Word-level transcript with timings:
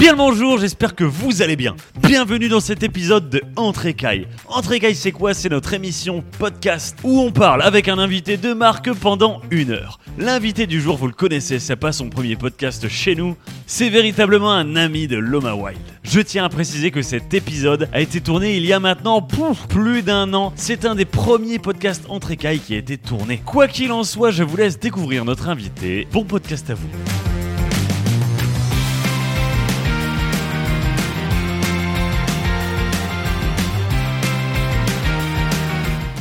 Bien 0.00 0.12
le 0.12 0.16
bonjour, 0.16 0.56
j'espère 0.56 0.94
que 0.94 1.04
vous 1.04 1.42
allez 1.42 1.56
bien. 1.56 1.76
Bienvenue 2.02 2.48
dans 2.48 2.60
cet 2.60 2.82
épisode 2.82 3.28
de 3.28 3.42
Entre 3.56 3.84
Écailles. 3.84 4.26
Entre 4.48 4.72
Écailles, 4.72 4.94
c'est 4.94 5.12
quoi? 5.12 5.34
C'est 5.34 5.50
notre 5.50 5.74
émission 5.74 6.24
podcast 6.38 6.96
où 7.04 7.20
on 7.20 7.30
parle 7.30 7.60
avec 7.60 7.86
un 7.86 7.98
invité 7.98 8.38
de 8.38 8.54
marque 8.54 8.90
pendant 8.94 9.42
une 9.50 9.72
heure. 9.72 10.00
L'invité 10.16 10.66
du 10.66 10.80
jour, 10.80 10.96
vous 10.96 11.06
le 11.06 11.12
connaissez, 11.12 11.58
c'est 11.58 11.76
pas 11.76 11.92
son 11.92 12.08
premier 12.08 12.36
podcast 12.36 12.88
chez 12.88 13.14
nous, 13.14 13.36
c'est 13.66 13.90
véritablement 13.90 14.52
un 14.52 14.74
ami 14.74 15.06
de 15.06 15.18
Loma 15.18 15.54
Wild. 15.54 15.78
Je 16.02 16.20
tiens 16.20 16.46
à 16.46 16.48
préciser 16.48 16.90
que 16.90 17.02
cet 17.02 17.34
épisode 17.34 17.90
a 17.92 18.00
été 18.00 18.22
tourné 18.22 18.56
il 18.56 18.64
y 18.64 18.72
a 18.72 18.80
maintenant 18.80 19.20
pouf, 19.20 19.66
plus 19.66 20.00
d'un 20.00 20.32
an. 20.32 20.54
C'est 20.56 20.86
un 20.86 20.94
des 20.94 21.04
premiers 21.04 21.58
podcasts 21.58 22.06
Entre 22.08 22.30
Écailles 22.30 22.60
qui 22.60 22.74
a 22.74 22.78
été 22.78 22.96
tourné. 22.96 23.42
Quoi 23.44 23.68
qu'il 23.68 23.92
en 23.92 24.04
soit, 24.04 24.30
je 24.30 24.44
vous 24.44 24.56
laisse 24.56 24.80
découvrir 24.80 25.26
notre 25.26 25.50
invité. 25.50 26.08
Bon 26.10 26.24
podcast 26.24 26.70
à 26.70 26.74
vous. 26.74 26.88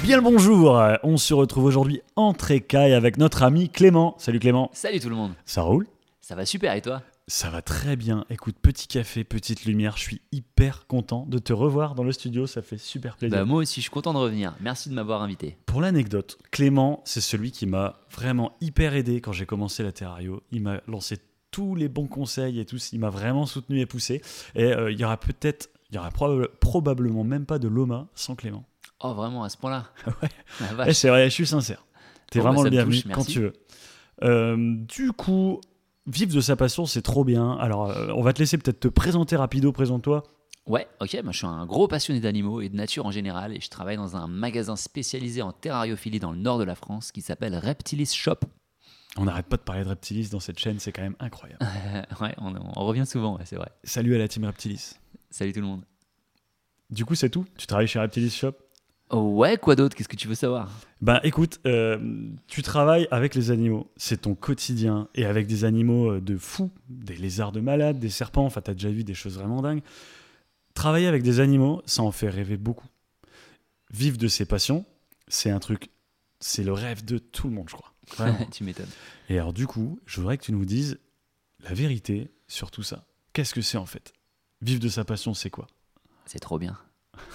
Bien 0.09 0.18
le 0.18 0.23
bonjour, 0.23 0.81
on 1.04 1.18
se 1.18 1.36
retrouve 1.36 1.66
aujourd'hui 1.66 2.02
entre 2.16 2.50
écailles 2.50 2.95
avec 2.95 3.17
notre 3.17 3.44
ami 3.44 3.70
Clément. 3.70 4.16
Salut 4.17 4.40
Clément, 4.40 4.72
Salut 4.73 5.00
tout 5.00 5.08
le 5.08 5.16
monde. 5.16 5.34
ça 5.45 5.62
roule? 5.62 5.86
Ça 6.20 6.34
va 6.34 6.48
super 6.48 6.73
et 6.73 6.81
toi? 6.81 7.04
Ça 7.27 7.52
va 7.52 7.62
très 7.62 7.95
bien. 7.95 8.26
Écoute, 8.31 8.55
petit 8.59 8.88
café, 8.88 9.23
petite 9.23 9.66
lumière, 9.66 9.98
je 9.98 10.02
suis 10.02 10.22
hyper 10.31 10.88
content 10.88 11.27
de 11.27 11.38
te 11.38 11.53
revoir 11.53 11.94
dans 11.94 12.02
le 12.03 12.12
studio, 12.12 12.48
ça 12.48 12.64
fait 12.64 12.80
super 12.80 13.17
plaisir. 13.17 13.38
Bah, 13.38 13.45
Moi 13.45 13.59
aussi, 13.59 13.81
je 13.81 13.84
suis 13.84 13.91
content 13.91 14.14
de 14.14 14.17
revenir. 14.17 14.55
Merci 14.62 14.90
de 14.90 14.95
m'avoir 14.95 15.22
invité. 15.22 15.58
Pour 15.67 15.80
l'anecdote, 15.80 16.39
Clément, 16.50 17.03
c'est 17.05 17.22
celui 17.22 17.52
qui 17.52 17.67
m'a 17.67 18.00
vraiment 18.12 18.53
hyper 18.62 18.95
aidé 18.95 19.22
quand 19.22 19.31
j'ai 19.31 19.45
commencé 19.45 19.84
la 19.84 19.91
Terrario. 19.91 20.41
Il 20.52 20.64
m'a 20.64 20.81
lancé 20.88 21.17
tous 21.52 21.76
les 21.76 21.88
bons 21.88 22.08
conseils 22.08 22.59
et 22.59 22.66
tout. 22.66 22.78
Il 22.94 23.00
m'a 23.00 23.12
vraiment 23.12 23.45
soutenu 23.45 23.80
et 23.80 23.86
poussé. 23.86 24.23
Et 24.55 24.73
euh, 24.73 24.91
il 24.91 25.00
y 25.00 25.05
aura 25.05 25.17
peut-être, 25.17 25.70
il 25.91 25.98
y 25.98 26.00
aura 26.00 26.09
probable- 26.09 26.50
probablement 26.59 27.23
même 27.23 27.45
pas 27.45 27.59
de 27.59 27.67
Loma 27.67 28.08
sans 28.16 28.33
Clément. 28.33 28.66
Oh, 29.02 29.14
vraiment, 29.14 29.44
à 29.44 29.50
ce 29.50 29.58
point-là 29.58 29.86
Ouais. 30.78 30.94
C'est 30.94 31.09
vrai, 31.09 31.25
je 31.30 31.33
suis 31.33 31.47
sincère. 31.47 31.86
T'es 32.31 32.39
bah, 32.39 32.45
vraiment 32.45 32.64
le 32.64 32.69
bienvenu 32.69 33.02
quand 33.14 33.25
tu 33.25 33.39
veux. 33.39 33.53
Euh, 34.23 34.75
du 34.88 35.11
coup, 35.11 35.61
vivre 36.05 36.33
de 36.33 36.42
sa 36.42 36.55
passion, 36.55 36.86
c'est 36.86 37.02
trop 37.02 37.23
bien. 37.23 37.53
Alors, 37.53 37.89
euh, 37.89 38.11
on 38.16 38.22
va 38.22 38.33
te 38.33 38.39
laisser 38.39 38.58
peut-être 38.58 38.80
te 38.80 38.88
présenter 38.88 39.36
rapido, 39.36 39.72
présente-toi. 39.72 40.23
Ouais, 40.67 40.88
ok, 41.02 41.17
moi 41.23 41.31
je 41.31 41.38
suis 41.38 41.47
un 41.47 41.66
gros 41.66 41.88
passionné 41.88 42.20
d'animaux 42.20 42.61
et 42.61 42.70
de 42.70 42.75
nature 42.75 43.08
en 43.08 43.09
général 43.09 43.55
et 43.55 43.59
je 43.59 43.70
travaille 43.70 43.97
dans 43.97 44.16
un 44.16 44.27
magasin 44.27 44.75
spécialisé 44.75 45.42
en 45.42 45.52
terrariophilie 45.52 46.20
dans 46.20 46.31
le 46.31 46.38
nord 46.38 46.59
de 46.59 46.64
la 46.64 46.75
France 46.75 47.11
qui 47.11 47.22
s'appelle 47.22 47.55
Reptilis 47.55 48.14
Shop. 48.14 48.36
On 49.17 49.23
n'arrête 49.25 49.47
pas 49.47 49.58
de 49.58 49.64
parler 49.64 49.83
de 49.83 49.89
Reptilis 49.89 50.30
dans 50.30 50.39
cette 50.39 50.59
chaîne, 50.59 50.77
c'est 50.77 50.92
quand 50.92 51.02
même 51.02 51.16
incroyable. 51.20 51.66
ouais, 52.22 52.36
on, 52.38 52.53
on 52.75 52.86
revient 52.86 53.08
souvent, 53.08 53.38
ouais, 53.38 53.45
c'est 53.45 53.55
vrai. 53.55 53.72
Salut 53.83 54.14
à 54.14 54.20
la 54.20 54.27
team 54.27 54.45
Reptilis. 54.45 54.92
Salut 55.31 55.53
tout 55.53 55.61
le 55.61 55.66
monde. 55.66 55.81
Du 56.92 57.03
coup, 57.03 57.16
c'est 57.16 57.31
tout? 57.31 57.45
Tu 57.58 57.66
travailles 57.66 57.88
chez 57.88 57.97
Reptilis 57.97 58.30
Shop? 58.30 58.53
Ouais, 59.11 59.57
quoi 59.57 59.75
d'autre? 59.75 59.95
Qu'est-ce 59.95 60.09
que 60.09 60.15
tu 60.15 60.27
veux 60.27 60.35
savoir? 60.35 60.69
Ben 61.02 61.19
écoute, 61.23 61.59
euh, 61.65 61.97
tu 62.47 62.61
travailles 62.61 63.07
avec 63.11 63.35
les 63.35 63.52
animaux, 63.52 63.89
c'est 63.97 64.21
ton 64.21 64.35
quotidien, 64.35 65.07
et 65.15 65.25
avec 65.25 65.47
des 65.47 65.63
animaux 65.63 66.11
euh, 66.11 66.21
de 66.21 66.38
fous, 66.38 66.71
des 66.89 67.15
lézards 67.15 67.52
de 67.52 67.59
malades, 67.59 67.99
des 67.99 68.09
serpents, 68.09 68.45
enfin 68.45 68.61
t'as 68.61 68.73
déjà 68.73 68.89
vu 68.89 69.03
des 69.03 69.13
choses 69.13 69.37
vraiment 69.37 69.61
dingues. 69.61 69.81
Travailler 70.73 71.07
avec 71.07 71.23
des 71.23 71.39
animaux, 71.39 71.81
ça 71.85 72.03
en 72.03 72.11
fait 72.11 72.30
rêver 72.30 72.57
beaucoup. 72.57 72.87
Vivre 73.91 74.17
de 74.17 74.27
ses 74.27 74.45
passions, 74.45 74.85
c'est 75.27 75.49
un 75.49 75.59
truc, 75.59 75.89
c'est 76.39 76.63
le 76.63 76.73
rêve 76.73 77.03
de 77.03 77.17
tout 77.17 77.47
le 77.47 77.53
monde, 77.53 77.69
je 77.69 77.75
crois. 77.75 77.93
Tu 78.52 78.63
m'étonnes. 78.63 78.89
et 79.30 79.37
alors 79.37 79.53
du 79.53 79.67
coup, 79.67 79.99
je 80.05 80.19
voudrais 80.19 80.37
que 80.37 80.43
tu 80.45 80.52
nous 80.52 80.65
dises 80.65 80.99
la 81.59 81.73
vérité 81.73 82.31
sur 82.47 82.71
tout 82.71 82.83
ça. 82.83 83.05
Qu'est-ce 83.33 83.53
que 83.53 83.61
c'est 83.61 83.77
en 83.77 83.85
fait? 83.85 84.13
Vivre 84.61 84.80
de 84.80 84.89
sa 84.89 85.05
passion, 85.05 85.33
c'est 85.33 85.49
quoi? 85.49 85.67
C'est 86.25 86.39
trop 86.39 86.57
bien. 86.57 86.77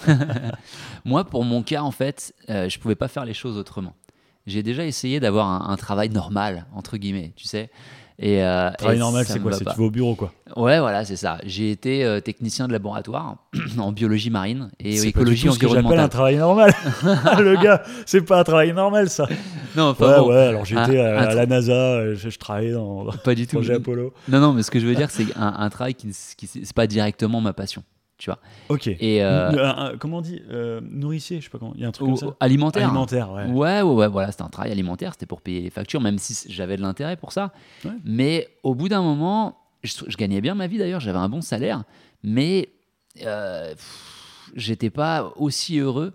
Moi, 1.05 1.23
pour 1.23 1.43
mon 1.43 1.63
cas, 1.63 1.81
en 1.81 1.91
fait, 1.91 2.33
euh, 2.49 2.69
je 2.69 2.79
pouvais 2.79 2.95
pas 2.95 3.07
faire 3.07 3.25
les 3.25 3.33
choses 3.33 3.57
autrement. 3.57 3.93
J'ai 4.47 4.61
déjà 4.63 4.85
essayé 4.85 5.19
d'avoir 5.19 5.47
un, 5.47 5.71
un 5.71 5.75
travail 5.77 6.09
normal, 6.09 6.65
entre 6.75 6.97
guillemets, 6.97 7.33
tu 7.35 7.45
sais. 7.47 7.69
Et, 8.17 8.41
euh, 8.43 8.71
Travail 8.77 8.95
et 8.95 8.99
normal, 8.99 9.25
c'est 9.27 9.39
quoi 9.41 9.51
C'est 9.51 9.65
tu 9.65 9.77
vas 9.77 9.77
au 9.83 9.89
bureau, 9.89 10.15
quoi. 10.15 10.31
Ouais, 10.55 10.79
voilà, 10.79 11.03
c'est 11.03 11.17
ça. 11.17 11.37
J'ai 11.43 11.69
été 11.71 12.05
euh, 12.05 12.21
technicien 12.21 12.65
de 12.67 12.71
laboratoire 12.71 13.35
en 13.77 13.91
biologie 13.91 14.29
marine 14.29 14.69
et 14.79 14.95
C'est 14.95 15.11
pas 15.11 15.19
écologie 15.19 15.41
du 15.43 15.47
tout 15.49 15.53
ce 15.55 15.59
que 15.59 15.67
j'appelle 15.67 15.99
un 15.99 16.05
environnementale. 16.05 16.09
travail 16.09 16.37
normal. 16.37 16.73
le 17.43 17.61
gars, 17.61 17.83
c'est 18.05 18.21
pas 18.21 18.39
un 18.39 18.43
travail 18.45 18.71
normal, 18.71 19.09
ça. 19.09 19.27
Non, 19.75 19.89
enfin 19.89 20.07
Ouais, 20.13 20.19
bon, 20.19 20.29
ouais, 20.29 20.47
alors 20.47 20.63
j'étais 20.63 20.97
à, 20.99 21.19
à 21.23 21.33
la 21.33 21.45
NASA, 21.45 21.73
euh, 21.73 22.15
je, 22.15 22.29
je 22.29 22.39
travaillais 22.39 22.71
dans 22.71 23.07
pas 23.23 23.35
du 23.35 23.47
tout. 23.47 23.57
projet 23.57 23.73
Apollo. 23.73 24.13
Non, 24.29 24.39
non, 24.39 24.53
mais 24.53 24.63
ce 24.63 24.71
que 24.71 24.79
je 24.79 24.85
veux 24.85 24.95
dire, 24.95 25.11
c'est 25.11 25.25
un, 25.35 25.53
un 25.57 25.69
travail 25.69 25.95
qui, 25.95 26.07
qui 26.37 26.47
c'est 26.47 26.73
pas 26.73 26.87
directement 26.87 27.41
ma 27.41 27.51
passion, 27.51 27.83
tu 28.17 28.29
vois. 28.29 28.39
Ok. 28.69 28.87
Et 28.87 29.23
euh, 29.23 29.51
Euh, 29.51 29.97
comment 29.99 30.17
on 30.17 30.21
dit 30.21 30.41
euh, 30.49 30.79
Nourricier, 30.89 31.39
je 31.39 31.45
sais 31.45 31.49
pas 31.49 31.57
comment. 31.59 31.73
Il 31.75 31.81
y 31.81 31.85
a 31.85 31.87
un 31.87 31.91
truc 31.91 32.07
ou- 32.07 32.11
comme 32.11 32.29
ça. 32.29 32.35
alimentaire. 32.39 32.85
Alimentaire, 32.87 33.31
ouais. 33.31 33.45
Ouais, 33.47 33.81
ouais, 33.81 33.93
ouais, 33.93 34.07
voilà, 34.07 34.31
c'était 34.31 34.43
un 34.43 34.49
travail 34.49 34.71
alimentaire, 34.71 35.11
c'était 35.13 35.25
pour 35.25 35.41
payer 35.41 35.61
les 35.61 35.69
factures, 35.69 36.01
même 36.01 36.17
si 36.17 36.47
j'avais 36.51 36.77
de 36.77 36.81
l'intérêt 36.81 37.17
pour 37.17 37.31
ça. 37.31 37.51
Ouais. 37.83 37.91
Mais 38.05 38.47
au 38.63 38.73
bout 38.75 38.87
d'un 38.89 39.01
moment, 39.01 39.57
je, 39.83 39.93
je 40.07 40.17
gagnais 40.17 40.41
bien 40.41 40.55
ma 40.55 40.67
vie 40.67 40.77
d'ailleurs, 40.77 40.99
j'avais 41.01 41.17
un 41.19 41.29
bon 41.29 41.41
salaire, 41.41 41.83
mais 42.23 42.69
euh, 43.25 43.73
j'étais 44.55 44.89
pas 44.89 45.31
aussi 45.35 45.79
heureux 45.79 46.13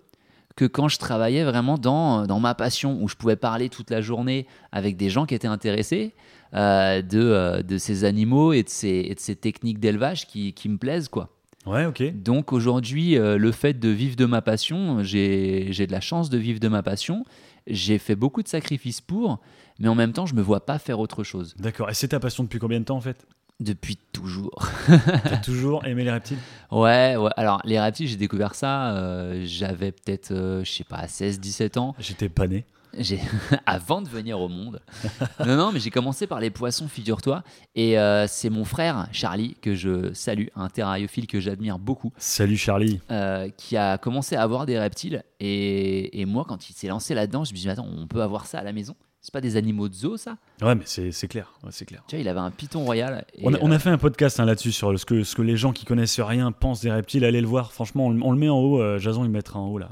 que 0.56 0.65
quand 0.65 0.88
je 0.88 0.99
travaillais 0.99 1.44
vraiment 1.44 1.78
dans, 1.78 2.27
dans 2.27 2.41
ma 2.41 2.55
passion, 2.55 2.99
où 3.03 3.09
je 3.09 3.15
pouvais 3.15 3.37
parler 3.37 3.69
toute 3.69 3.91
la 3.91 4.00
journée 4.00 4.47
avec 4.72 4.97
des 4.97 5.09
gens 5.09 5.25
qui 5.25 5.34
étaient 5.34 5.47
intéressés 5.49 6.12
euh, 6.55 7.00
de, 7.00 7.62
de 7.62 7.78
ces 7.78 8.05
animaux 8.05 8.53
et 8.53 8.62
de 8.62 8.69
ces, 8.69 8.88
et 9.09 9.15
de 9.15 9.21
ces 9.21 9.37
techniques 9.37 9.78
d'élevage 9.78 10.27
qui, 10.27 10.53
qui 10.53 10.69
me 10.69 10.77
plaisent, 10.77 11.09
quoi. 11.09 11.31
Ouais, 11.66 11.84
ok. 11.84 12.03
Donc 12.22 12.53
aujourd'hui, 12.53 13.19
euh, 13.19 13.37
le 13.37 13.53
fait 13.53 13.75
de 13.75 13.88
vivre 13.88 14.16
de 14.16 14.25
ma 14.25 14.41
passion, 14.41 15.03
j'ai 15.03 15.69
j'ai 15.71 15.87
de 15.87 15.93
la 15.93 16.00
chance 16.00 16.31
de 16.31 16.38
vivre 16.38 16.60
de 16.60 16.69
ma 16.69 16.82
passion. 16.82 17.25
J'ai 17.66 17.98
fait 17.98 18.16
beaucoup 18.16 18.43
de 18.43 18.48
sacrifices 18.48 19.00
pour, 19.00 19.41
mais 19.78 19.88
en 19.88 19.94
même 19.94 20.12
temps, 20.12 20.26
je 20.26 20.34
me 20.34 20.41
vois 20.43 20.65
pas 20.65 20.78
faire 20.78 20.99
autre 20.99 21.22
chose. 21.22 21.54
D'accord. 21.59 21.91
Et 21.91 21.94
c'est 21.94 22.09
ta 22.09 22.20
passion 22.20 22.44
depuis 22.44 22.59
combien 22.59 22.81
de 22.81 22.84
temps 22.84 22.97
en 22.97 23.03
fait? 23.03 23.26
Depuis 23.60 23.99
toujours. 24.12 24.66
T'as 24.87 25.37
toujours 25.37 25.84
aimé 25.84 26.03
les 26.04 26.10
reptiles? 26.10 26.38
Ouais, 26.70 27.16
ouais. 27.16 27.31
Alors, 27.37 27.60
les 27.66 27.78
reptiles, 27.78 28.09
j'ai 28.09 28.16
découvert 28.16 28.54
ça, 28.54 28.97
euh, 28.97 29.43
j'avais 29.44 29.93
peut-être, 29.93 30.31
euh, 30.31 30.65
je 30.65 30.70
sais 30.70 30.84
pas, 30.84 31.04
16-17 31.04 31.78
ans. 31.78 31.94
J'étais 31.99 32.31
pas 32.31 32.47
né. 32.47 32.65
J'ai 32.99 33.21
avant 33.67 34.03
de 34.03 34.09
venir 34.09 34.41
au 34.41 34.49
monde. 34.49 34.81
non, 35.47 35.56
non, 35.56 35.71
mais 35.73 35.81
j'ai 35.81 35.91
commencé 35.91 36.27
par 36.27 36.41
les 36.41 36.51
poissons, 36.51 36.89
figure-toi. 36.89 37.43
Et 37.75 37.99
euh, 37.99 38.27
c'est 38.27 38.51
mon 38.51 38.65
frère, 38.65 39.09
Charlie, 39.12 39.55
que 39.62 39.75
je 39.75 40.12
salue, 40.12 40.47
un 40.56 40.69
terrariophile 40.69 41.27
que 41.27 41.41
j'admire 41.41 41.79
beaucoup. 41.79 42.12
Salut 42.19 42.56
Charlie. 42.56 43.00
euh, 43.11 43.49
qui 43.56 43.77
a 43.77 43.97
commencé 43.99 44.34
à 44.37 44.43
avoir 44.43 44.67
des 44.67 44.79
reptiles. 44.79 45.23
Et, 45.39 46.21
et 46.21 46.25
moi, 46.27 46.45
quand 46.49 46.69
il 46.69 46.73
s'est 46.73 46.89
lancé 46.89 47.15
là-dedans, 47.15 47.45
je 47.45 47.53
me 47.53 47.56
suis 47.56 47.67
dit, 47.67 47.71
attends, 47.71 47.87
on 47.97 48.06
peut 48.06 48.23
avoir 48.23 48.47
ça 48.47 48.59
à 48.59 48.65
la 48.65 48.73
maison? 48.73 48.95
C'est 49.23 49.33
pas 49.34 49.43
des 49.43 49.56
animaux 49.56 49.89
de 49.91 49.95
zoo, 49.95 50.17
ça? 50.17 50.39
Ouais, 50.62 50.75
mais 50.75 50.84
c'est 50.87 51.29
clair. 51.29 51.53
Ouais, 51.62 51.69
c'est 51.73 51.84
clair. 51.84 52.03
Tu 52.09 52.17
vois, 52.17 52.23
il 52.23 52.29
avait 52.29 52.41
un 52.41 52.50
python 52.50 52.84
royal. 52.84 53.27
et, 53.34 53.47
On 53.47 53.53
a, 53.53 53.59
on 53.61 53.71
a 53.71 53.75
euh, 53.75 53.79
fait 53.79 53.91
un 53.91 53.99
podcast 53.99 54.41
hein, 54.41 54.47
là-dessus 54.47 54.73
sur 54.73 54.99
ce 54.99 55.05
que, 55.05 55.25
ce 55.25 55.37
que 55.37 55.43
les 55.43 55.59
gens 55.59 55.73
qui 55.75 55.84
connaissent 55.84 56.19
rien 56.21 56.53
pensent 56.53 56.81
des 56.81 56.91
reptiles. 56.91 57.25
Allez 57.27 57.43
le 57.43 57.47
voir. 57.47 57.71
Franchement, 57.73 58.06
on, 58.06 58.11
le- 58.11 58.23
on 58.23 58.33
le 58.33 58.39
met 58.39 58.49
en 58.49 58.59
haut. 58.59 58.81
euh, 58.81 58.99
Jason, 58.99 59.23
il 59.25 59.31
mettra 59.31 59.59
en 59.61 59.69
haut 59.69 59.77
là. 59.79 59.91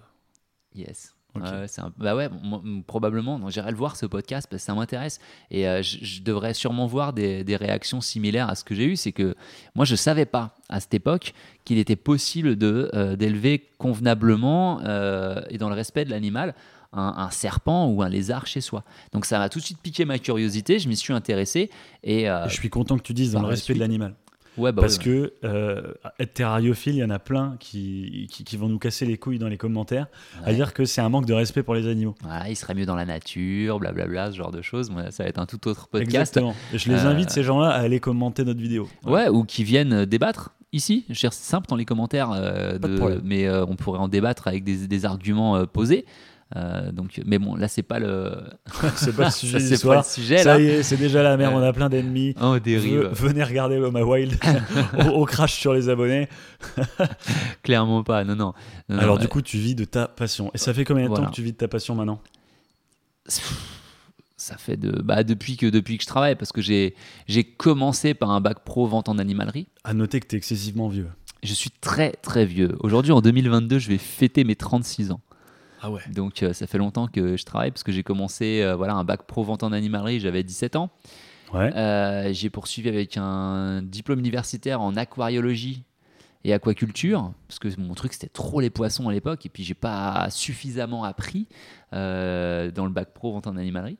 Yes. 0.74 1.14
C'est 1.66 1.80
un- 1.80 1.92
Bah 1.98 2.14
ouais, 2.16 2.28
probablement. 2.86 3.38
Donc 3.38 3.50
j'irai 3.50 3.70
le 3.70 3.76
voir 3.76 3.96
ce 3.96 4.06
podcast 4.06 4.46
parce 4.50 4.62
que 4.62 4.66
ça 4.66 4.74
m'intéresse. 4.74 5.18
Et 5.50 5.68
euh, 5.68 5.82
je, 5.82 6.22
devrais 6.22 6.54
sûrement 6.54 6.86
voir 6.86 7.12
des, 7.12 7.44
des 7.44 7.56
réactions 7.56 8.00
similaires 8.00 8.48
à 8.48 8.54
ce 8.54 8.64
que 8.64 8.74
j'ai 8.74 8.84
eu. 8.84 8.96
C'est 8.96 9.12
que 9.12 9.34
moi, 9.74 9.84
je 9.84 9.94
savais 9.96 10.26
pas 10.26 10.54
à 10.68 10.80
cette 10.80 10.94
époque 10.94 11.34
qu'il 11.64 11.78
était 11.78 11.96
possible 11.96 12.56
de 12.56 12.90
euh, 12.94 13.16
d'élever 13.16 13.68
convenablement 13.78 14.80
euh, 14.84 15.40
et 15.50 15.58
dans 15.58 15.68
le 15.68 15.74
respect 15.74 16.04
de 16.04 16.10
l'animal 16.10 16.54
un, 16.92 17.14
un 17.18 17.30
serpent 17.30 17.88
ou 17.88 18.02
un 18.02 18.08
lézard 18.08 18.46
chez 18.46 18.60
soi. 18.60 18.82
Donc 19.12 19.26
ça 19.26 19.38
m'a 19.38 19.48
tout 19.48 19.58
de 19.58 19.64
suite 19.64 19.78
piqué 19.82 20.04
ma 20.04 20.18
curiosité. 20.18 20.78
Je 20.78 20.88
m'y 20.88 20.96
suis 20.96 21.12
intéressé. 21.12 21.70
Et 22.02 22.28
euh, 22.30 22.48
je 22.48 22.54
suis 22.54 22.70
content 22.70 22.96
que 22.96 23.02
tu 23.02 23.12
dises 23.14 23.32
dans 23.32 23.42
le 23.42 23.48
respect 23.48 23.74
de 23.74 23.80
l'animal. 23.80 24.14
Ouais, 24.58 24.72
bah 24.72 24.82
Parce 24.82 24.98
ouais, 24.98 25.04
que 25.04 25.32
euh, 25.44 25.92
être 26.18 26.34
terrariophile, 26.34 26.94
il 26.96 26.98
y 26.98 27.04
en 27.04 27.10
a 27.10 27.18
plein 27.18 27.56
qui, 27.60 28.26
qui, 28.30 28.44
qui 28.44 28.56
vont 28.56 28.68
nous 28.68 28.78
casser 28.78 29.06
les 29.06 29.16
couilles 29.16 29.38
dans 29.38 29.48
les 29.48 29.56
commentaires 29.56 30.06
à 30.44 30.52
dire 30.52 30.74
que 30.74 30.84
c'est 30.84 31.00
un 31.00 31.08
manque 31.08 31.26
de 31.26 31.32
respect 31.34 31.62
pour 31.62 31.74
les 31.74 31.86
animaux. 31.86 32.14
Il 32.48 32.56
serait 32.56 32.74
mieux 32.74 32.86
dans 32.86 32.96
la 32.96 33.04
nature, 33.06 33.78
blablabla, 33.78 34.32
ce 34.32 34.36
genre 34.36 34.50
de 34.50 34.62
choses. 34.62 34.90
Moi, 34.90 35.10
ça 35.10 35.22
va 35.22 35.28
être 35.28 35.38
un 35.38 35.46
tout 35.46 35.66
autre 35.68 35.88
podcast. 35.88 36.14
Exactement. 36.36 36.54
Et 36.72 36.78
je 36.78 36.88
les 36.90 36.96
Euh, 37.04 37.08
invite, 37.10 37.30
ces 37.30 37.42
gens-là, 37.42 37.68
à 37.70 37.78
aller 37.80 38.00
commenter 38.00 38.44
notre 38.44 38.60
vidéo. 38.60 38.88
Ouais, 39.06 39.28
ou 39.28 39.44
qui 39.44 39.64
viennent 39.64 39.92
euh, 39.92 40.06
débattre 40.06 40.50
ici. 40.72 41.04
C'est 41.14 41.32
simple 41.32 41.66
dans 41.68 41.76
les 41.76 41.84
commentaires, 41.86 42.30
euh, 42.32 42.78
de 42.78 42.88
de- 42.88 43.20
mais 43.24 43.48
on 43.50 43.74
pourrait 43.76 44.00
en 44.00 44.08
débattre 44.08 44.48
avec 44.48 44.64
des, 44.64 44.86
des 44.86 45.04
arguments 45.06 45.64
posés. 45.66 46.04
Euh, 46.56 46.92
donc, 46.92 47.20
mais 47.26 47.38
bon, 47.38 47.56
là, 47.56 47.68
c'est 47.68 47.82
pas 47.82 47.98
le, 47.98 48.32
c'est 48.96 49.14
pas 49.14 49.26
le 49.26 49.30
sujet 49.30 49.60
c'est 49.60 49.86
pas 49.86 49.96
le 49.98 50.02
sujet 50.02 50.38
Ça 50.38 50.54
là. 50.56 50.60
y 50.60 50.66
est, 50.66 50.82
c'est 50.82 50.96
déjà 50.96 51.22
la 51.22 51.36
merde, 51.36 51.52
Euh, 51.54 51.58
on 51.58 51.62
a 51.62 51.72
plein 51.74 51.90
d'ennemis. 51.90 52.34
Oh, 52.40 52.58
dérive. 52.58 53.00
Ve- 53.00 53.12
Venez 53.12 53.44
regarder 53.44 53.76
Loma 53.78 54.02
Wild. 54.02 54.34
on, 54.94 55.08
on 55.08 55.24
crache 55.26 55.54
sur 55.60 55.74
les 55.74 55.88
abonnés. 55.90 56.26
Clairement 57.62 58.02
pas. 58.02 58.24
Non, 58.24 58.34
non. 58.34 58.54
Alors, 58.88 59.16
euh, 59.16 59.20
du 59.20 59.28
coup, 59.28 59.42
tu 59.42 59.58
vis 59.58 59.74
de 59.74 59.84
ta 59.84 60.08
passion. 60.08 60.50
Et 60.54 60.58
ça 60.58 60.72
fait 60.72 60.84
combien 60.86 61.04
de 61.04 61.08
Voilà. 61.08 61.24
temps 61.26 61.30
que 61.30 61.34
tu 61.36 61.42
vis 61.42 61.52
de 61.52 61.56
ta 61.58 61.68
passion 61.68 61.94
maintenant? 61.94 62.20
Ça 64.36 64.56
fait 64.56 64.76
de, 64.76 64.90
bah, 65.02 65.24
depuis, 65.24 65.56
que, 65.56 65.66
depuis 65.66 65.98
que 65.98 66.02
je 66.04 66.08
travaille, 66.08 66.36
parce 66.36 66.52
que 66.52 66.62
j'ai 66.62 66.94
j'ai 67.26 67.44
commencé 67.44 68.14
par 68.14 68.30
un 68.30 68.40
bac 68.40 68.60
pro 68.64 68.86
vente 68.86 69.08
en 69.08 69.18
animalerie. 69.18 69.66
À 69.84 69.92
noter 69.94 70.20
que 70.20 70.28
tu 70.28 70.36
es 70.36 70.38
excessivement 70.38 70.88
vieux. 70.88 71.08
Je 71.42 71.52
suis 71.52 71.70
très 71.70 72.12
très 72.12 72.46
vieux. 72.46 72.76
Aujourd'hui, 72.80 73.12
en 73.12 73.20
2022, 73.20 73.78
je 73.78 73.88
vais 73.88 73.98
fêter 73.98 74.44
mes 74.44 74.56
36 74.56 75.10
ans. 75.10 75.20
Ah 75.80 75.90
ouais. 75.90 76.00
Donc 76.12 76.42
euh, 76.42 76.52
ça 76.52 76.66
fait 76.66 76.78
longtemps 76.78 77.06
que 77.06 77.36
je 77.36 77.44
travaille, 77.44 77.70
parce 77.70 77.84
que 77.84 77.92
j'ai 77.92 78.02
commencé 78.02 78.62
euh, 78.62 78.74
voilà, 78.76 78.94
un 78.94 79.04
bac 79.04 79.22
pro 79.22 79.44
vente 79.44 79.62
en 79.62 79.72
animalerie, 79.72 80.20
j'avais 80.20 80.42
17 80.42 80.76
ans. 80.76 80.90
Ouais. 81.52 81.74
Euh, 81.74 82.32
j'ai 82.32 82.50
poursuivi 82.50 82.88
avec 82.88 83.16
un 83.16 83.82
diplôme 83.82 84.18
universitaire 84.18 84.80
en 84.80 84.96
aquariologie 84.96 85.84
et 86.44 86.52
aquaculture, 86.52 87.32
parce 87.48 87.58
que 87.58 87.68
mon 87.80 87.94
truc 87.94 88.12
c'était 88.12 88.28
trop 88.28 88.60
les 88.60 88.70
poissons 88.70 89.08
à 89.08 89.12
l'époque, 89.12 89.44
et 89.46 89.48
puis 89.48 89.64
j'ai 89.64 89.74
pas 89.74 90.28
suffisamment 90.30 91.04
appris 91.04 91.48
euh, 91.92 92.70
dans 92.70 92.84
le 92.84 92.92
bac 92.92 93.12
pro 93.12 93.32
vente 93.32 93.46
en 93.46 93.56
animalerie. 93.56 93.98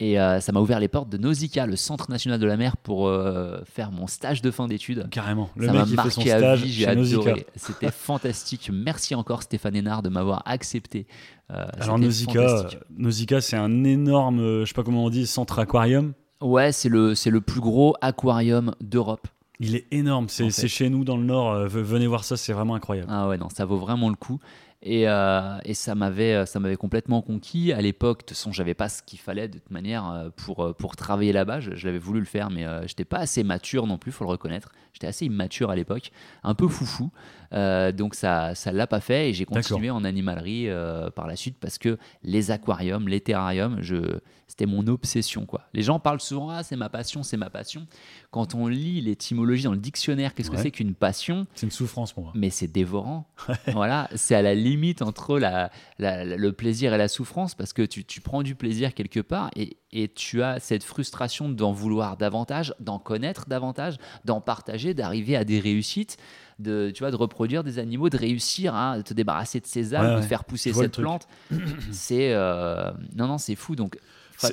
Et 0.00 0.18
euh, 0.20 0.40
ça 0.40 0.50
m'a 0.50 0.60
ouvert 0.60 0.80
les 0.80 0.88
portes 0.88 1.08
de 1.08 1.16
Nausicaa, 1.18 1.66
le 1.66 1.76
Centre 1.76 2.10
national 2.10 2.40
de 2.40 2.46
la 2.46 2.56
mer, 2.56 2.76
pour 2.76 3.06
euh, 3.06 3.58
faire 3.64 3.92
mon 3.92 4.08
stage 4.08 4.42
de 4.42 4.50
fin 4.50 4.66
d'études. 4.66 5.08
Carrément. 5.10 5.50
Le 5.54 5.66
ça 5.66 5.72
mec 5.72 5.80
m'a 5.82 5.86
qui 5.86 5.96
fait 5.96 6.10
son 6.10 6.20
stage 6.22 6.62
vie, 6.62 6.72
j'ai 6.72 6.86
adoré. 6.88 7.46
C'était 7.54 7.90
fantastique. 7.92 8.70
Merci 8.72 9.14
encore 9.14 9.42
Stéphane 9.44 9.76
Hénard 9.76 10.02
de 10.02 10.08
m'avoir 10.08 10.42
accepté. 10.46 11.06
Euh, 11.52 11.64
Alors 11.80 11.98
Nausicaa. 12.00 12.66
Nausicaa 12.96 13.40
c'est 13.40 13.56
un 13.56 13.84
énorme, 13.84 14.38
je 14.60 14.64
sais 14.66 14.74
pas 14.74 14.82
comment 14.82 15.04
on 15.04 15.10
dit, 15.10 15.26
centre 15.28 15.58
aquarium. 15.60 16.12
Ouais, 16.40 16.72
c'est 16.72 16.88
le, 16.88 17.14
c'est 17.14 17.30
le 17.30 17.40
plus 17.40 17.60
gros 17.60 17.94
aquarium 18.00 18.74
d'Europe. 18.80 19.28
Il 19.60 19.76
est 19.76 19.86
énorme. 19.92 20.28
C'est 20.28 20.42
En 20.42 20.46
fait. 20.46 20.52
c'est 20.62 20.68
chez 20.68 20.90
nous 20.90 21.04
dans 21.04 21.16
le 21.16 21.22
nord. 21.22 21.54
ve- 21.66 21.80
venez 21.80 22.08
voir 22.08 22.24
ça, 22.24 22.36
c'est 22.36 22.52
vraiment 22.52 22.74
incroyable. 22.74 23.08
Ah 23.10 23.28
ouais, 23.28 23.38
non, 23.38 23.48
ça 23.48 23.64
vaut 23.64 23.78
vraiment 23.78 24.08
le 24.10 24.16
coup. 24.16 24.40
Et, 24.86 25.08
euh, 25.08 25.56
et 25.64 25.72
ça 25.72 25.94
m'avait 25.94 26.44
ça 26.44 26.60
m'avait 26.60 26.76
complètement 26.76 27.22
conquis. 27.22 27.72
À 27.72 27.80
l'époque, 27.80 28.18
de 28.18 28.24
toute 28.24 28.36
façon, 28.36 28.52
j'avais 28.52 28.74
pas 28.74 28.90
ce 28.90 29.02
qu'il 29.02 29.18
fallait 29.18 29.48
de 29.48 29.58
toute 29.58 29.70
manière 29.70 30.08
euh, 30.10 30.28
pour, 30.36 30.62
euh, 30.62 30.72
pour 30.74 30.94
travailler 30.94 31.32
là-bas. 31.32 31.60
Je, 31.60 31.74
je 31.74 31.86
l'avais 31.86 31.98
voulu 31.98 32.20
le 32.20 32.26
faire, 32.26 32.50
mais 32.50 32.66
euh, 32.66 32.86
j'étais 32.86 33.06
pas 33.06 33.18
assez 33.18 33.42
mature 33.44 33.86
non 33.86 33.96
plus, 33.96 34.12
faut 34.12 34.24
le 34.24 34.30
reconnaître. 34.30 34.68
J'étais 34.92 35.06
assez 35.06 35.24
immature 35.24 35.70
à 35.70 35.76
l'époque, 35.76 36.12
un 36.42 36.54
peu 36.54 36.68
foufou. 36.68 37.10
Euh, 37.54 37.92
donc 37.92 38.14
ça 38.16 38.54
ça 38.56 38.72
l'a 38.72 38.86
pas 38.88 39.00
fait 39.00 39.30
et 39.30 39.32
j'ai 39.32 39.44
continué 39.44 39.88
en 39.90 40.02
animalerie 40.04 40.68
euh, 40.68 41.08
par 41.10 41.26
la 41.28 41.36
suite 41.36 41.56
parce 41.60 41.78
que 41.78 41.98
les 42.24 42.50
aquariums, 42.50 43.06
les 43.08 43.20
terrariums, 43.20 43.78
je 43.80 44.18
c'était 44.48 44.66
mon 44.66 44.86
obsession 44.88 45.46
quoi. 45.46 45.62
Les 45.72 45.82
gens 45.82 45.98
parlent 46.00 46.20
souvent 46.20 46.50
ah 46.50 46.62
c'est 46.62 46.76
ma 46.76 46.88
passion, 46.88 47.22
c'est 47.22 47.36
ma 47.36 47.50
passion. 47.50 47.86
Quand 48.30 48.54
on 48.54 48.66
lit 48.66 49.00
l'étymologie 49.00 49.64
dans 49.64 49.72
le 49.72 49.78
dictionnaire, 49.78 50.34
qu'est-ce 50.34 50.50
que 50.50 50.56
c'est 50.56 50.70
qu'une 50.72 50.94
passion? 50.94 51.46
C'est 51.54 51.66
une 51.66 51.70
souffrance 51.72 52.12
pour 52.12 52.24
moi. 52.24 52.32
mais 52.34 52.50
c'est 52.50 52.66
dévorant. 52.68 53.28
voilà, 53.72 54.08
c'est 54.16 54.34
à 54.34 54.42
la 54.42 54.54
limite 54.54 55.00
entre 55.02 55.38
la, 55.38 55.70
la- 55.98 56.24
la- 56.24 56.36
le 56.36 56.52
plaisir 56.52 56.92
et 56.92 56.98
la 56.98 57.08
souffrance 57.08 57.54
parce 57.54 57.72
que 57.72 57.82
tu, 57.82 58.04
tu 58.04 58.20
prends 58.20 58.42
du 58.42 58.54
plaisir 58.54 58.94
quelque 58.94 59.20
part 59.20 59.50
et, 59.56 59.76
et 59.92 60.08
tu 60.08 60.42
as 60.42 60.58
cette 60.60 60.82
frustration 60.84 61.48
d'en 61.48 61.72
vouloir 61.72 62.16
davantage, 62.16 62.74
d'en 62.80 62.98
connaître 62.98 63.46
davantage, 63.48 63.96
d'en 64.24 64.40
partager, 64.40 64.92
d'arriver 64.94 65.36
à 65.36 65.44
des 65.44 65.60
réussites, 65.60 66.16
de, 66.58 66.90
tu 66.94 67.00
vois, 67.02 67.10
de 67.10 67.16
reproduire 67.16 67.64
des 67.64 67.78
animaux, 67.78 68.08
de 68.08 68.16
réussir 68.16 68.74
à 68.74 69.02
te 69.02 69.14
débarrasser 69.14 69.60
de 69.60 69.66
ces 69.66 69.92
Ouais, 69.94 70.00
de 70.00 70.14
ouais. 70.16 70.22
faire 70.22 70.44
pousser 70.44 70.72
cette 70.72 70.96
plante. 70.98 71.26
c'est 71.92 72.32
euh, 72.32 72.90
non 73.16 73.26
non 73.26 73.38
c'est 73.38 73.54
fou 73.56 73.76
donc. 73.76 73.98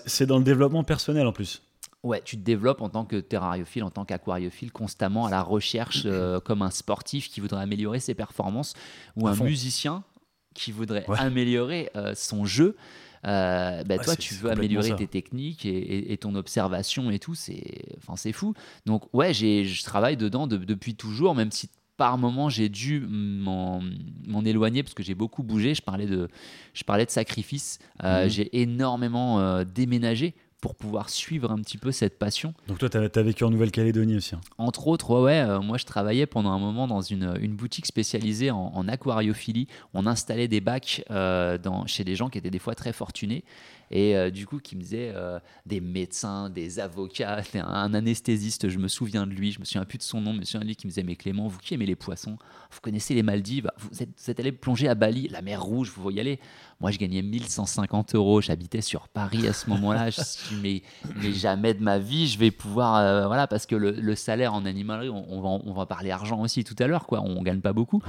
C'est 0.06 0.25
dans 0.25 0.38
le 0.38 0.44
développement 0.44 0.83
personnel 0.83 1.25
en 1.27 1.33
plus. 1.33 1.62
Ouais, 2.03 2.21
tu 2.24 2.36
te 2.36 2.42
développes 2.42 2.81
en 2.81 2.89
tant 2.89 3.06
que 3.06 3.18
terrariophile, 3.18 3.83
en 3.83 3.92
tant 3.92 4.06
qu'aquariophile, 4.06 4.71
constamment 4.71 5.25
à 5.27 5.30
la 5.30 5.44
recherche, 5.44 6.03
euh, 6.06 6.39
comme 6.44 6.62
un 6.63 6.71
sportif 6.71 7.30
qui 7.30 7.42
voudrait 7.42 7.62
améliorer 7.62 8.00
ses 8.00 8.15
performances, 8.15 8.74
ou 9.15 9.27
À 9.27 9.31
un 9.31 9.33
fond. 9.36 9.44
musicien 9.44 10.03
qui 10.56 10.71
voudrait 10.71 11.06
Ouais. 11.07 11.19
améliorer 11.19 11.89
euh, 11.95 12.13
son 12.15 12.45
jeu. 12.45 12.75
Euh, 13.27 13.83
bah, 13.83 13.98
Ouais, 13.98 14.03
toi, 14.03 14.15
tu 14.15 14.33
veux 14.33 14.50
améliorer 14.50 14.89
ça. 14.89 14.95
tes 14.95 15.06
techniques 15.06 15.63
et, 15.65 15.69
et- 15.77 16.13
et 16.13 16.18
ton 16.18 16.33
observation 16.33 17.12
et 17.12 17.19
tout, 17.19 17.36
c'est 17.36 17.83
enfin, 17.98 18.15
c'est 18.15 18.31
fou. 18.31 18.56
Donc, 18.88 19.03
ouais, 19.13 19.31
j'ai- 19.31 19.63
je 19.65 19.83
travaille 19.83 20.18
dedans 20.18 20.48
de- 20.48 20.57
depuis 20.57 20.95
toujours, 20.95 21.36
même 21.36 21.51
si 21.51 21.69
par 21.98 22.18
moment 22.18 22.50
j'ai 22.50 22.70
dû 22.70 23.00
m'en 23.08 23.82
éloigner 24.46 24.84
parce 24.84 24.94
que 24.94 25.04
j'ai 25.04 25.16
beaucoup 25.16 25.44
bougé. 25.44 25.76
Je 25.76 25.82
parlais 25.82 26.06
de, 26.08 26.28
je 26.74 26.84
parlais 26.84 27.06
de 27.06 27.12
sacrifice. 27.12 27.80
Euh, 28.04 28.24
Mhm. 28.24 28.30
J'ai 28.30 28.62
énormément 28.62 29.40
euh, 29.40 29.64
déménagé 29.64 30.34
pour 30.62 30.76
pouvoir 30.76 31.10
suivre 31.10 31.50
un 31.52 31.58
petit 31.58 31.80
peu 31.80 31.92
cette 31.92 32.20
passion. 32.20 32.54
Donc 32.68 32.78
toi, 32.78 32.88
tu 32.88 32.98
as, 32.98 33.24
vécu 33.24 33.44
en 33.44 33.50
Nouvelle-Calédonie 33.50 34.16
aussi. 34.18 34.36
hein. 34.36 34.42
Entre 34.60 34.88
autres, 34.88 35.10
ouais, 35.16 35.22
ouais, 35.24 35.40
euh, 35.40 35.60
moi 35.60 35.78
je 35.80 35.86
travaillais 35.86 36.28
pendant 36.28 36.52
un 36.52 36.60
moment 36.60 36.88
dans 36.88 37.02
une, 37.02 37.34
une 37.42 37.56
boutique 37.56 37.88
spécialisée 37.88 38.52
en, 38.52 38.72
en 38.76 38.88
aquariophilie. 38.88 39.68
On 39.96 40.06
installait 40.06 40.48
des 40.48 40.62
bacs 40.62 41.04
euh, 41.10 41.58
dans, 41.58 41.88
chez 41.88 42.04
des 42.04 42.16
gens 42.16 42.30
qui 42.30 42.38
étaient 42.38 42.52
des 42.52 42.60
fois 42.60 42.76
très 42.76 42.94
fortunés 42.94 43.44
et 43.92 44.16
euh, 44.16 44.32
du 44.32 44.48
coup 44.48 44.60
qui 44.60 44.76
me 44.76 44.82
disaient 44.82 45.12
euh, 45.16 45.40
des 45.66 45.82
médecins, 45.82 46.50
des 46.50 46.80
avocats, 46.80 47.42
un, 47.56 47.94
anesthésiste, 47.94 48.70
je 48.70 48.80
me 48.80 48.88
souviens 48.88 49.28
de 49.28 49.32
lui, 49.32 49.52
je 49.52 49.60
me 49.60 49.66
souviens 49.66 49.86
plus 49.86 49.98
de 49.98 50.04
son 50.04 50.22
nom, 50.22 50.32
mais 50.32 50.38
je 50.38 50.40
me 50.40 50.46
souviens 50.46 50.62
de 50.62 50.68
lui 50.68 50.76
qui 50.76 50.88
me 50.88 50.92
disait 50.92 51.04
Mais 51.04 51.16
Clément, 51.16 51.48
vous 51.48 51.60
qui 51.60 51.74
aimez 51.74 51.86
les 51.86 51.96
poissons, 51.96 52.38
vous 52.72 52.80
connaissez 52.82 53.14
les 53.14 53.24
Maldives, 53.24 53.70
vous 53.78 54.02
êtes, 54.02 54.40
allé 54.40 54.52
plonger 54.52 54.88
à 54.88 54.96
Bali, 54.96 55.28
la 55.28 55.42
mer 55.42 55.62
Rouge, 55.62 55.92
vous 55.96 56.10
y 56.10 56.20
aller. 56.20 56.40
Moi 56.80 56.90
je 56.90 56.98
gagnais 56.98 57.22
1150 57.22 58.16
euros, 58.16 58.42
j'habitais 58.42 58.82
sur 58.82 59.08
Paris 59.08 59.48
à 59.48 59.54
ce 59.54 59.70
moment-là. 59.70 60.10
je 60.10 60.22
suis 60.22 60.56
mais, 60.56 60.82
mais 61.22 61.32
jamais 61.32 61.74
de 61.74 61.84
ma 61.84 62.00
vie 62.00 62.28
je 62.28 62.40
vais 62.40 62.52
pouvoir. 62.52 62.96
euh, 62.98 63.28
voilà, 63.28 63.48
parce 63.48 63.66
que 63.66 63.76
le, 63.76 64.16
salaire 64.16 64.54
en 64.54 64.66
animalerie, 64.66 65.10
on, 65.10 65.74
va, 65.74 65.86
parler 65.86 66.12
argent 66.12 66.42
aussi 66.42 66.64
tout 66.64 66.76
à 66.80 66.88
l'heure, 66.88 67.06
quoi. 67.08 67.22
On 67.22 67.42
gagne 67.42 67.62
pas 67.62 67.74
beaucoup. 67.74 68.02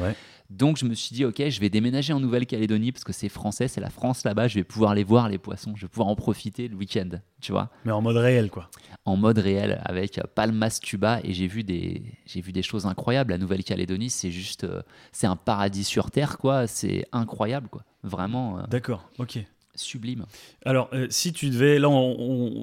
Donc 0.53 0.77
je 0.77 0.85
me 0.85 0.95
suis 0.95 1.15
dit, 1.15 1.25
ok, 1.25 1.49
je 1.49 1.61
vais 1.61 1.71
déménager 1.71 2.13
en 2.13 2.21
Nouvelle-Calédonie 2.21 2.93
parce 2.93 3.05
que 3.05 3.13
c'est 3.13 3.31
français, 3.31 3.69
c'est 3.69 3.81
la 3.81 3.89
France 3.89 4.23
là-bas, 4.25 4.49
je 4.49 4.57
vais 4.57 4.65
pouvoir 4.65 4.95
les 4.95 5.03
voir 5.03 5.29
les 5.31 5.39
poissons, 5.39 5.73
je 5.77 5.83
vais 5.83 5.89
pouvoir 5.89 6.09
en 6.09 6.15
profiter 6.15 6.69
le 6.69 6.77
week-end, 6.77 7.09
tu 7.41 7.53
vois, 7.53 7.71
Mais 7.87 7.93
en 7.93 8.03
mode 8.03 8.19
réel, 8.19 8.51
quoi. 8.51 8.69
en 9.07 9.17
mode 9.17 9.39
réel 9.39 9.81
avec 9.85 10.19
euh, 10.19 10.23
Palmas 10.35 10.79
Tuba 10.83 11.21
et 11.25 11.33
j'ai 11.33 11.47
vu 11.47 11.65
des, 11.65 12.03
j'ai 12.27 12.43
vu 12.43 12.53
des 12.53 12.63
choses 12.63 12.85
incroyables. 12.87 13.33
La 13.33 13.39
Nouvelle-Calédonie, 13.39 14.11
c'est 14.11 14.31
juste, 14.31 14.65
euh, 14.65 14.83
c'est 15.11 15.27
un 15.27 15.37
paradis 15.37 15.85
sur 15.85 16.11
terre, 16.11 16.37
quoi. 16.37 16.67
C'est 16.67 17.07
incroyable, 17.13 17.69
quoi. 17.69 17.85
Vraiment 18.03 18.59
euh, 18.59 18.63
D'accord, 18.69 19.09
ok. 19.19 19.39
Sublime. 19.75 20.27
Alors, 20.65 20.89
euh, 20.93 21.07
si 21.11 21.33
tu 21.33 21.49
devais, 21.51 21.79
là, 21.79 21.89
on- 21.89 22.17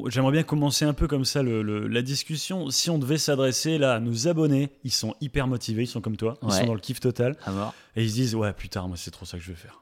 on- 0.03 0.09
j'aimerais 0.09 0.31
bien 0.31 0.43
commencer 0.43 0.85
un 0.85 0.93
peu 0.93 1.07
comme 1.07 1.25
ça 1.25 1.41
le- 1.43 1.61
le- 1.63 1.87
la 1.87 2.01
discussion. 2.01 2.69
Si 2.69 2.89
on 2.89 2.99
devait 2.99 3.17
s'adresser 3.17 3.77
là 3.77 3.95
à 3.95 3.99
nos 3.99 4.27
abonnés, 4.27 4.69
ils 4.83 4.91
sont 4.91 5.15
hyper 5.21 5.47
motivés, 5.47 5.83
ils 5.83 5.87
sont 5.87 6.01
comme 6.01 6.17
toi, 6.17 6.37
ils 6.43 6.49
Ouais. 6.49 6.59
sont 6.59 6.65
dans 6.65 6.73
le 6.75 6.79
kiff 6.79 6.99
total, 6.99 7.35
À 7.45 7.51
mort. 7.51 7.73
et 7.95 8.03
ils 8.03 8.09
se 8.09 8.15
disent 8.15 8.35
ouais 8.35 8.53
putain, 8.53 8.87
moi 8.87 8.95
c'est 8.97 9.11
trop 9.11 9.25
ça 9.25 9.37
que 9.37 9.43
je 9.43 9.49
veux 9.49 9.55
faire. 9.55 9.81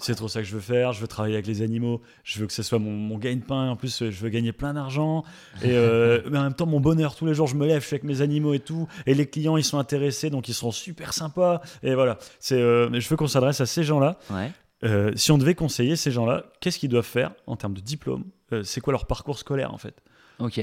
C'est 0.00 0.14
trop 0.14 0.28
ça 0.28 0.40
que 0.40 0.46
je 0.46 0.54
veux 0.54 0.60
faire. 0.60 0.92
Je 0.92 1.00
veux 1.00 1.08
travailler 1.08 1.34
avec 1.34 1.48
les 1.48 1.60
animaux. 1.60 2.00
Je 2.22 2.38
veux 2.38 2.46
que 2.46 2.52
ce 2.52 2.62
soit 2.62 2.78
mon, 2.78 2.92
mon 2.92 3.18
gagne-pain. 3.18 3.70
En 3.70 3.74
plus, 3.74 3.98
je 4.10 4.20
veux 4.22 4.28
gagner 4.28 4.52
plein 4.52 4.72
d'argent. 4.72 5.24
Et 5.64 5.70
euh, 5.72 6.20
mais 6.30 6.38
en 6.38 6.44
même 6.44 6.54
temps, 6.54 6.66
mon 6.66 6.78
bonheur. 6.78 7.16
Tous 7.16 7.26
les 7.26 7.34
jours, 7.34 7.48
je 7.48 7.56
me 7.56 7.66
lève, 7.66 7.82
je 7.82 7.86
suis 7.88 7.94
avec 7.94 8.04
mes 8.04 8.20
animaux 8.20 8.54
et 8.54 8.60
tout. 8.60 8.86
Et 9.06 9.14
les 9.14 9.26
clients, 9.26 9.56
ils 9.56 9.64
sont 9.64 9.76
intéressés, 9.76 10.30
donc 10.30 10.48
ils 10.48 10.54
seront 10.54 10.70
super 10.70 11.12
sympas. 11.12 11.62
Et 11.82 11.96
voilà. 11.96 12.18
C'est. 12.38 12.54
euh, 12.60 12.88
mais 12.92 13.00
je 13.00 13.08
veux 13.08 13.16
qu'on 13.16 13.26
s'adresse 13.26 13.60
à 13.60 13.66
ces 13.66 13.82
gens-là. 13.82 14.20
Ouais. 14.30 14.52
Euh, 14.84 15.12
si 15.16 15.32
on 15.32 15.38
devait 15.38 15.54
conseiller 15.54 15.96
ces 15.96 16.10
gens-là, 16.10 16.44
qu'est-ce 16.60 16.78
qu'ils 16.78 16.88
doivent 16.88 17.04
faire 17.04 17.32
en 17.46 17.56
termes 17.56 17.74
de 17.74 17.80
diplôme 17.80 18.24
Euh, 18.52 18.62
C'est 18.62 18.80
quoi 18.80 18.92
leur 18.92 19.06
parcours 19.06 19.38
scolaire 19.38 19.74
en 19.74 19.78
fait 19.78 19.96
Ok. 20.38 20.60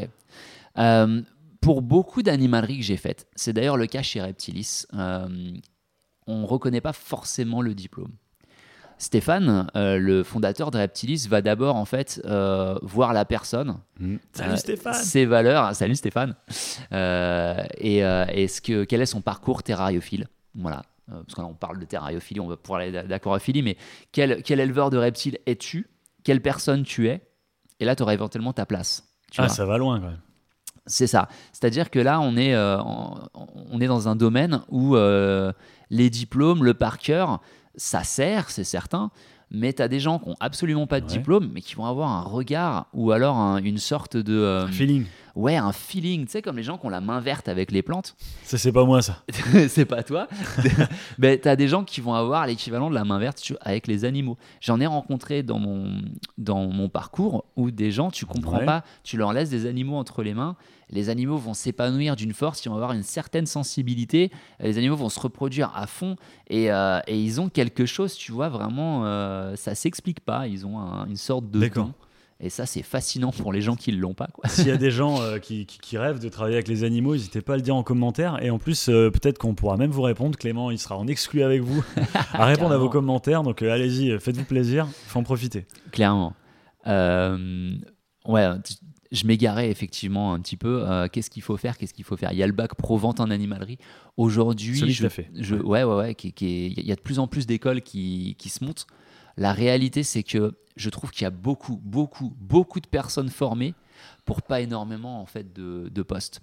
Euh, 0.77 1.21
pour 1.61 1.81
beaucoup 1.81 2.21
d'animaleries 2.21 2.77
que 2.77 2.83
j'ai 2.85 2.97
faites, 2.97 3.27
c'est 3.35 3.51
d'ailleurs 3.53 3.77
le 3.77 3.87
cas 3.87 4.01
chez 4.01 4.21
Reptilis, 4.21 4.85
euh, 4.93 5.27
on 6.27 6.41
ne 6.41 6.45
reconnaît 6.45 6.81
pas 6.81 6.93
forcément 6.93 7.61
le 7.61 7.73
diplôme. 7.73 8.11
Stéphane, 8.97 9.67
euh, 9.75 9.97
le 9.97 10.23
fondateur 10.23 10.71
de 10.71 10.77
Reptilis, 10.77 11.27
va 11.29 11.41
d'abord 11.41 11.75
en 11.75 11.83
fait 11.83 12.21
euh, 12.23 12.79
voir 12.81 13.11
la 13.11 13.25
personne, 13.25 13.77
Salut 14.31 14.53
euh, 14.53 14.55
Stéphane 14.55 14.93
ses 14.93 15.25
valeurs, 15.25 15.75
salut 15.75 15.95
Stéphane, 15.95 16.35
euh, 16.93 17.61
et, 17.77 18.05
euh, 18.05 18.25
et 18.31 18.47
ce 18.47 18.61
que, 18.61 18.85
quel 18.85 19.01
est 19.01 19.05
son 19.05 19.19
parcours 19.21 19.63
terrariophile. 19.63 20.27
Voilà. 20.53 20.83
Euh, 21.11 21.21
parce 21.23 21.35
qu'on 21.35 21.53
parle 21.53 21.79
de 21.79 21.85
terrariophilie, 21.85 22.39
on 22.39 22.47
va 22.47 22.57
pouvoir 22.57 22.81
aller 22.81 22.91
d'aquariophilie, 22.91 23.61
mais 23.61 23.77
quel, 24.11 24.41
quel 24.41 24.59
éleveur 24.59 24.89
de 24.89 24.97
reptiles 24.97 25.37
es-tu? 25.45 25.87
Quelle 26.23 26.41
personne 26.41 26.83
tu 26.83 27.07
es? 27.09 27.21
Et 27.79 27.85
là, 27.85 27.95
tu 27.95 28.01
auras 28.03 28.13
éventuellement 28.13 28.53
ta 28.53 28.65
place. 28.65 29.03
Tu 29.31 29.39
Ah, 29.41 29.45
vois. 29.45 29.53
ça 29.53 29.65
va 29.65 29.77
loin 29.77 29.99
quand 29.99 30.07
même. 30.07 30.19
C'est 30.87 31.07
ça. 31.07 31.27
C'est-à-dire 31.51 31.89
que 31.91 31.99
là, 31.99 32.19
on 32.21 32.35
est, 32.37 32.55
euh, 32.55 32.79
en- 32.79 33.19
on 33.35 33.79
est 33.81 33.87
dans 33.87 34.07
un 34.07 34.15
domaine 34.15 34.61
où 34.69 34.95
euh, 34.95 35.51
les 35.89 36.09
diplômes, 36.09 36.63
le 36.63 36.73
par 36.73 36.97
cœur, 36.99 37.41
ça 37.75 38.03
sert, 38.03 38.49
c'est 38.49 38.63
certain, 38.63 39.11
mais 39.51 39.73
tu 39.73 39.81
as 39.81 39.87
des 39.87 39.99
gens 39.99 40.17
qui 40.19 40.29
n'ont 40.29 40.35
absolument 40.39 40.87
pas 40.87 40.99
de 41.01 41.05
Ouais. 41.05 41.11
diplôme, 41.11 41.49
mais 41.53 41.61
qui 41.61 41.75
vont 41.75 41.85
avoir 41.85 42.09
un 42.09 42.21
regard 42.21 42.87
ou 42.93 43.11
alors 43.11 43.35
un- 43.37 43.57
une 43.57 43.77
sorte 43.77 44.15
de... 44.17 44.33
euh, 44.33 44.67
Feeling. 44.67 45.05
Ouais, 45.35 45.55
un 45.55 45.71
feeling, 45.71 46.25
tu 46.25 46.31
sais, 46.31 46.41
comme 46.41 46.57
les 46.57 46.63
gens 46.63 46.77
qui 46.77 46.85
ont 46.85 46.89
la 46.89 47.01
main 47.01 47.19
verte 47.19 47.47
avec 47.47 47.71
les 47.71 47.81
plantes. 47.81 48.15
Ça, 48.43 48.57
c'est 48.57 48.71
pas 48.71 48.85
moi 48.85 49.01
ça. 49.01 49.23
c'est 49.69 49.85
pas 49.85 50.01
toi. 50.03 50.27
mais 51.17 51.39
tu 51.39 51.47
as 51.47 51.55
des 51.55 51.67
gens 51.67 51.83
qui 51.83 52.01
vont 52.01 52.13
avoir 52.13 52.47
l'équivalent 52.47 52.89
de 52.89 52.95
la 52.95 53.03
main 53.05 53.19
verte 53.19 53.41
avec 53.61 53.87
les 53.87 54.05
animaux. 54.05 54.37
J'en 54.61 54.79
ai 54.79 54.85
rencontré 54.87 55.43
dans 55.43 55.59
mon, 55.59 56.01
dans 56.37 56.65
mon 56.67 56.89
parcours 56.89 57.45
où 57.55 57.71
des 57.71 57.91
gens, 57.91 58.11
tu 58.11 58.25
comprends 58.25 58.59
Ouais. 58.59 58.65
pas, 58.65 58.83
tu 59.03 59.17
leur 59.17 59.33
laisses 59.33 59.49
des 59.49 59.65
animaux 59.65 59.97
entre 59.97 60.23
les 60.23 60.33
mains, 60.33 60.55
les 60.91 61.09
animaux 61.09 61.37
vont 61.37 61.53
s'épanouir 61.55 62.15
d'une 62.15 62.31
force, 62.33 62.63
ils 62.63 62.69
vont 62.69 62.75
avoir 62.75 62.91
une 62.93 63.03
certaine 63.03 63.45
sensibilité, 63.47 64.31
les 64.59 64.77
animaux 64.77 64.95
vont 64.95 65.09
se 65.09 65.19
reproduire 65.19 65.71
à 65.75 65.87
fond 65.87 66.15
et, 66.47 66.71
euh, 66.71 66.99
et 67.07 67.19
ils 67.19 67.41
ont 67.41 67.49
quelque 67.49 67.85
chose, 67.85 68.13
tu 68.15 68.31
vois, 68.31 68.49
vraiment, 68.49 69.03
euh, 69.05 69.55
ça 69.55 69.73
s'explique 69.75 70.19
pas, 70.21 70.47
ils 70.47 70.65
ont 70.65 70.79
un- 70.79 71.07
une 71.07 71.17
sorte 71.17 71.49
de 71.49 71.59
D'accord. 71.59 71.87
don. 71.87 71.93
Et 72.41 72.49
ça, 72.49 72.65
c'est 72.65 72.83
fascinant 72.83 73.31
pour 73.31 73.53
les 73.53 73.61
gens 73.61 73.75
qui 73.77 73.93
ne 73.93 73.97
l'ont 73.97 74.13
pas. 74.13 74.27
S'il 74.45 74.67
y 74.67 74.71
a 74.71 74.75
des 74.77 74.91
gens 74.91 75.21
euh, 75.21 75.39
qui, 75.39 75.65
qui- 75.65 75.79
qui 75.79 75.97
rêvent 75.97 76.19
de 76.19 76.27
travailler 76.27 76.55
avec 76.57 76.67
les 76.67 76.83
animaux, 76.83 77.13
n'hésitez 77.13 77.41
pas 77.41 77.53
à 77.53 77.55
le 77.55 77.61
dire 77.61 77.75
en 77.75 77.83
commentaire. 77.83 78.43
Et 78.43 78.49
en 78.49 78.59
plus, 78.59 78.89
euh, 78.89 79.09
peut-être 79.09 79.37
qu'on 79.37 79.55
pourra 79.55 79.77
même 79.77 79.91
vous 79.91 80.01
répondre. 80.01 80.37
Clément, 80.37 80.69
il 80.69 80.77
sera 80.77 80.97
en 80.97 81.07
exclu 81.07 81.43
avec 81.43 81.61
vous 81.61 81.81
à 82.33 82.45
répondre 82.45 82.73
à 82.73 82.77
vos 82.77 82.89
commentaires. 82.89 83.41
Donc 83.43 83.61
euh, 83.61 83.71
allez-y, 83.71 84.19
faites-vous 84.19 84.43
plaisir, 84.43 84.85
faut 85.07 85.19
en 85.19 85.23
profiter. 85.23 85.65
Clairement. 85.91 86.33
Ouais, 88.27 88.49
je 89.11 89.27
m'égarais 89.27 89.69
effectivement 89.69 90.33
un 90.33 90.39
petit 90.39 90.57
peu. 90.57 90.83
Euh, 90.89 91.07
qu'est-ce 91.11 91.29
qu'il 91.29 91.43
faut 91.43 91.57
faire? 91.57 91.77
Qu'est-ce 91.77 91.93
qu'il 91.93 92.03
faut 92.05 92.17
faire? 92.17 92.31
Il 92.33 92.37
y 92.37 92.43
a 92.43 92.47
le 92.47 92.53
bac 92.53 92.75
pro 92.75 92.97
vente 92.97 93.19
en 93.19 93.29
animalerie. 93.29 93.77
Aujourd'hui, 94.17 94.75
je, 94.91 95.07
fait. 95.07 95.29
je- 95.35 95.55
ouais, 95.55 95.83
ouais, 95.83 95.95
ouais, 95.95 96.15
qui- 96.15 96.33
qui 96.33 96.47
est- 96.47 96.67
il 96.77 96.85
y 96.85 96.91
a 96.91 96.95
de 96.95 97.01
plus 97.01 97.19
en 97.19 97.27
plus 97.27 97.45
d'écoles 97.45 97.81
qui, 97.81 98.35
qui 98.39 98.49
se 98.49 98.63
montent. 98.63 98.87
La 99.37 99.53
réalité, 99.53 100.03
c'est 100.03 100.23
que 100.23 100.53
je 100.75 100.89
trouve 100.89 101.11
qu'il 101.11 101.23
y 101.23 101.25
a 101.25 101.31
beaucoup, 101.31 101.79
beaucoup, 101.83 102.33
beaucoup 102.39 102.79
de 102.79 102.87
personnes 102.87 103.29
formées 103.29 103.73
pour 104.25 104.41
pas 104.41 104.61
énormément 104.61 105.21
en 105.21 105.25
fait 105.25 105.53
de, 105.53 105.89
de 105.89 106.01
postes. 106.03 106.41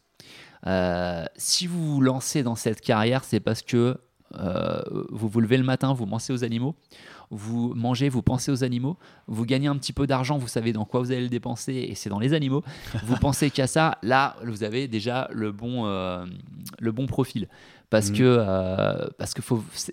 Euh, 0.66 1.24
si 1.36 1.66
vous 1.66 1.94
vous 1.94 2.00
lancez 2.00 2.42
dans 2.42 2.54
cette 2.54 2.80
carrière, 2.80 3.24
c'est 3.24 3.40
parce 3.40 3.62
que 3.62 3.98
euh, 4.36 4.80
vous 5.10 5.28
vous 5.28 5.40
levez 5.40 5.58
le 5.58 5.64
matin, 5.64 5.92
vous 5.92 6.06
pensez 6.06 6.32
aux 6.32 6.44
animaux, 6.44 6.74
vous 7.30 7.74
mangez, 7.74 8.08
vous 8.08 8.22
pensez 8.22 8.50
aux 8.50 8.64
animaux, 8.64 8.96
vous 9.26 9.44
gagnez 9.44 9.66
un 9.68 9.76
petit 9.76 9.92
peu 9.92 10.06
d'argent, 10.06 10.38
vous 10.38 10.48
savez 10.48 10.72
dans 10.72 10.84
quoi 10.86 11.00
vous 11.00 11.10
allez 11.12 11.22
le 11.22 11.28
dépenser 11.28 11.74
et 11.74 11.94
c'est 11.94 12.08
dans 12.08 12.18
les 12.18 12.32
animaux. 12.32 12.62
Vous 13.04 13.16
pensez 13.16 13.50
qu'à 13.50 13.66
ça, 13.66 13.98
là, 14.02 14.36
vous 14.44 14.62
avez 14.64 14.88
déjà 14.88 15.28
le 15.32 15.52
bon, 15.52 15.86
euh, 15.86 16.24
le 16.78 16.92
bon 16.92 17.06
profil. 17.06 17.48
Parce 17.90 18.08
Mhm. 18.10 18.16
que 18.16 18.22
euh, 18.38 19.08
parce 19.18 19.34
que 19.34 19.42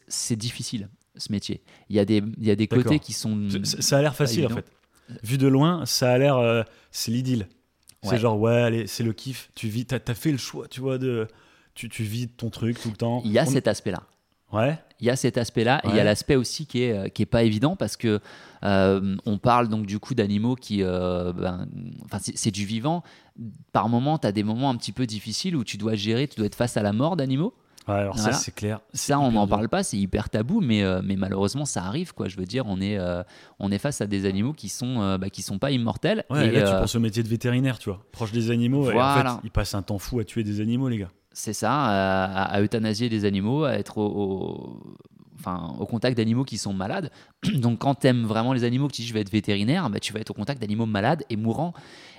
c'est 0.08 0.38
difficile 0.38 0.88
ce 1.20 1.32
métier. 1.32 1.62
Il 1.90 1.96
y 1.96 2.00
a 2.00 2.06
des, 2.06 2.24
il 2.38 2.46
y 2.48 2.52
a 2.52 2.56
des 2.56 2.68
côtés 2.68 3.00
qui 3.00 3.14
sont. 3.14 3.48
Ça- 3.64 3.82
Ça 3.82 3.98
a 3.98 4.02
l'air 4.02 4.16
facile 4.16 4.46
en 4.48 4.50
fait. 4.50 4.66
Vu 5.24 5.38
de 5.38 5.48
loin, 5.48 5.86
ça 5.86 6.12
a 6.12 6.18
l'air. 6.18 6.38
euh, 6.38 6.64
c'est 6.92 7.12
l'idylle. 7.12 7.48
C'est 8.04 8.18
genre, 8.18 8.40
ouais, 8.40 8.54
allez, 8.62 8.88
c'est 8.88 9.04
le 9.04 9.12
kiff. 9.12 9.50
Tu 9.56 9.68
vis, 9.68 9.86
t'as 9.86 10.00
as 10.08 10.14
fait 10.14 10.32
le 10.32 10.38
choix, 10.38 10.68
tu 10.68 10.80
vois, 10.82 10.98
de. 10.98 11.28
Tu, 11.76 11.90
tu 11.90 12.04
vis 12.04 12.28
ton 12.28 12.50
truc 12.50 12.80
tout 12.82 12.90
le 12.90 12.96
temps. 12.96 13.22
Il 13.26 13.32
y 13.32 13.40
a 13.40 13.44
On- 13.44 13.46
cet 13.50 13.68
aspect-là. 13.68 14.04
Ouais, 14.52 14.80
Il 15.00 15.06
y 15.06 15.12
a 15.12 15.16
cet 15.16 15.38
aspect-là 15.38 15.80
et 15.84 15.90
il 15.90 15.96
y 15.96 16.00
a 16.00 16.04
l'aspect 16.04 16.36
aussi 16.36 16.66
qui 16.66 16.82
est, 16.82 16.92
euh, 16.98 17.08
qui 17.08 17.22
est 17.22 17.28
pas 17.28 17.44
évident 17.44 17.76
parce 17.76 17.96
que 17.98 18.20
euh, 18.64 19.16
on 19.28 19.38
parle 19.38 19.68
donc 19.70 19.86
du 19.86 20.00
coup 20.00 20.16
d'animaux 20.16 20.56
qui, 20.56 20.82
euh, 20.82 21.32
ben, 21.34 21.68
enfin 22.06 22.18
c'est 22.20 22.36
c'est 22.36 22.50
du 22.50 22.66
vivant. 22.66 23.04
Par 23.74 23.90
moment, 23.90 24.18
tu 24.18 24.26
as 24.26 24.32
des 24.32 24.42
moments 24.44 24.72
un 24.72 24.76
petit 24.76 24.92
peu 24.92 25.06
difficiles 25.06 25.56
où 25.56 25.64
tu 25.64 25.78
dois 25.78 25.94
gérer, 25.94 26.28
tu 26.28 26.38
dois 26.38 26.48
être 26.48 26.56
face 26.56 26.78
à 26.78 26.82
la 26.82 26.94
mort 26.94 27.16
d'animaux. 27.16 27.54
Ouais, 27.90 27.96
alors 27.96 28.16
Voilà. 28.16 28.32
ça, 28.34 28.38
c'est 28.40 28.54
clair. 28.54 28.80
Ça, 28.94 29.20
on 29.20 29.32
n'en 29.32 29.48
parle 29.48 29.68
pas, 29.70 29.84
c'est 29.84 29.98
hyper 29.98 30.30
tabou, 30.30 30.62
mais, 30.62 30.84
euh, 30.84 31.02
mais 31.04 31.16
malheureusement, 31.16 31.66
ça 31.66 31.84
arrive. 31.84 32.14
Quoi. 32.14 32.28
Je 32.28 32.38
veux 32.38 32.46
dire, 32.46 32.64
on 32.68 32.80
est, 32.82 32.98
euh, 32.98 33.24
on 33.60 33.72
est 33.72 33.78
face 33.78 34.02
à 34.02 34.08
des 34.08 34.26
animaux 34.26 34.54
qui 34.54 34.70
sont, 34.70 35.02
euh, 35.02 35.18
bah, 35.18 35.30
qui 35.30 35.42
sont 35.42 35.60
pas 35.60 35.72
immortels. 35.72 36.24
Ouais, 36.30 36.48
et, 36.48 36.52
là, 36.52 36.62
tu 36.72 36.80
penses 36.80 36.96
au 36.96 37.00
métier 37.00 37.24
de 37.24 37.28
vétérinaire, 37.28 37.80
tu 37.80 37.90
vois, 37.90 38.00
proche 38.12 38.32
des 38.32 38.52
animaux. 38.52 38.86
Et 38.86 38.90
en 38.90 38.94
Voilà. 38.94 39.32
fait, 39.36 39.48
ils 39.48 39.52
passent 39.52 39.74
un 39.76 39.82
temps 39.82 40.00
fou 40.00 40.20
à 40.20 40.24
tuer 40.24 40.44
des 40.44 40.62
animaux, 40.62 40.88
les 40.90 40.98
gars. 41.00 41.10
c'est 41.32 41.54
ça, 41.54 41.72
à 42.46 42.62
euthanasier 42.62 43.08
des 43.10 43.24
animaux, 43.26 43.64
à 43.64 43.74
être 43.74 43.98
au, 43.98 44.06
au- 44.08 44.84
enfin, 45.40 45.74
au 45.80 45.86
contact 45.86 46.18
d'animaux 46.18 46.44
qui 46.44 46.58
sont 46.58 46.74
malades. 46.74 47.12
Donc, 47.56 47.80
quand 47.80 47.96
tu 47.96 48.08
aimes 48.08 48.26
vraiment 48.26 48.52
les 48.52 48.64
animaux, 48.66 48.88
que 48.90 48.94
tu 48.94 49.04
dis 49.04 49.08
je 49.08 49.14
vais 49.14 49.22
être 49.22 49.32
vétérinaire, 49.32 49.90
bah, 49.90 50.00
tu 50.00 50.12
vas 50.12 50.20
être 50.20 50.32
au 50.32 50.34
contact 50.34 50.60
d'animaux 50.62 50.86
malades 50.86 51.24
et 51.30 51.38
mourants. 51.38 51.74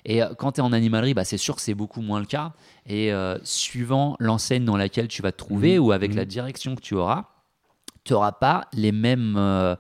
Et 0.05 0.23
euh, 0.23 0.35
quand 0.35 0.53
tu 0.53 0.61
es 0.61 0.65
en 0.65 0.73
animalerie, 0.73 1.15
bah, 1.15 1.25
c'est 1.25 1.37
sûr 1.39 1.55
que 1.57 1.61
c'est 1.63 1.75
beaucoup 1.75 2.01
moins 2.03 2.21
le 2.21 2.27
cas. 2.27 2.53
Et 2.87 3.13
euh, 3.13 3.39
suivant 3.45 4.17
l'enseigne 4.19 4.65
dans 4.65 4.77
laquelle 4.77 5.09
tu 5.09 5.23
vas 5.23 5.33
te 5.33 5.37
trouver 5.39 5.79
Mhm. 5.79 5.85
ou 5.85 5.93
avec 5.93 6.11
Mhm. 6.13 6.17
la 6.17 6.25
direction 6.25 6.75
que 6.75 6.81
tu 6.81 6.95
auras, 6.95 7.27
tu 8.05 8.13
n'auras 8.13 8.33
pas 8.33 8.67
les 8.73 8.93
mêmes. 8.93 9.35
euh, 9.37 9.77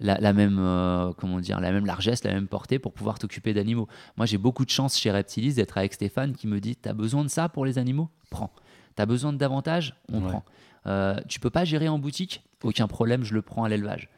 la, 0.00 0.16
la 0.20 0.32
même 0.32 0.58
euh, 0.60 1.12
comment 1.18 1.40
dire 1.40 1.58
la 1.60 1.72
même 1.72 1.84
largesse 1.84 2.22
la 2.22 2.32
même 2.32 2.46
portée 2.46 2.78
pour 2.78 2.92
pouvoir 2.92 3.18
t'occuper 3.18 3.52
d'animaux 3.52 3.88
moi 4.16 4.26
j'ai 4.26 4.38
beaucoup 4.38 4.64
de 4.64 4.70
chance 4.70 4.96
chez 4.96 5.10
Reptilis 5.10 5.54
d'être 5.54 5.76
avec 5.76 5.92
Stéphane 5.92 6.34
qui 6.36 6.46
me 6.46 6.60
dit 6.60 6.76
t'as 6.76 6.92
besoin 6.92 7.24
de 7.24 7.28
ça 7.28 7.48
pour 7.48 7.64
les 7.66 7.78
animaux? 7.78 8.08
Prends 8.30 8.52
t'as 8.94 9.06
besoin 9.06 9.32
de 9.32 9.38
davantage? 9.38 9.96
On 10.12 10.20
Ouais. 10.20 10.28
prend 10.28 10.44
euh, 10.86 11.16
tu 11.26 11.40
peux 11.40 11.50
pas 11.50 11.64
gérer 11.64 11.88
en 11.88 11.98
boutique? 11.98 12.44
Aucun 12.62 12.86
problème 12.86 13.24
je 13.24 13.34
le 13.34 13.42
prends 13.42 13.64
à 13.64 13.68
l'élevage 13.68 14.08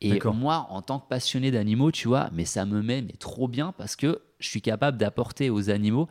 et 0.00 0.18
moi 0.34 0.66
en 0.70 0.82
tant 0.82 0.98
que 0.98 1.08
passionné 1.08 1.50
d'animaux 1.50 1.90
tu 1.90 2.08
vois 2.08 2.30
mais 2.32 2.44
ça 2.44 2.64
me 2.64 2.82
met 2.82 3.02
mais 3.02 3.14
trop 3.18 3.48
bien 3.48 3.72
parce 3.72 3.96
que 3.96 4.22
je 4.38 4.48
suis 4.48 4.62
capable 4.62 4.96
d'apporter 4.96 5.50
aux 5.50 5.70
animaux 5.70 6.08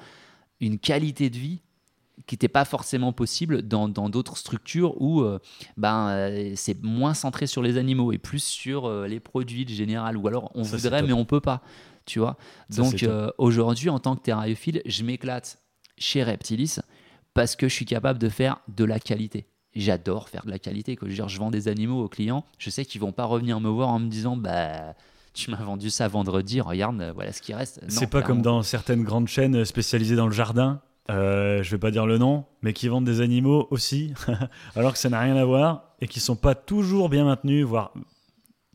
une 0.59 0.77
qualité 0.77 1.29
de 1.29 1.37
vie 1.37 1.61
qui 2.27 2.35
n'était 2.35 2.47
pas 2.47 2.65
forcément 2.65 3.13
possible 3.13 3.61
dans 3.61 3.87
d'autres 3.87 4.37
structures 4.37 5.01
où 5.01 5.21
euh, 5.21 5.39
ben, 5.77 6.09
euh, 6.09 6.53
c'est 6.55 6.81
moins 6.83 7.13
centré 7.13 7.47
sur 7.47 7.61
les 7.61 7.77
animaux 7.77 8.11
et 8.11 8.17
plus 8.17 8.43
sur 8.43 8.85
euh, 8.85 9.07
les 9.07 9.19
produits 9.19 9.65
en 9.67 9.73
général. 9.73 10.17
Ou 10.17 10.27
alors 10.27 10.51
on 10.55 10.63
Ça, 10.63 10.77
voudrait 10.77 11.01
mais 11.03 11.13
on 11.13 11.25
peut 11.25 11.41
pas. 11.41 11.61
Tu 12.05 12.19
vois 12.19 12.37
Ça, 12.69 12.81
Donc 12.81 13.05
aujourd'hui, 13.37 13.89
en 13.89 13.99
tant 13.99 14.15
que 14.15 14.21
terrariophile, 14.21 14.81
je 14.85 15.03
m'éclate 15.03 15.59
chez 15.97 16.23
Reptilis 16.23 16.77
parce 17.33 17.55
que 17.55 17.67
je 17.67 17.73
suis 17.73 17.85
capable 17.85 18.19
de 18.19 18.29
faire 18.29 18.59
de 18.67 18.83
la 18.83 18.99
qualité. 18.99 19.47
J'adore 19.75 20.29
faire 20.29 20.45
de 20.45 20.51
la 20.51 20.59
qualité. 20.59 20.95
Quoi. 20.95 21.07
Je, 21.07 21.11
veux 21.11 21.15
dire, 21.15 21.29
je 21.29 21.39
vends 21.39 21.51
des 21.51 21.67
animaux 21.67 22.03
aux 22.03 22.09
clients. 22.09 22.43
Je 22.57 22.69
sais 22.69 22.85
qu'ils 22.85 23.01
vont 23.01 23.11
pas 23.11 23.25
revenir 23.25 23.59
me 23.59 23.69
voir 23.69 23.89
en 23.89 23.99
me 23.99 24.07
disant 24.07 24.35
bah 24.35 24.95
tu 25.33 25.51
m'as 25.51 25.63
vendu 25.63 25.89
ça 25.89 26.07
vendredi. 26.07 26.59
Regarde, 26.61 26.99
euh, 27.01 27.11
voilà 27.13 27.31
ce 27.31 27.41
qui 27.41 27.53
reste. 27.53 27.81
C'est 27.87 28.09
pas 28.09 28.21
comme 28.21 28.41
dans 28.41 28.61
certaines 28.63 29.03
grandes 29.03 29.27
chaînes 29.27 29.63
spécialisées 29.65 30.15
dans 30.15 30.25
le 30.27 30.33
jardin. 30.33 30.81
euh, 31.09 31.63
je 31.63 31.71
vais 31.71 31.77
pas 31.79 31.91
dire 31.91 32.05
le 32.05 32.17
nom, 32.17 32.45
mais 32.61 32.73
qui 32.73 32.87
vendent 32.87 33.05
des 33.05 33.21
animaux 33.21 33.67
aussi, 33.71 34.13
alors 34.75 34.93
que 34.93 34.99
ça 34.99 35.09
n'a 35.09 35.19
rien 35.19 35.35
à 35.37 35.45
voir 35.45 35.85
et 36.01 36.07
qui 36.07 36.19
sont 36.19 36.35
pas 36.35 36.55
toujours 36.55 37.09
bien 37.09 37.25
maintenus, 37.25 37.65
voire 37.65 37.93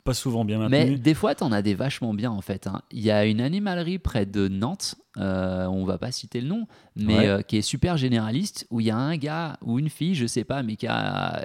pas 0.05 0.15
souvent 0.15 0.45
bien 0.45 0.69
Mais 0.69 0.97
des 0.99 1.15
fois, 1.15 1.35
t'en 1.35 1.51
as 1.51 1.63
des 1.63 1.75
vachement 1.75 2.13
bien 2.15 2.31
en 2.31 2.43
fait. 2.43 2.67
hein. 2.67 2.83
Il 2.93 3.01
y 3.01 3.11
a 3.11 3.25
une 3.25 3.41
animalerie 3.41 3.99
près 3.99 4.27
de 4.27 4.49
Nantes, 4.49 4.97
euh, 5.17 5.67
on 5.67 5.85
va 5.85 5.97
pas 5.99 6.13
citer 6.13 6.41
le 6.43 6.49
nom, 6.49 6.67
mais 6.95 7.15
Ouais. 7.17 7.27
euh, 7.27 7.41
qui 7.43 7.57
est 7.57 7.63
super 7.63 7.97
généraliste, 7.97 8.67
où 8.71 8.81
il 8.81 8.87
y 8.87 8.91
a 8.91 8.97
un 8.97 9.17
gars 9.17 9.57
ou 9.63 9.79
une 9.79 9.89
fille, 9.89 10.15
je 10.15 10.27
sais 10.27 10.45
pas, 10.45 10.63
mais 10.63 10.77
qui, 10.77 10.87
a- 10.87 11.43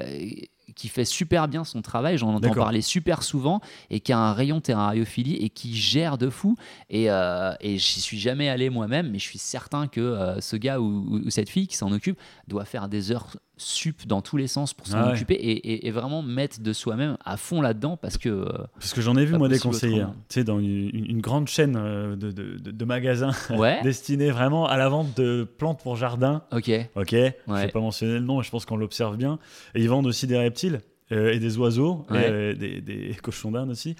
qui 0.75 0.87
fait 0.89 1.05
super 1.05 1.47
bien 1.47 1.63
son 1.63 1.81
travail, 1.81 2.17
j'en 2.17 2.33
entends 2.35 2.53
parler 2.53 2.81
super 2.81 3.23
souvent, 3.23 3.61
et 3.89 4.01
qui 4.01 4.11
a 4.13 4.19
un 4.19 4.33
rayon 4.33 4.59
terrariophilie 4.61 5.35
et 5.37 5.49
qui 5.49 5.75
gère 5.75 6.17
de 6.17 6.29
fou. 6.29 6.55
Et, 6.89 7.09
euh, 7.09 7.53
et 7.61 7.77
j'y 7.77 8.01
suis 8.01 8.19
jamais 8.19 8.49
allé 8.49 8.69
moi-même, 8.69 9.09
mais 9.09 9.19
je 9.19 9.23
suis 9.23 9.39
certain 9.39 9.87
que 9.87 9.99
euh, 10.01 10.41
ce 10.41 10.55
gars 10.57 10.79
ou 10.79 11.29
cette 11.29 11.49
fille 11.49 11.67
qui 11.67 11.77
s'en 11.77 11.91
occupe 11.91 12.19
doit 12.47 12.65
faire 12.65 12.87
des 12.89 13.11
heures 13.11 13.37
sup 13.61 14.07
dans 14.07 14.21
tous 14.21 14.37
les 14.37 14.47
sens 14.47 14.73
pour 14.73 14.87
s'en 14.87 14.97
Ah 14.97 15.05
ouais. 15.07 15.11
occuper 15.13 15.33
et, 15.35 15.51
et- 15.51 15.87
et 15.87 15.91
vraiment 15.91 16.21
mettre 16.21 16.61
de 16.61 16.73
soi-même 16.73 17.17
à 17.25 17.37
fond 17.37 17.61
là-dedans 17.61 17.97
parce 17.97 18.17
que 18.17 18.29
euh, 18.29 18.45
Parce 18.75 18.93
que 18.93 19.01
j'en 19.01 19.15
ai 19.17 19.25
vu, 19.25 19.37
moi, 19.37 19.47
des 19.49 19.59
conseillers. 19.59 20.01
hein. 20.01 20.15
Tu 20.29 20.35
sais, 20.35 20.43
dans 20.43 20.59
une, 20.59 21.21
grande 21.21 21.47
chaîne 21.47 21.75
euh, 21.77 22.15
de, 22.15 22.31
de- 22.31 22.57
de- 22.57 22.71
de 22.71 22.85
magasins 22.85 23.31
ouais 23.51 23.81
destinés 23.83 24.31
vraiment 24.31 24.65
à 24.67 24.77
la 24.77 24.89
vente 24.89 25.15
de 25.17 25.43
plantes 25.57 25.81
pour 25.83 25.95
jardin. 25.95 26.43
ok 26.51 26.71
Ok, 26.95 27.11
je 27.11 27.53
vais 27.53 27.67
pas 27.67 27.79
mentionner 27.79 28.13
le 28.13 28.19
nom, 28.21 28.37
mais 28.37 28.43
je 28.43 28.49
pense 28.51 28.65
qu'on 28.65 28.77
l'observe 28.77 29.17
bien. 29.17 29.39
Et 29.75 29.81
ils 29.81 29.89
vendent 29.89 30.07
aussi 30.07 30.25
des 30.27 30.37
reptiles 30.37 30.79
euh, 31.11 31.31
et 31.33 31.39
des 31.39 31.57
oiseaux, 31.57 32.05
Ouais. 32.09 32.27
euh, 32.29 32.53
des, 32.55 32.81
des 32.81 33.15
cochons 33.21 33.51
d'Inde 33.51 33.69
aussi. 33.71 33.95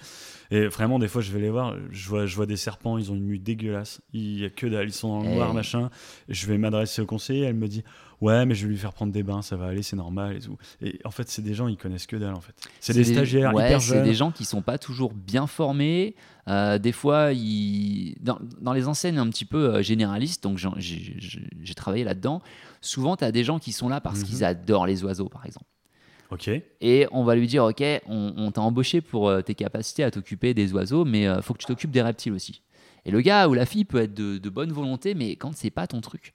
Et 0.50 0.66
vraiment, 0.66 0.98
des 0.98 1.08
fois, 1.08 1.22
je 1.22 1.30
vais 1.32 1.40
les 1.40 1.50
voir, 1.50 1.74
je 1.90 2.08
vois, 2.08 2.26
je 2.26 2.34
vois 2.36 2.46
des 2.46 2.56
serpents, 2.56 2.98
ils 2.98 3.10
ont 3.12 3.14
une 3.14 3.24
mue 3.24 3.38
dégueulasse. 3.38 4.00
Il 4.12 4.38
y 4.40 4.44
a 4.44 4.50
que 4.50 4.66
dalle, 4.66 4.88
ils 4.88 4.92
sont 4.92 5.08
dans 5.08 5.22
le 5.22 5.28
Hey. 5.30 5.36
noir, 5.36 5.54
machin. 5.54 5.90
Je 6.28 6.46
vais 6.46 6.58
m'adresser 6.58 7.02
au 7.02 7.06
conseiller, 7.06 7.44
elle 7.44 7.54
me 7.54 7.68
dit 7.68 7.82
Ouais, 8.20 8.44
mais 8.44 8.54
je 8.54 8.66
vais 8.66 8.72
lui 8.72 8.76
faire 8.78 8.92
prendre 8.92 9.12
des 9.14 9.22
bains, 9.22 9.40
ça 9.40 9.56
va 9.56 9.66
aller, 9.68 9.82
c'est 9.82 9.96
normal 9.96 10.36
et 10.36 10.40
tout. 10.40 10.58
Et 10.82 10.98
en 11.06 11.10
fait, 11.10 11.26
c'est 11.30 11.40
des 11.40 11.54
gens, 11.54 11.68
ils 11.68 11.78
connaissent 11.78 12.06
que 12.06 12.16
dalle, 12.16 12.34
en 12.34 12.40
fait. 12.42 12.52
C'est 12.78 12.92
des, 12.92 13.04
stagiaires 13.04 13.54
ouais, 13.54 13.64
hyper 13.68 13.80
c'est 13.80 13.94
jeunes. 13.94 14.04
des 14.04 14.12
gens 14.12 14.30
qui 14.30 14.44
sont 14.44 14.60
pas 14.60 14.76
toujours 14.76 15.14
bien 15.14 15.46
formés. 15.46 16.14
Euh, 16.46 16.78
des 16.78 16.92
fois, 16.92 17.32
ils... 17.32 18.14
dans, 18.20 18.38
dans 18.60 18.74
les 18.74 18.88
enseignes 18.88 19.16
un 19.18 19.28
petit 19.30 19.46
peu 19.46 19.80
généralistes, 19.80 20.42
donc 20.42 20.58
j'ai 20.58 21.74
travaillé 21.74 22.04
là-dedans, 22.04 22.42
souvent 22.82 23.16
tu 23.16 23.24
as 23.24 23.32
des 23.32 23.42
gens 23.44 23.58
qui 23.58 23.72
sont 23.72 23.88
là 23.88 24.00
parce 24.02 24.18
Mhm. 24.20 24.24
qu'ils 24.26 24.44
adorent 24.44 24.86
les 24.86 25.02
oiseaux, 25.04 25.28
par 25.28 25.46
exemple. 25.46 25.66
Et 26.80 27.06
on 27.12 27.24
va 27.24 27.34
lui 27.34 27.46
dire, 27.46 27.64
ok, 27.64 27.82
on, 28.06 28.34
on 28.36 28.50
t'a 28.52 28.60
embauché 28.60 29.00
pour 29.00 29.28
euh, 29.28 29.42
tes 29.42 29.54
capacités 29.54 30.04
à 30.04 30.10
t'occuper 30.10 30.54
des 30.54 30.72
oiseaux, 30.72 31.04
mais 31.04 31.26
euh, 31.26 31.42
faut 31.42 31.52
que 31.54 31.58
tu 31.58 31.66
t'occupes 31.66 31.90
des 31.90 32.02
reptiles 32.02 32.32
aussi. 32.32 32.62
Et 33.04 33.10
le 33.10 33.20
gars 33.20 33.48
ou 33.48 33.54
la 33.54 33.66
fille 33.66 33.84
peut 33.84 33.98
être 34.02 34.14
de, 34.14 34.38
de 34.38 34.48
bonne 34.50 34.72
volonté, 34.72 35.14
mais 35.14 35.36
quand 35.36 35.54
c'est 35.54 35.70
pas 35.70 35.86
ton 35.86 36.00
truc, 36.00 36.34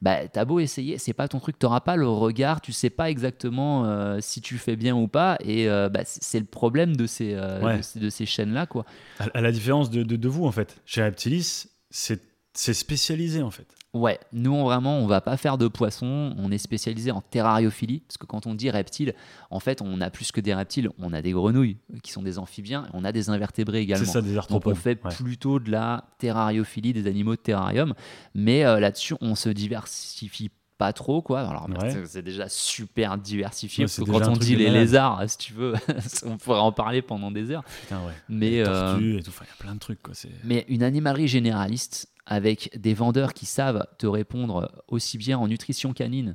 bah 0.00 0.26
t'as 0.28 0.44
beau 0.46 0.60
essayer, 0.60 0.96
c'est 0.96 1.12
pas 1.12 1.28
ton 1.28 1.40
truc, 1.40 1.58
t'auras 1.58 1.80
pas 1.80 1.96
le 1.96 2.08
regard, 2.08 2.60
tu 2.62 2.72
sais 2.72 2.88
pas 2.88 3.10
exactement 3.10 3.84
euh, 3.84 4.18
si 4.20 4.40
tu 4.40 4.56
fais 4.56 4.76
bien 4.76 4.96
ou 4.96 5.08
pas, 5.08 5.36
et 5.44 5.68
euh, 5.68 5.88
bah, 5.90 6.00
c'est 6.04 6.38
le 6.40 6.46
problème 6.46 6.96
de 6.96 7.06
ces, 7.06 7.34
euh, 7.34 7.60
Ouais. 7.62 7.76
de 7.78 7.82
ces, 7.82 7.98
de 7.98 8.08
ces 8.08 8.24
chaînes-là, 8.24 8.64
quoi. 8.66 8.86
à, 9.18 9.26
à 9.34 9.40
la 9.42 9.52
différence 9.52 9.90
de, 9.90 10.02
de, 10.02 10.16
de 10.16 10.28
vous, 10.28 10.46
en 10.46 10.52
fait. 10.52 10.80
Chez 10.86 11.02
Reptilis, 11.02 11.66
c'est 11.90 12.22
c'est 12.54 12.74
spécialisé, 12.74 13.42
en 13.42 13.50
fait. 13.50 13.66
Ouais, 13.92 14.20
nous 14.32 14.52
on, 14.52 14.62
vraiment 14.62 15.00
on 15.00 15.08
va 15.08 15.20
pas 15.20 15.36
faire 15.36 15.58
de 15.58 15.66
poissons, 15.66 16.32
on 16.38 16.52
est 16.52 16.58
spécialisé 16.58 17.10
en 17.10 17.20
terrariophilie 17.20 18.02
parce 18.06 18.18
que 18.18 18.24
quand 18.26 18.46
on 18.46 18.54
dit 18.54 18.70
reptiles, 18.70 19.14
en 19.50 19.58
fait 19.58 19.82
on 19.82 20.00
a 20.00 20.10
plus 20.10 20.30
que 20.30 20.40
des 20.40 20.54
reptiles, 20.54 20.90
on 21.00 21.12
a 21.12 21.20
des 21.22 21.32
grenouilles 21.32 21.76
qui 22.04 22.12
sont 22.12 22.22
des 22.22 22.38
amphibiens, 22.38 22.84
et 22.84 22.90
on 22.92 23.04
a 23.04 23.10
des 23.10 23.30
invertébrés 23.30 23.80
également. 23.80 24.04
C'est 24.06 24.12
ça, 24.12 24.20
des 24.22 24.28
Donc 24.28 24.38
arthropodes. 24.38 24.72
on 24.74 24.76
fait 24.76 25.04
Ouais. 25.04 25.10
plutôt 25.12 25.58
de 25.58 25.72
la 25.72 26.04
terrariophilie 26.18 26.92
des 26.92 27.08
animaux 27.08 27.32
de 27.34 27.40
terrarium, 27.40 27.94
mais 28.32 28.64
euh, 28.64 28.78
là-dessus 28.78 29.14
on 29.20 29.34
se 29.34 29.48
diversifie 29.48 30.52
pas 30.80 30.92
trop 30.94 31.20
quoi. 31.22 31.40
Alors 31.42 31.68
Ouais. 31.68 32.04
c'est- 32.06 32.22
déjà 32.22 32.48
super 32.48 33.18
diversifié 33.18 33.84
Ouais, 33.84 33.86
parce 33.86 33.98
que 33.98 34.10
quand 34.10 34.28
on 34.32 34.36
dit 34.36 34.56
les 34.56 34.64
malade. 34.66 34.80
lézards, 34.80 35.22
si 35.28 35.36
tu 35.38 35.52
veux, 35.52 35.74
on 36.26 36.38
pourrait 36.38 36.58
en 36.58 36.72
parler 36.72 37.02
pendant 37.02 37.30
des 37.30 37.50
heures. 37.50 37.62
Putain, 37.82 37.98
ouais. 38.06 38.12
Mais 38.30 38.50
Les 38.50 38.60
euh, 38.60 38.64
tortues 38.92 39.18
et 39.18 39.22
tout. 39.22 39.28
Enfin, 39.30 39.44
il 39.46 39.50
y 39.50 39.52
a 39.52 39.62
plein 39.62 39.74
de 39.74 39.78
trucs, 39.78 40.02
quoi. 40.02 40.14
Mais 40.42 40.64
une 40.68 40.82
animalerie 40.82 41.28
généraliste 41.28 42.08
avec 42.26 42.70
des 42.80 42.94
vendeurs 42.94 43.34
qui 43.34 43.44
savent 43.46 43.86
te 43.98 44.06
répondre 44.06 44.70
aussi 44.88 45.18
bien 45.18 45.38
en 45.38 45.46
nutrition 45.48 45.92
canine, 45.92 46.34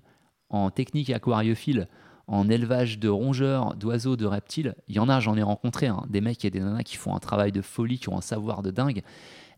en 0.50 0.70
technique 0.70 1.10
aquariophile, 1.10 1.88
en 2.28 2.48
élevage 2.50 3.00
de 3.00 3.10
rongeurs, 3.10 3.76
d'oiseaux, 3.76 4.16
de 4.16 4.26
reptiles, 4.26 4.76
il 4.88 4.96
y 4.96 5.00
en 5.00 5.10
a, 5.10 5.20
j'en 5.20 5.36
ai 5.38 5.44
rencontré, 5.44 5.88
hein, 5.88 6.04
des 6.10 6.22
mecs 6.22 6.44
et 6.46 6.50
des 6.52 6.60
nanas 6.60 6.84
qui 6.84 6.98
font 6.98 7.16
un 7.16 7.20
travail 7.20 7.52
de 7.52 7.62
folie, 7.62 7.98
qui 8.00 8.10
ont 8.10 8.18
un 8.18 8.22
savoir 8.22 8.62
de 8.62 8.72
dingue, 8.72 9.02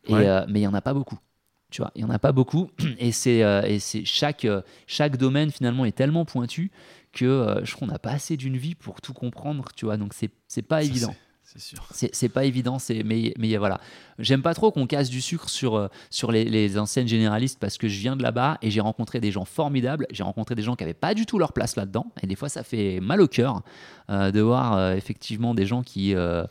et, 0.06 0.14
Ouais. 0.14 0.28
euh, 0.28 0.46
mais 0.50 0.60
il 0.60 0.64
n'y 0.64 0.68
en 0.68 0.74
a 0.74 0.82
pas 0.82 0.94
beaucoup. 0.94 1.18
Tu 1.70 1.82
vois, 1.82 1.92
il 1.96 2.04
n'y 2.04 2.10
en 2.10 2.14
a 2.14 2.20
pas 2.20 2.32
beaucoup, 2.32 2.70
et 2.98 3.12
c'est 3.12 3.44
euh, 3.44 3.62
et 3.64 3.80
c'est 3.80 4.06
chaque, 4.06 4.46
euh, 4.46 4.62
chaque 4.88 5.18
domaine 5.18 5.52
finalement 5.52 5.86
est 5.86 5.92
tellement 5.96 6.24
pointu 6.26 6.72
que 7.12 7.26
euh, 7.26 7.66
je 7.66 7.72
trouve 7.72 7.88
qu'on 7.88 7.94
n'a 7.94 8.00
pas 8.00 8.12
assez 8.12 8.38
d'une 8.38 8.58
vie 8.58 8.76
pour 8.76 9.02
tout 9.02 9.14
comprendre, 9.14 9.70
tu 9.76 9.86
vois, 9.86 9.98
donc 9.98 10.14
c'est 10.14 10.32
c'est 10.48 10.62
pas 10.62 10.82
Ça, 10.82 10.88
évident. 10.88 11.16
C'est- 11.48 11.60
sûr. 11.60 11.88
C'est 12.14 12.30
pas 12.30 12.46
évident, 12.46 12.78
mais 13.06 13.34
mais 13.38 13.58
voilà. 13.58 13.80
J'aime 14.20 14.42
pas 14.42 14.54
trop 14.54 14.72
qu'on 14.72 14.88
casse 14.88 15.10
du 15.10 15.22
sucre 15.22 15.48
sur 15.50 15.76
euh, 15.76 15.88
sur 16.10 16.32
les, 16.32 16.44
les 16.46 16.78
enseignes 16.80 17.08
généralistes 17.08 17.58
parce 17.60 17.78
que 17.78 17.88
je 17.88 18.00
viens 18.00 18.16
de 18.16 18.24
là-bas 18.24 18.58
et 18.62 18.72
j'ai 18.72 18.82
rencontré 18.82 19.20
des 19.20 19.32
gens 19.32 19.46
formidables. 19.46 20.08
J'ai 20.12 20.24
rencontré 20.24 20.56
des 20.56 20.64
gens 20.64 20.76
qui 20.76 20.84
avaient 20.84 20.94
pas 20.94 21.14
du 21.14 21.26
tout 21.26 21.38
leur 21.40 21.54
place 21.54 21.76
là-dedans 21.76 22.08
et 22.22 22.28
des 22.28 22.36
fois 22.36 22.50
ça 22.50 22.64
fait 22.64 23.00
mal 23.00 23.22
au 23.22 23.28
cœur 23.28 23.62
euh, 24.10 24.32
de 24.32 24.42
voir 24.42 24.76
euh, 24.76 24.96
effectivement 24.96 25.54
des 25.54 25.66
gens 25.66 25.84
qui 25.84 26.16
euh, 26.16 26.44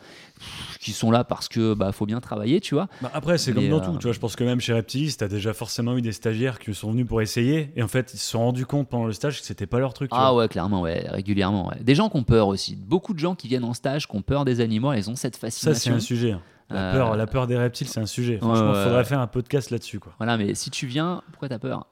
qui 0.81 0.93
sont 0.93 1.11
là 1.11 1.25
parce 1.25 1.49
que 1.49 1.75
bah 1.75 1.93
faut 1.93 2.07
bien 2.07 2.21
travailler, 2.21 2.61
tu 2.61 2.75
vois. 2.75 2.89
Bah, 3.03 3.11
après, 3.15 3.39
c'est 3.39 3.53
comme 3.53 3.69
dans 3.69 3.81
tout. 3.81 3.97
Tu 3.99 4.05
vois, 4.05 4.13
je 4.13 4.19
pense 4.21 4.37
que 4.37 4.45
même 4.45 4.61
chez 4.61 4.73
Reptilis, 4.75 5.17
t'as 5.17 5.29
déjà 5.29 5.53
forcément 5.55 5.97
eu 5.97 6.03
des 6.03 6.13
stagiaires 6.13 6.59
qui 6.59 6.75
sont 6.75 6.91
venus 6.93 7.07
pour 7.07 7.21
essayer. 7.23 7.73
Et 7.77 7.83
en 7.83 7.89
fait, 7.89 8.13
ils 8.15 8.19
se 8.19 8.31
sont 8.31 8.41
rendus 8.41 8.67
compte 8.67 8.89
pendant 8.89 9.07
le 9.07 9.13
stage 9.13 9.41
que 9.41 9.47
c'était 9.47 9.67
pas 9.67 9.79
leur 9.79 9.95
truc. 9.95 10.11
tu 10.11 10.17
Ah 10.19 10.31
vois. 10.33 10.43
ouais, 10.43 10.49
clairement, 10.49 10.83
ouais, 10.83 11.07
régulièrement. 11.09 11.69
ouais. 11.69 11.77
Des 11.83 11.95
gens 11.95 12.09
qui 12.11 12.17
ont 12.19 12.23
peur 12.25 12.49
aussi. 12.49 12.77
Beaucoup 12.77 13.15
de 13.15 13.19
gens 13.19 13.35
qui 13.35 13.49
viennent 13.49 13.65
en 13.65 13.75
stage, 13.75 14.07
qui 14.07 14.15
ont 14.17 14.23
peur 14.23 14.45
des 14.45 14.61
animaux, 14.61 14.86
ils 14.93 15.11
ont 15.11 15.17
cette 15.17 15.35
Ça, 15.37 15.41
fascination. 15.41 15.93
c'est 15.93 15.97
un 15.97 16.01
sujet. 16.01 16.33
hein. 16.33 16.43
La, 16.69 16.91
Euh, 16.91 16.93
peur, 16.95 17.17
la 17.17 17.27
peur 17.29 17.47
des 17.47 17.57
reptiles, 17.57 17.87
c'est 17.89 18.01
un 18.01 18.07
sujet. 18.07 18.39
Franchement, 18.39 18.73
ouais, 18.73 18.83
faudrait 18.85 19.05
faire 19.05 19.21
un 19.21 19.27
podcast 19.29 19.71
là-dessus. 19.71 20.01
Quoi. 20.01 20.15
Voilà, 20.19 20.37
mais 20.37 20.55
si 20.55 20.71
tu 20.71 20.87
viens, 20.87 21.23
pourquoi 21.31 21.49
t'as 21.49 21.59
peur? 21.61 21.87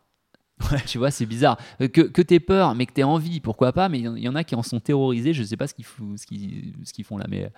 Tu 0.86 0.98
vois, 0.98 1.10
c'est 1.10 1.26
bizarre. 1.26 1.58
Euh, 1.80 1.88
Que, 1.88 2.00
que 2.02 2.22
t'aies 2.22 2.40
peur, 2.40 2.74
mais 2.74 2.86
que 2.86 2.92
t'aies 2.92 3.02
envie, 3.04 3.40
pourquoi 3.40 3.72
pas 3.72 3.88
Mais 3.88 3.98
il 4.00 4.04
y 4.04 4.08
en- 4.08 4.16
il 4.16 4.36
a 4.36 4.44
qui 4.44 4.54
en 4.56 4.62
sont 4.62 4.80
terrorisés. 4.80 5.32
Je 5.32 5.42
sais 5.44 5.56
pas 5.56 5.66
ce 5.68 5.74
qu'ils 5.74 5.84
fou- 5.84 6.16
ce 6.16 6.26
qu'ils 6.26 6.74
ce 6.84 6.92
qu'ils 6.92 7.04
font 7.04 7.18
là, 7.18 7.26
mais 7.28 7.52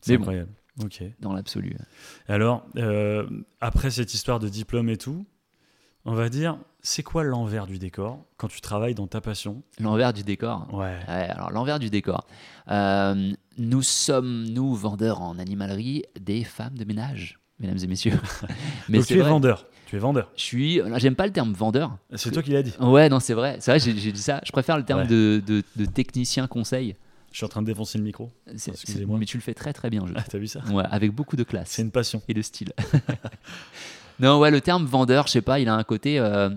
C'est 0.00 0.12
Mais 0.12 0.16
bon. 0.18 0.22
incroyable. 0.22 0.50
Ok. 0.84 1.02
dans 1.20 1.32
l'absolu. 1.32 1.74
Alors, 2.28 2.66
euh, 2.76 3.26
après 3.60 3.90
cette 3.90 4.12
histoire 4.12 4.38
de 4.38 4.48
diplôme 4.48 4.88
et 4.90 4.96
tout, 4.98 5.26
on 6.04 6.12
va 6.14 6.28
dire, 6.28 6.58
c'est 6.88 7.02
quoi 7.02 7.24
l'envers 7.24 7.66
du 7.66 7.78
décor 7.80 8.24
quand 8.36 8.46
tu 8.46 8.60
travailles 8.60 8.94
dans 8.94 9.08
ta 9.08 9.20
passion? 9.20 9.62
L'envers 9.80 10.12
du 10.12 10.22
décor? 10.22 10.68
Ouais. 10.72 10.96
Ouais, 11.08 11.28
alors 11.28 11.50
l'envers 11.50 11.80
du 11.80 11.90
décor. 11.90 12.24
Euh, 12.70 13.32
nous 13.58 13.82
sommes, 13.82 14.44
nous, 14.50 14.72
vendeurs 14.74 15.20
en 15.20 15.38
animalerie, 15.40 16.04
des 16.20 16.44
femmes 16.44 16.78
de 16.78 16.84
ménage, 16.84 17.40
mesdames 17.58 17.78
et 17.82 17.86
messieurs. 17.88 18.12
mais 18.88 18.98
Donc 18.98 19.06
tu 19.08 19.14
es 19.14 19.20
vrai. 19.20 19.30
vendeur. 19.30 19.66
Tu 19.86 19.96
es 19.96 19.98
vendeur. 19.98 20.30
Je 20.36 20.42
suis. 20.42 20.80
J'aime 20.98 21.16
pas 21.16 21.26
le 21.26 21.32
terme 21.32 21.52
vendeur. 21.52 21.96
C'est 22.14 22.30
toi 22.30 22.42
qui 22.42 22.50
l'as 22.50 22.62
dit. 22.62 22.74
Ouais, 22.80 23.08
non, 23.08 23.18
c'est 23.20 23.34
vrai. 23.34 23.56
C'est 23.60 23.72
vrai, 23.72 23.80
j'ai 23.80 23.92
dit 24.12 24.22
ça. 24.22 24.40
Je 24.44 24.52
préfère 24.52 24.76
le 24.76 24.84
terme 24.84 25.00
Ouais. 25.00 25.06
de, 25.08 25.42
de, 25.44 25.62
de 25.76 25.84
technicien 25.86 26.46
conseil. 26.46 26.94
Je 27.32 27.38
suis 27.38 27.44
en 27.44 27.48
train 27.48 27.62
de 27.62 27.66
défoncer 27.66 27.98
le 27.98 28.04
micro. 28.04 28.30
Excusez-moi. 28.46 29.18
Mais 29.18 29.26
tu 29.26 29.36
le 29.36 29.42
fais 29.42 29.54
très 29.54 29.72
très 29.72 29.90
bien, 29.90 30.04
je 30.06 30.12
Ah, 30.16 30.22
t'as 30.22 30.38
vu 30.38 30.46
ça? 30.46 30.60
Ouais, 30.70 30.84
avec 30.90 31.12
beaucoup 31.12 31.36
de 31.36 31.42
classe. 31.42 31.68
C'est 31.70 31.82
une 31.82 31.90
passion. 31.90 32.22
et 32.28 32.34
de 32.34 32.42
style. 32.42 32.72
non, 34.20 34.38
ouais, 34.38 34.50
le 34.50 34.60
terme 34.60 34.84
vendeur, 34.84 35.26
je 35.26 35.32
sais 35.32 35.42
pas, 35.42 35.60
il 35.60 35.68
a 35.68 35.74
un 35.74 35.84
côté. 35.84 36.18
euh, 36.18 36.50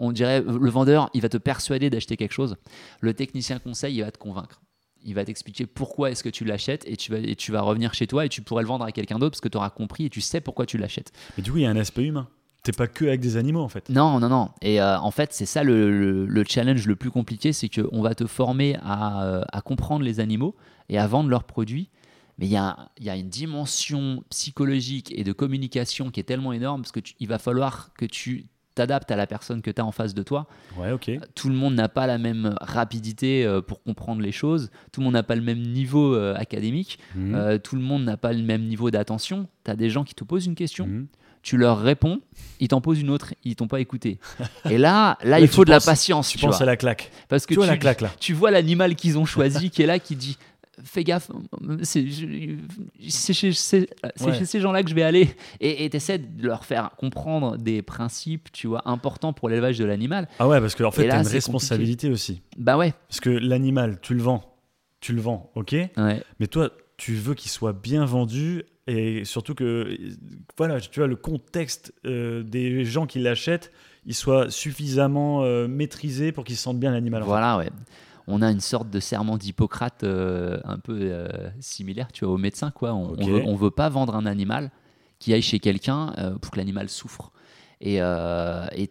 on 0.00 0.12
dirait, 0.12 0.40
le 0.42 0.70
vendeur, 0.70 1.10
il 1.14 1.22
va 1.22 1.28
te 1.28 1.38
persuader 1.38 1.90
d'acheter 1.90 2.16
quelque 2.16 2.32
chose. 2.32 2.56
Le 3.00 3.14
technicien 3.14 3.58
conseil, 3.58 3.96
il 3.96 4.02
va 4.02 4.10
te 4.12 4.18
convaincre. 4.18 4.60
Il 5.04 5.14
va 5.14 5.24
t'expliquer 5.24 5.66
pourquoi 5.66 6.10
est-ce 6.10 6.22
que 6.22 6.28
tu 6.28 6.44
l'achètes 6.44 6.84
et 6.86 6.96
tu, 6.96 7.10
vas, 7.12 7.18
et 7.18 7.34
tu 7.34 7.50
vas 7.52 7.62
revenir 7.62 7.94
chez 7.94 8.06
toi 8.06 8.24
et 8.24 8.28
tu 8.28 8.42
pourrais 8.42 8.62
le 8.62 8.68
vendre 8.68 8.84
à 8.84 8.92
quelqu'un 8.92 9.18
d'autre 9.18 9.32
parce 9.32 9.40
que 9.40 9.48
tu 9.48 9.56
auras 9.56 9.70
compris 9.70 10.04
et 10.06 10.10
tu 10.10 10.20
sais 10.20 10.40
pourquoi 10.40 10.66
tu 10.66 10.78
l'achètes. 10.78 11.12
Mais 11.36 11.42
du 11.42 11.50
coup, 11.50 11.58
il 11.58 11.62
y 11.62 11.66
a 11.66 11.70
un 11.70 11.76
aspect 11.76 12.04
humain. 12.04 12.28
T'es 12.64 12.72
pas 12.72 12.86
que 12.88 13.04
avec 13.06 13.20
des 13.20 13.36
animaux 13.36 13.60
en 13.62 13.68
fait. 13.68 13.88
Non, 13.88 14.18
non, 14.20 14.28
non. 14.28 14.50
Et 14.60 14.80
euh, 14.80 14.98
en 14.98 15.10
fait, 15.12 15.32
c'est 15.32 15.46
ça 15.46 15.62
le, 15.64 15.90
le- 15.90 16.26
le 16.26 16.44
challenge 16.44 16.86
le 16.86 16.96
plus 16.96 17.10
compliqué, 17.10 17.52
c'est 17.52 17.68
qu'on 17.68 18.02
va 18.02 18.14
te 18.14 18.26
former 18.26 18.76
à, 18.84 19.24
euh, 19.24 19.42
à 19.52 19.60
comprendre 19.62 20.04
les 20.04 20.18
animaux 20.20 20.54
et 20.88 20.98
à 20.98 21.06
vendre 21.06 21.30
leurs 21.30 21.44
produits. 21.44 21.88
Mais 22.38 22.46
il 22.46 22.52
y 22.52 22.56
a, 22.56 22.90
il 22.98 23.04
y 23.04 23.10
a 23.10 23.16
une 23.16 23.28
dimension 23.28 24.22
psychologique 24.30 25.12
et 25.16 25.24
de 25.24 25.32
communication 25.32 26.10
qui 26.10 26.20
est 26.20 26.24
tellement 26.24 26.52
énorme 26.52 26.82
parce 26.82 26.92
qu'il 26.92 27.28
va 27.28 27.38
falloir 27.38 27.90
que 27.98 28.04
tu 28.06 28.46
t'adaptes 28.76 29.10
à 29.10 29.16
la 29.16 29.26
personne 29.26 29.60
que 29.60 29.72
tu 29.72 29.80
as 29.80 29.84
en 29.84 29.90
face 29.90 30.14
de 30.14 30.22
toi. 30.22 30.46
Ouais, 30.76 30.92
ok. 30.92 31.10
Tout 31.34 31.48
le 31.48 31.56
monde 31.56 31.74
n'a 31.74 31.88
pas 31.88 32.06
la 32.06 32.16
même 32.16 32.54
rapidité 32.60 33.44
euh, 33.44 33.60
pour 33.60 33.82
comprendre 33.82 34.20
les 34.22 34.30
choses. 34.30 34.70
Tout 34.92 35.00
le 35.00 35.04
monde 35.06 35.14
n'a 35.14 35.24
pas 35.24 35.34
le 35.34 35.42
même 35.42 35.60
niveau 35.60 36.14
euh, 36.14 36.34
académique. 36.36 37.00
Mhm. 37.16 37.34
Euh, 37.34 37.58
tout 37.58 37.74
le 37.74 37.82
monde 37.82 38.04
n'a 38.04 38.16
pas 38.16 38.32
le 38.32 38.42
même 38.42 38.62
niveau 38.66 38.92
d'attention. 38.92 39.48
Tu 39.64 39.70
as 39.72 39.76
des 39.76 39.90
gens 39.90 40.04
qui 40.04 40.14
te 40.14 40.22
posent 40.22 40.46
une 40.46 40.54
question 40.54 40.86
Mhm. 40.86 41.08
tu 41.42 41.56
leur 41.56 41.80
réponds, 41.80 42.20
ils 42.60 42.68
t'en 42.68 42.80
posent 42.80 43.00
une 43.00 43.10
autre, 43.10 43.32
ils 43.44 43.56
t'ont 43.56 43.68
pas 43.68 43.80
écouté. 43.80 44.18
Et 44.70 44.78
là, 44.78 45.16
là, 45.24 45.40
il 45.40 45.48
tu 45.48 45.54
faut 45.54 45.64
de 45.64 45.70
la 45.70 45.80
patience, 45.80 46.28
Tu 46.30 46.38
tu, 46.38 46.44
penses 46.44 46.56
vois. 46.56 46.62
à 46.62 46.66
la 46.66 46.76
claque. 46.76 47.10
Parce 47.28 47.46
que 47.46 47.54
Tu 47.54 47.56
vois 47.56 47.66
tu, 47.66 47.70
la 47.72 47.78
claque 47.78 48.00
là 48.00 48.10
tu 48.20 48.32
vois 48.32 48.50
l'animal 48.52 48.94
qu'ils 48.96 49.18
ont 49.18 49.24
choisi 49.24 49.70
qui 49.74 49.82
est 49.82 49.86
là, 49.86 49.98
qui 49.98 50.14
dit 50.14 50.36
fais 50.84 51.04
gaffe, 51.04 51.30
c'est 51.82 52.06
chez, 52.08 53.48
Ouais. 53.48 54.44
ces 54.44 54.60
gens-là 54.60 54.82
que 54.82 54.90
je 54.90 54.94
vais 54.94 55.02
aller. 55.02 55.28
Et 55.60 55.88
tu 55.90 55.96
essaies 55.96 56.18
de 56.18 56.46
leur 56.46 56.64
faire 56.64 56.90
comprendre 56.96 57.56
des 57.56 57.82
principes, 57.82 58.50
tu 58.52 58.66
vois, 58.66 58.82
importants 58.88 59.32
pour 59.32 59.48
l'élevage 59.48 59.78
de 59.78 59.84
l'animal. 59.84 60.28
Ah 60.38 60.48
ouais, 60.48 60.60
parce 60.60 60.74
qu'en 60.74 60.90
fait, 60.90 61.04
Et 61.04 61.06
là, 61.06 61.14
t'as 61.14 61.22
une 61.22 61.28
responsabilité 61.28 62.10
aussi. 62.10 62.42
Bah 62.56 62.76
ouais, 62.76 62.92
Parce 63.08 63.20
que 63.20 63.30
l'animal, 63.30 63.98
tu 64.00 64.14
le 64.14 64.22
vends. 64.22 64.44
Tu 65.00 65.12
le 65.12 65.20
vends, 65.20 65.50
ok? 65.54 65.72
Ouais. 65.96 66.22
Mais 66.40 66.46
toi, 66.48 66.70
tu 66.96 67.14
veux 67.14 67.34
qu'il 67.34 67.50
soit 67.50 67.72
bien 67.72 68.04
vendu 68.04 68.64
et 68.88 69.24
surtout 69.24 69.54
que, 69.54 69.96
voilà, 70.56 70.80
tu 70.80 70.98
vois, 70.98 71.06
le 71.06 71.14
contexte 71.16 71.92
euh, 72.06 72.42
des 72.42 72.84
gens 72.84 73.06
qui 73.06 73.18
l'achètent, 73.20 73.70
il 74.06 74.14
soit 74.14 74.50
suffisamment 74.50 75.44
euh, 75.44 75.68
maîtrisé 75.68 76.32
pour 76.32 76.44
qu'ils 76.44 76.56
se 76.56 76.62
sentent 76.62 76.80
bien 76.80 76.90
l'animal. 76.90 77.22
en 77.22 77.26
fait. 77.26 77.30
Voilà, 77.30 77.58
ouais. 77.58 77.68
On 78.30 78.42
a 78.42 78.50
une 78.50 78.60
sorte 78.60 78.90
de 78.90 79.00
serment 79.00 79.38
d'Hippocrate 79.38 80.04
euh, 80.04 80.60
un 80.64 80.78
peu 80.78 80.98
euh, 81.00 81.50
similaire, 81.60 82.12
tu 82.12 82.24
vois, 82.24 82.34
au 82.34 82.38
médecin, 82.38 82.70
quoi. 82.70 82.92
On, 82.92 83.16
on 83.18 83.26
veut, 83.26 83.42
on 83.46 83.54
veut 83.56 83.70
pas 83.70 83.88
vendre 83.88 84.14
un 84.14 84.26
animal 84.26 84.70
qui 85.18 85.32
aille 85.32 85.42
chez 85.42 85.58
quelqu'un 85.58 86.12
euh, 86.18 86.38
pour 86.38 86.50
que 86.52 86.58
l'animal 86.58 86.88
souffre. 86.88 87.32
Et 87.80 87.96
tu 87.96 88.02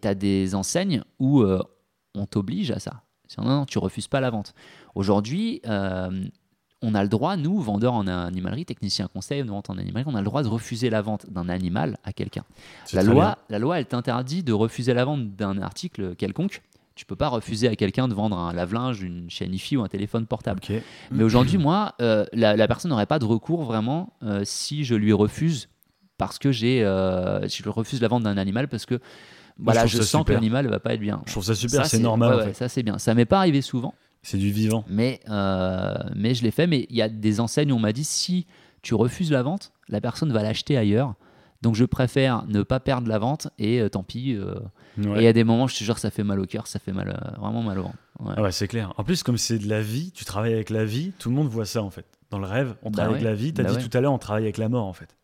as 0.07 0.15
des 0.15 0.55
enseignes 0.55 1.03
où 1.19 1.43
on 2.15 2.25
t'oblige 2.25 2.71
à 2.71 2.79
ça. 2.79 3.03
Non, 3.37 3.43
non, 3.45 3.65
tu 3.65 3.77
refuses 3.77 4.07
pas 4.07 4.21
la 4.21 4.29
vente. 4.29 4.53
Aujourd'hui, 4.95 5.61
on 6.81 6.93
a 6.93 7.03
le 7.03 7.09
droit, 7.09 7.37
nous, 7.37 7.59
vendeurs 7.59 7.93
en 7.93 8.07
animalerie, 8.07 8.65
techniciens 8.65 9.07
conseil 9.07 9.41
vente 9.41 9.69
en 9.69 9.77
animalerie, 9.77 10.05
on 10.07 10.15
a 10.15 10.19
le 10.19 10.25
droit 10.25 10.43
de 10.43 10.47
refuser 10.47 10.89
la 10.89 11.01
vente 11.01 11.29
d'un 11.29 11.49
animal 11.49 11.97
à 12.03 12.13
quelqu'un. 12.13 12.43
La 12.93 13.01
loi, 13.03 13.37
la 13.49 13.59
loi, 13.59 13.79
elle 13.79 13.87
t'interdit 13.87 14.43
de 14.43 14.53
refuser 14.53 14.93
la 14.93 15.03
vente 15.03 15.35
d'un 15.35 15.59
article 15.61 16.15
quelconque. 16.15 16.61
Tu 16.97 17.05
peux 17.05 17.15
pas 17.15 17.27
refuser 17.29 17.67
à 17.67 17.75
quelqu'un 17.75 18.07
de 18.07 18.15
vendre 18.15 18.35
un 18.37 18.51
lave-linge, 18.53 19.03
une 19.03 19.29
chaîne 19.29 19.53
IFI 19.53 19.77
ou 19.77 19.83
un 19.83 19.87
téléphone 19.87 20.25
portable. 20.25 20.59
Mais 21.11 21.23
aujourd'hui, 21.23 21.59
moi, 21.59 21.93
euh, 22.01 22.25
la, 22.33 22.57
la 22.57 22.67
personne 22.67 22.89
n'aurait 22.89 23.05
pas 23.05 23.19
de 23.19 23.25
recours 23.25 23.63
vraiment 23.63 24.13
euh, 24.23 24.41
si 24.43 24.83
je 24.83 24.95
lui 24.95 25.13
refuse 25.13 25.69
parce 26.17 26.39
que 26.39 26.51
j'ai, 26.51 26.83
euh, 26.83 27.47
si 27.47 27.61
je 27.61 27.69
refuse 27.69 28.01
la 28.01 28.07
vente 28.07 28.23
d'un 28.23 28.35
animal 28.37 28.67
parce 28.67 28.87
que 28.87 28.99
voilà, 29.59 29.85
je 29.85 30.01
sens 30.01 30.25
que 30.25 30.33
l'animal 30.33 30.67
va 30.67 30.79
pas 30.79 30.95
être 30.95 30.99
bien. 30.99 31.21
Je 31.27 31.31
trouve 31.33 31.43
ça 31.43 31.53
super, 31.53 31.85
c'est 31.85 31.99
normal. 31.99 32.29
ouais, 32.29 32.35
en 32.35 32.39
ouais, 32.39 32.45
fait. 32.47 32.53
ça 32.55 32.67
c'est 32.67 32.81
bien. 32.81 32.97
Ça 32.97 33.13
m'est 33.13 33.25
pas 33.25 33.37
arrivé 33.37 33.61
souvent, 33.61 33.93
C'est 34.23 34.37
du 34.39 34.51
vivant. 34.51 34.83
mais 34.89 35.19
mais 36.15 36.33
je 36.33 36.41
l'ai 36.41 36.51
fait. 36.51 36.65
Mais 36.65 36.87
il 36.89 36.95
y 36.95 37.03
a 37.03 37.09
des 37.09 37.39
enseignes 37.39 37.71
où 37.71 37.75
on 37.75 37.79
m'a 37.79 37.93
dit 37.93 38.03
si 38.05 38.47
tu 38.81 38.95
refuses 38.95 39.31
la 39.31 39.43
vente, 39.43 39.71
la 39.87 40.01
personne 40.01 40.33
va 40.33 40.41
l'acheter 40.41 40.77
ailleurs. 40.77 41.13
Donc 41.61 41.75
je 41.75 41.85
préfère 41.85 42.45
ne 42.47 42.61
pas 42.63 42.79
perdre 42.79 43.07
la 43.09 43.17
vente 43.19 43.47
et 43.57 43.81
euh, 43.81 43.89
tant 43.89 44.03
pis. 44.03 44.35
euh, 44.35 44.55
Ouais. 44.97 45.23
et 45.23 45.27
à 45.27 45.33
des 45.33 45.43
moments, 45.43 45.67
je 45.67 45.77
te 45.77 45.83
jure, 45.83 45.99
ça 45.99 46.09
fait 46.09 46.23
mal 46.23 46.39
au 46.39 46.45
cœur, 46.47 46.65
ça 46.65 46.79
fait 46.79 46.91
mal, 46.91 47.09
euh, 47.09 47.39
vraiment 47.39 47.61
mal 47.61 47.77
au 47.77 47.83
ventre. 47.83 47.97
Ouais. 48.19 48.33
Ah 48.35 48.41
ouais, 48.41 48.51
c'est 48.51 48.67
clair. 48.67 48.93
En 48.97 49.03
plus, 49.03 49.21
comme 49.21 49.37
c'est 49.37 49.59
de 49.59 49.69
la 49.69 49.79
vie, 49.79 50.11
tu 50.11 50.25
travailles 50.25 50.53
avec 50.53 50.71
la 50.71 50.85
vie, 50.85 51.11
tout 51.19 51.29
le 51.29 51.35
monde 51.35 51.49
voit 51.49 51.65
ça 51.67 51.83
en 51.83 51.91
fait. 51.91 52.05
Dans 52.31 52.39
le 52.39 52.47
rêve, 52.47 52.73
on 52.81 52.89
Bah 52.89 52.97
travaille 53.03 53.13
avec 53.15 53.23
la 53.23 53.35
vie. 53.35 53.53
Tu 53.53 53.61
as 53.61 53.63
Bah 53.63 53.75
dit 53.75 53.87
tout 53.89 53.95
à 53.95 54.01
l'heure, 54.01 54.11
on 54.13 54.17
travaille 54.17 54.43
avec 54.45 54.57
la 54.57 54.69
mort 54.69 54.85
en 54.87 54.93
fait. 54.93 55.15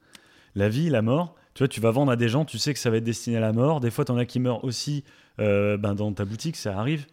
La 0.53 0.69
vie, 0.69 0.89
la 0.91 1.01
mort, 1.01 1.33
tu 1.55 1.63
vois, 1.63 1.67
tu 1.67 1.81
vas 1.81 1.89
vendre 1.89 2.11
à 2.11 2.15
des 2.15 2.29
gens, 2.29 2.45
tu 2.45 2.59
sais 2.59 2.71
que 2.73 2.79
ça 2.79 2.91
va 2.91 2.97
être 2.97 3.03
destiné 3.03 3.37
à 3.37 3.39
la 3.39 3.51
mort. 3.51 3.79
Des 3.79 3.89
fois, 3.89 4.05
tu 4.05 4.11
en 4.11 4.17
as 4.17 4.25
qui 4.25 4.39
meurent 4.39 4.63
aussi 4.63 5.03
euh, 5.39 5.75
ben, 5.77 5.95
dans 5.95 6.13
ta 6.13 6.23
boutique, 6.25 6.55
ça 6.55 6.77
arrive, 6.77 7.07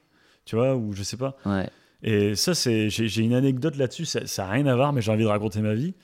tu 0.45 0.55
vois, 0.57 0.77
ou 0.77 0.93
je 0.93 1.03
sais 1.03 1.17
pas. 1.17 1.37
Ouais, 1.47 1.67
Et 2.03 2.35
ça, 2.35 2.55
c'est, 2.55 2.91
j'ai, 2.91 3.09
j'ai 3.09 3.23
une 3.23 3.33
anecdote 3.35 3.77
là-dessus, 3.77 4.05
ça 4.05 4.21
n'a 4.45 4.51
rien 4.51 4.67
à 4.67 4.75
voir, 4.77 4.93
mais 4.93 5.01
j'ai 5.01 5.11
envie 5.13 5.23
de 5.25 5.29
raconter 5.29 5.63
ma 5.63 5.73
vie. 5.73 5.95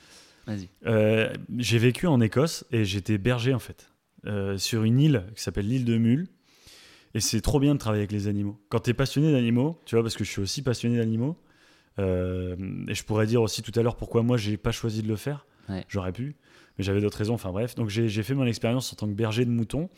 Vas-y. 0.47 0.69
Euh, 0.87 1.33
j'ai 1.59 1.79
vécu 1.79 2.07
en 2.07 2.21
Écosse 2.21 2.65
et 2.73 2.85
j'étais 2.85 3.19
berger 3.19 3.55
en 3.55 3.59
fait, 3.59 3.93
euh, 4.27 4.59
sur 4.59 4.85
une 4.85 5.01
île 5.01 5.25
qui 5.35 5.43
s'appelle 5.43 5.69
l'île 5.69 5.85
de 5.85 5.99
Mule. 5.99 6.29
Et 7.15 7.21
c'est 7.21 7.41
trop 7.41 7.61
bien 7.61 7.75
de 7.75 7.79
travailler 7.79 8.03
avec 8.03 8.13
les 8.13 8.29
animaux. 8.29 8.61
Quand 8.69 8.81
tu 8.81 8.91
es 8.91 8.95
passionné 8.95 9.33
d'animaux, 9.33 9.81
tu 9.87 9.95
vois, 9.95 10.03
parce 10.03 10.17
que 10.17 10.25
je 10.25 10.31
suis 10.31 10.43
aussi 10.43 10.61
passionné 10.61 10.99
d'animaux, 10.99 11.37
euh, 11.99 12.57
et 12.89 12.95
je 12.95 13.05
pourrais 13.05 13.27
dire 13.27 13.41
aussi 13.41 13.63
tout 13.63 13.73
à 13.75 13.83
l'heure 13.83 13.97
pourquoi 13.97 14.23
moi 14.23 14.37
j'ai 14.37 14.59
pas 14.59 14.73
choisi 14.73 15.03
de 15.03 15.09
le 15.09 15.17
faire. 15.17 15.47
Ouais. 15.69 15.85
J'aurais 15.89 16.13
pu, 16.13 16.37
mais 16.77 16.85
j'avais 16.85 17.01
d'autres 17.01 17.19
raisons. 17.19 17.35
Enfin 17.35 17.53
bref, 17.53 17.75
donc 17.75 17.89
j'ai 17.89 18.09
j'ai 18.09 18.23
fait 18.23 18.35
mon 18.35 18.45
expérience 18.45 18.93
en 18.93 18.97
tant 18.97 19.07
que 19.07 19.15
berger 19.15 19.45
de 19.45 19.51
moutons. 19.51 19.89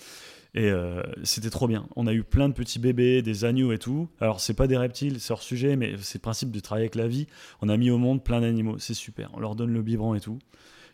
Et 0.54 0.70
euh, 0.70 1.02
c'était 1.24 1.50
trop 1.50 1.68
bien. 1.68 1.86
On 1.94 2.06
a 2.06 2.12
eu 2.12 2.24
plein 2.24 2.48
de 2.48 2.54
petits 2.54 2.78
bébés, 2.78 3.22
des 3.22 3.44
agneaux 3.44 3.72
et 3.72 3.78
tout. 3.78 4.08
Alors, 4.20 4.40
c'est 4.40 4.54
pas 4.54 4.66
des 4.66 4.76
reptiles, 4.76 5.20
c'est 5.20 5.32
hors 5.32 5.42
sujet, 5.42 5.76
mais 5.76 5.94
c'est 6.00 6.18
le 6.18 6.22
principe 6.22 6.50
de 6.50 6.60
travailler 6.60 6.84
avec 6.84 6.94
la 6.94 7.06
vie. 7.06 7.26
On 7.60 7.68
a 7.68 7.76
mis 7.76 7.90
au 7.90 7.98
monde 7.98 8.24
plein 8.24 8.40
d'animaux, 8.40 8.78
c'est 8.78 8.94
super. 8.94 9.30
On 9.34 9.40
leur 9.40 9.54
donne 9.54 9.72
le 9.72 9.82
biberon 9.82 10.14
et 10.14 10.20
tout. 10.20 10.38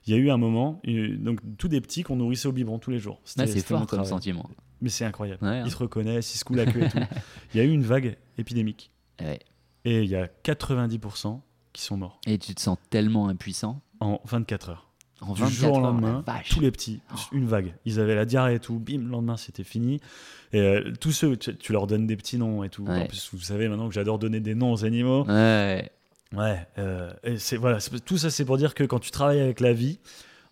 Il 0.06 0.12
y 0.12 0.16
a 0.16 0.18
eu 0.18 0.28
un 0.30 0.36
moment, 0.36 0.82
donc 1.18 1.40
tous 1.56 1.68
des 1.68 1.80
petits 1.80 2.02
qu'on 2.02 2.16
nourrissait 2.16 2.48
au 2.48 2.52
biberon 2.52 2.78
tous 2.78 2.90
les 2.90 2.98
jours. 2.98 3.20
C'était- 3.24 3.42
Ah, 3.42 3.46
c'est 3.46 3.64
fort 3.64 3.78
comme 3.78 3.86
travail. 3.86 4.06
sentiment. 4.08 4.50
Mais 4.82 4.90
c'est 4.90 5.04
incroyable. 5.06 5.42
Ouais, 5.46 5.60
hein. 5.60 5.62
Ils 5.64 5.70
se 5.70 5.76
reconnaissent, 5.76 6.34
ils 6.34 6.38
se 6.38 6.44
coulent 6.44 6.56
la 6.58 6.66
queue 6.66 6.82
et 6.82 6.88
tout. 6.90 6.98
Il 7.54 7.58
y 7.58 7.60
a 7.60 7.64
eu 7.64 7.70
une 7.70 7.84
vague 7.84 8.16
épidémique. 8.36 8.90
Ouais. 9.22 9.38
Et 9.86 10.02
il 10.02 10.10
y 10.10 10.16
a 10.16 10.28
90% 10.42 11.40
qui 11.72 11.82
sont 11.82 11.96
morts 11.96 12.18
Et 12.26 12.38
tu 12.38 12.54
te 12.54 12.60
sens 12.60 12.76
tellement 12.90 13.28
impuissant. 13.28 13.80
en 14.00 14.20
24 14.26 14.70
heures. 14.70 14.90
En 15.20 15.33
Du 15.33 15.40
24 15.42 15.53
jour 15.55 15.77
au 15.77 15.81
lendemain, 15.81 16.24
tous 16.50 16.61
les 16.61 16.70
petits, 16.70 17.00
une 17.33 17.46
vague. 17.46 17.74
Ils 17.85 18.00
avaient 18.00 18.14
la 18.16 18.24
diarrhée 18.24 18.57
et 18.57 18.59
tout, 18.61 18.79
bim, 18.79 18.98
le 18.98 19.09
lendemain 19.11 19.37
c'était 19.37 19.64
fini. 19.64 20.00
Et 20.53 20.59
euh, 20.61 20.92
tous 21.00 21.12
ceux, 21.12 21.37
tu, 21.37 21.57
tu 21.57 21.72
leur 21.72 21.87
donnes 21.87 22.07
des 22.07 22.16
petits 22.16 22.37
noms 22.37 22.62
et 22.64 22.68
tout. 22.68 22.85
Ouais. 22.85 23.03
En 23.03 23.07
plus, 23.07 23.31
vous 23.33 23.40
savez 23.40 23.68
maintenant 23.68 23.88
que 23.88 23.94
j'adore 23.94 24.18
donner 24.18 24.40
des 24.40 24.55
noms 24.55 24.72
aux 24.72 24.85
animaux. 24.85 25.24
Ouais. 25.27 25.90
Ouais, 26.37 26.66
euh, 26.79 27.12
et 27.22 27.38
c'est 27.38 27.57
voilà, 27.57 27.79
tout 28.05 28.18
ça 28.18 28.29
c'est 28.29 28.44
pour 28.44 28.57
dire 28.57 28.74
que 28.74 28.83
quand 28.83 28.98
tu 28.98 29.12
travailles 29.12 29.40
avec 29.40 29.61
la 29.61 29.72
vie, 29.72 30.00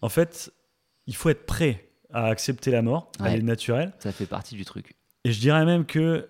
en 0.01 0.09
fait, 0.09 0.53
il 1.09 1.17
faut 1.17 1.29
être 1.29 1.45
prêt 1.45 1.89
à 2.13 2.27
accepter 2.27 2.71
la 2.71 2.83
mort, 2.83 3.11
Ouais. 3.21 3.33
elle 3.33 3.41
est 3.41 3.43
naturelle. 3.43 3.93
Ça 3.99 4.13
fait 4.13 4.27
partie 4.27 4.55
du 4.55 4.65
truc. 4.65 4.95
Et 5.25 5.33
je 5.33 5.41
dirais 5.41 5.65
même 5.65 5.85
que 5.87 5.99
euh, 6.01 6.29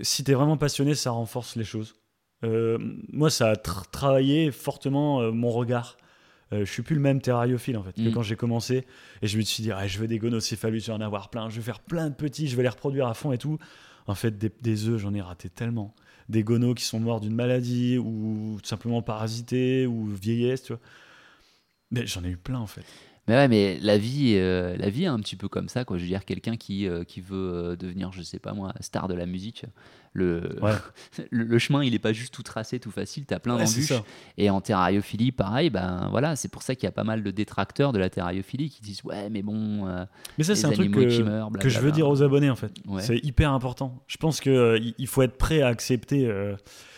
si 0.00 0.22
tu 0.22 0.30
es 0.30 0.34
vraiment 0.34 0.56
passionné, 0.56 0.94
ça 0.94 1.10
renforce 1.10 1.56
les 1.56 1.64
choses. 1.64 1.96
Euh, 2.44 2.78
moi, 3.12 3.30
ça 3.30 3.48
a 3.50 3.54
tr- 3.54 3.90
travaillé 3.90 4.50
fortement 4.52 5.32
mon 5.32 5.50
regard. 5.50 5.96
Euh, 6.52 6.64
je 6.64 6.70
suis 6.70 6.82
plus 6.82 6.94
le 6.94 7.00
même 7.00 7.20
terrariophile 7.20 7.76
en 7.78 7.82
fait 7.82 7.92
que 7.94 8.08
Mm. 8.08 8.12
quand 8.12 8.22
j'ai 8.22 8.36
commencé. 8.36 8.86
Et 9.22 9.26
je 9.26 9.38
me 9.38 9.42
suis 9.42 9.62
dit, 9.62 9.72
Ah, 9.72 9.86
je 9.86 9.98
veux 9.98 10.06
des 10.06 10.18
gonocéphalus, 10.18 10.82
je 10.84 10.86
vais 10.88 10.92
en 10.92 11.00
avoir 11.00 11.30
plein, 11.30 11.48
je 11.48 11.56
vais 11.56 11.62
faire 11.62 11.80
plein 11.80 12.10
de 12.10 12.14
petits, 12.14 12.48
je 12.48 12.56
vais 12.56 12.62
les 12.62 12.68
reproduire 12.68 13.06
à 13.06 13.14
fond 13.14 13.32
et 13.32 13.38
tout. 13.38 13.58
En 14.06 14.14
fait, 14.14 14.36
des, 14.36 14.50
des 14.60 14.88
œufs, 14.88 14.98
j'en 15.00 15.14
ai 15.14 15.22
raté 15.22 15.48
tellement. 15.48 15.94
Des 16.28 16.42
gonos 16.44 16.74
qui 16.74 16.84
sont 16.84 17.00
morts 17.00 17.20
d'une 17.20 17.34
maladie 17.34 17.96
ou 17.98 18.58
tout 18.62 18.68
simplement 18.68 19.00
parasités 19.02 19.86
ou 19.86 20.06
vieillesse, 20.06 20.62
tu 20.64 20.72
vois. 20.74 20.80
Mais 21.90 22.06
j'en 22.06 22.22
ai 22.24 22.28
eu 22.30 22.36
plein 22.36 22.58
en 22.58 22.66
fait. 22.66 22.84
Mais 23.26 23.34
ouais, 23.34 23.48
mais 23.48 23.78
la 23.80 23.96
vie, 23.96 24.34
euh, 24.36 24.76
la 24.76 24.90
vie 24.90 25.04
est 25.04 25.08
un 25.08 25.18
petit 25.18 25.36
peu 25.36 25.48
comme 25.48 25.68
ça, 25.70 25.84
quoi. 25.84 25.96
Je 25.96 26.02
veux 26.02 26.08
dire, 26.08 26.24
quelqu'un 26.26 26.56
qui, 26.56 26.86
euh, 26.86 27.04
qui 27.04 27.20
veut 27.22 27.52
euh, 27.72 27.76
devenir, 27.76 28.12
je 28.12 28.20
sais 28.22 28.38
pas 28.38 28.52
moi, 28.52 28.72
star 28.80 29.08
de 29.08 29.14
la 29.14 29.24
musique, 29.24 29.64
le, 30.12 30.58
Ouais. 30.60 30.72
le, 31.30 31.44
le 31.44 31.58
chemin, 31.58 31.82
il 31.82 31.94
est 31.94 31.98
pas 31.98 32.12
juste 32.12 32.34
tout 32.34 32.42
tracé, 32.42 32.78
tout 32.78 32.90
facile, 32.90 33.24
t'as 33.24 33.38
plein 33.38 33.56
Ouais, 33.56 33.64
d'embûches. 33.64 33.92
Et 34.36 34.50
en 34.50 34.60
terrariophilie, 34.60 35.32
pareil, 35.32 35.70
ben 35.70 36.08
voilà, 36.10 36.36
c'est 36.36 36.48
pour 36.48 36.62
ça 36.62 36.74
qu'il 36.74 36.84
y 36.84 36.88
a 36.88 36.92
pas 36.92 37.02
mal 37.04 37.22
de 37.22 37.30
détracteurs 37.30 37.92
de 37.92 37.98
la 37.98 38.10
terrariophilie 38.10 38.68
qui 38.68 38.82
disent, 38.82 39.02
ouais, 39.04 39.30
mais 39.30 39.40
bon, 39.42 39.86
euh, 39.88 40.04
Mais 40.36 40.44
ça, 40.44 40.54
c'est 40.54 40.66
un 40.66 40.72
truc 40.72 40.90
que, 40.92 41.00
qui 41.16 41.22
meurent, 41.22 41.50
que 41.52 41.68
je 41.70 41.80
veux 41.80 41.92
dire 41.92 42.06
aux 42.08 42.22
abonnés 42.22 42.50
en 42.50 42.56
fait. 42.56 42.72
Ouais. 42.86 43.00
C'est 43.02 43.18
hyper 43.24 43.52
important. 43.52 44.02
Je 44.06 44.18
pense 44.18 44.40
que 44.40 44.50
euh, 44.50 44.78
il- 44.78 44.94
il 44.98 45.06
faut 45.06 45.22
être 45.22 45.38
prêt 45.38 45.62
à 45.62 45.68
accepter. 45.68 46.26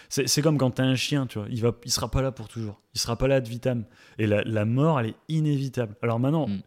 C'est 0.08 0.42
comme 0.42 0.58
quand 0.58 0.70
tu 0.72 0.82
as 0.82 0.84
un 0.84 0.94
chien, 0.94 1.26
tu 1.26 1.38
vois. 1.38 1.48
Il 1.50 1.60
va, 1.62 1.72
il 1.84 1.90
sera 1.90 2.10
pas 2.10 2.22
là 2.22 2.32
pour 2.32 2.48
toujours. 2.48 2.80
Il 2.94 3.00
sera 3.00 3.16
pas 3.16 3.28
là 3.28 3.40
de 3.40 3.48
vitam. 3.48 3.84
Et 4.18 4.26
la, 4.26 4.42
la 4.44 4.64
mort, 4.64 5.00
elle 5.00 5.06
est 5.08 5.14
inévitable. 5.28 5.94
Alors 6.02 6.18
maintenant, 6.20 6.46
Mm. 6.48 6.60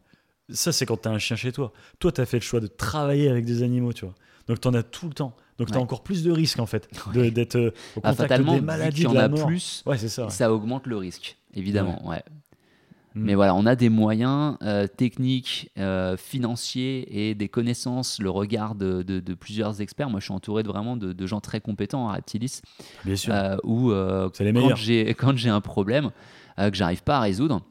ça 0.49 0.71
c'est 0.71 0.86
quand 0.86 0.97
tu 1.02 1.08
as 1.08 1.12
un 1.12 1.19
chien 1.19 1.36
chez 1.36 1.52
toi. 1.52 1.71
Toi, 1.99 2.12
tu 2.12 2.21
as 2.21 2.25
fait 2.25 2.38
le 2.38 2.43
choix 2.43 2.60
de 2.60 2.67
travailler 2.67 3.30
avec 3.30 3.45
des 3.45 3.63
animaux, 3.63 3.93
tu 3.93 4.06
vois. 4.06 4.15
Donc 4.47 4.60
tu 4.62 4.67
en 4.67 4.73
as 4.73 4.84
tout 4.84 5.08
le 5.08 5.13
temps. 5.13 5.36
Donc 5.58 5.67
tu 5.67 5.73
as 5.73 5.78
Ouais. 5.78 5.84
encore 5.84 6.04
plus 6.04 6.23
de 6.23 6.32
risques 6.32 6.60
en 6.60 6.65
fait 6.65 6.89
d'être 7.13 7.56
euh, 7.58 7.71
au 7.95 8.02
contact 8.02 8.17
fatalement, 8.21 8.54
des 8.56 8.62
maladies 8.62 9.04
de 9.06 9.13
la 9.13 9.28
mort. 9.30 9.45
plus, 9.47 9.84
Ouais, 9.86 9.97
c'est 9.97 10.10
ça. 10.10 10.25
ouais. 10.25 10.30
ça 10.32 10.52
augmente 10.54 10.88
le 10.88 10.97
risque, 10.97 11.38
évidemment. 11.54 12.08
Ouais. 12.08 12.23
Mm. 13.15 13.24
Mais 13.24 13.36
voilà, 13.36 13.56
on 13.56 13.65
a 13.65 13.76
des 13.76 13.89
moyens 13.89 14.58
euh, 14.62 14.86
techniques, 14.88 15.72
euh, 15.78 16.15
financiers 16.17 17.30
et 17.30 17.36
des 17.36 17.50
connaissances, 17.50 18.19
le 18.19 18.30
regard 18.30 18.76
de, 18.76 19.02
de- 19.02 19.19
de 19.19 19.34
plusieurs 19.34 19.82
experts. 19.82 20.10
Moi, 20.10 20.19
je 20.19 20.26
suis 20.26 20.34
entouré 20.34 20.62
de 20.63 20.67
vraiment 20.67 20.95
de, 20.95 21.12
de 21.13 21.26
gens 21.28 21.39
très 21.41 21.60
compétents 21.60 22.08
à 22.10 22.13
Reptilis, 22.13 22.62
Bien 23.06 23.15
sûr. 23.15 23.34
euh, 23.34 23.58
où 23.63 23.91
euh, 23.91 24.30
quand 24.69 24.76
j'ai 24.76 25.06
quand 25.15 25.36
j'ai 25.38 25.50
un 25.50 25.62
problème 25.62 26.12
que 26.58 26.74
j'arrive 26.74 27.04
pas 27.04 27.17
à 27.17 27.22
résoudre. 27.22 27.62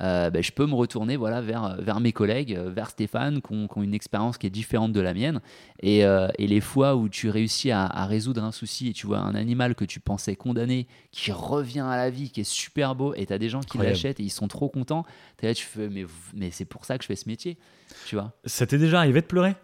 Euh, 0.00 0.30
ben, 0.30 0.42
je 0.42 0.52
peux 0.52 0.66
me 0.66 0.74
retourner 0.74 1.16
voilà, 1.16 1.40
vers, 1.40 1.76
vers 1.80 2.00
mes 2.00 2.12
collègues, 2.12 2.54
euh, 2.54 2.70
vers 2.70 2.90
Stéphane, 2.90 3.40
qui 3.42 3.52
ont, 3.52 3.66
qui 3.68 3.78
ont 3.78 3.82
une 3.82 3.94
expérience 3.94 4.38
qui 4.38 4.46
est 4.46 4.50
différente 4.50 4.92
de 4.92 5.00
la 5.00 5.14
mienne. 5.14 5.40
Et, 5.80 6.04
euh, 6.04 6.28
et 6.38 6.46
les 6.46 6.60
fois 6.60 6.96
où 6.96 7.08
tu 7.08 7.30
réussis 7.30 7.70
à, 7.70 7.84
à 7.86 8.06
résoudre 8.06 8.42
un 8.44 8.52
souci 8.52 8.88
et 8.88 8.92
tu 8.92 9.06
vois 9.06 9.18
un 9.18 9.34
animal 9.34 9.74
que 9.74 9.84
tu 9.84 10.00
pensais 10.00 10.36
condamné 10.36 10.86
qui 11.10 11.32
revient 11.32 11.80
à 11.80 11.96
la 11.96 12.10
vie, 12.10 12.30
qui 12.30 12.40
est 12.40 12.48
super 12.48 12.94
beau, 12.94 13.14
et 13.14 13.26
tu 13.26 13.32
as 13.32 13.38
des 13.38 13.48
gens 13.48 13.60
qui 13.60 13.78
l'achètent 13.78 14.20
et 14.20 14.22
ils 14.24 14.30
sont 14.30 14.48
trop 14.48 14.68
contents, 14.68 15.04
t'es 15.36 15.46
là, 15.48 15.54
tu 15.54 15.64
fais, 15.64 15.88
mais, 15.88 16.06
mais 16.34 16.50
c'est 16.50 16.64
pour 16.64 16.84
ça 16.84 16.96
que 16.98 17.02
je 17.04 17.08
fais 17.08 17.16
ce 17.16 17.28
métier. 17.28 17.58
Tu 18.06 18.14
vois 18.16 18.32
Ça 18.44 18.66
t'est 18.66 18.78
déjà 18.78 18.98
arrivé 19.00 19.20
de 19.20 19.26
pleurer? 19.26 19.54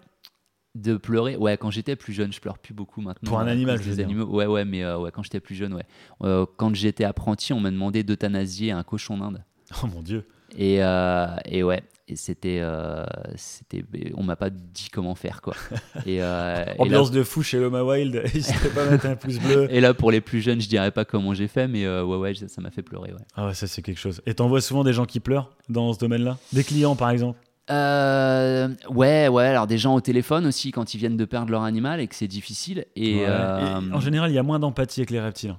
De 0.75 0.97
pleurer? 0.97 1.37
Ouais 1.37 1.57
quand 1.57 1.71
j'étais 1.71 1.95
plus 1.95 2.13
jeune 2.13 2.33
je 2.33 2.41
pleure 2.41 2.59
plus 2.59 2.75
beaucoup 2.75 3.01
maintenant 3.01 3.31
Pour 3.31 3.39
un 3.39 3.47
animal, 3.47 3.81
je 3.81 3.93
dire. 3.93 4.07
animaux 4.07 4.25
ouais 4.27 4.47
ouais 4.47 4.65
mais 4.65 4.83
euh, 4.83 4.99
ouais 4.99 5.13
quand 5.13 5.23
j'étais 5.23 5.39
plus 5.39 5.55
jeune 5.55 5.73
ouais 5.73 5.85
Euh, 6.25 6.47
quand 6.57 6.75
j'étais 6.75 7.05
apprenti 7.05 7.53
on 7.53 7.61
m'a 7.61 7.71
demandé 7.71 8.03
d'euthanasier 8.03 8.73
un 8.73 8.83
cochon 8.83 9.19
d'Inde 9.19 9.45
Oh 9.83 9.87
mon 9.87 10.03
dieu. 10.03 10.25
et, 10.57 10.83
euh, 10.83 11.27
et 11.47 11.63
ouais 11.63 11.83
et 12.07 12.17
c'était 12.17 12.59
euh, 12.61 13.03
c'était 13.35 13.83
on 14.15 14.23
m'a 14.23 14.37
pas 14.37 14.51
dit 14.51 14.89
comment 14.93 15.15
faire 15.15 15.41
quoi 15.41 15.55
et, 16.07 16.23
euh, 16.23 16.63
et 16.63 16.67
là, 16.67 16.75
Ambiance 16.79 17.11
de 17.11 17.23
fou 17.23 17.43
chez 17.43 17.59
Loma 17.59 17.83
Wild. 17.83 18.15
N'hésitez 18.35 18.69
pas 18.75 18.83
à 18.87 18.91
mettre 18.91 19.07
un 19.07 19.17
pouce 19.17 19.39
bleu. 19.39 19.69
et 19.71 19.81
là, 19.81 19.95
pour 19.95 20.11
les 20.11 20.21
plus 20.21 20.43
jeunes 20.43 20.61
je 20.61 20.69
dirais 20.69 20.91
pas 20.91 21.07
comment 21.07 21.33
j'ai 21.33 21.49
fait 21.49 21.67
mais 21.67 21.87
euh, 21.87 22.05
ouais 22.05 22.19
ouais 22.19 22.35
ça 22.35 22.61
m'a 22.61 22.71
fait 22.71 22.83
pleurer 22.83 23.13
ouais 23.13 23.21
Ah 23.37 23.47
ouais, 23.47 23.55
ça 23.55 23.67
c'est 23.67 23.81
quelque 23.81 23.99
chose. 24.01 24.21
Et 24.27 24.35
t'en 24.35 24.49
vois 24.49 24.61
souvent 24.61 24.85
des 24.85 24.93
gens 24.93 25.07
qui 25.07 25.19
pleurent 25.19 25.51
dans 25.71 25.95
ce 25.95 25.99
domaine-là? 25.99 26.37
Des 26.53 26.63
clients 26.63 26.95
par 26.95 27.09
exemple? 27.09 27.39
Euh, 27.71 28.69
ouais, 28.91 29.29
ouais. 29.29 29.47
Alors 29.47 29.67
des 29.67 29.79
gens 29.79 29.95
au 29.95 30.01
téléphone 30.03 30.45
aussi 30.47 30.71
quand 30.73 30.93
ils 30.93 30.99
viennent 30.99 31.17
de 31.17 31.25
perdre 31.25 31.51
leur 31.51 31.63
animal 31.63 32.01
et 32.01 32.07
que 32.07 32.15
c'est 32.15 32.29
difficile. 32.29 32.85
Et, 32.97 33.15
Ouais. 33.17 33.25
euh, 33.27 33.81
Et 33.91 33.95
en 33.95 34.01
général, 34.01 34.31
il 34.31 34.35
y 34.35 34.39
a 34.39 34.43
moins 34.43 34.59
d'empathie 34.59 35.01
avec 35.01 35.11
les 35.11 35.21
reptiles. 35.21 35.57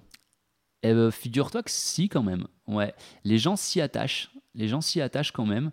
Eh 0.90 0.94
ben, 0.94 1.12
figure-toi 1.12 1.64
que 1.64 1.72
si 1.72 2.10
quand 2.10 2.24
même. 2.24 2.46
Ouais, 2.68 2.94
les 3.24 3.38
gens 3.38 3.56
s'y 3.56 3.82
attachent. 3.82 4.32
Les 4.56 4.68
gens 4.68 4.82
s'y 4.82 5.02
attachent 5.02 5.32
quand 5.32 5.46
même. 5.46 5.72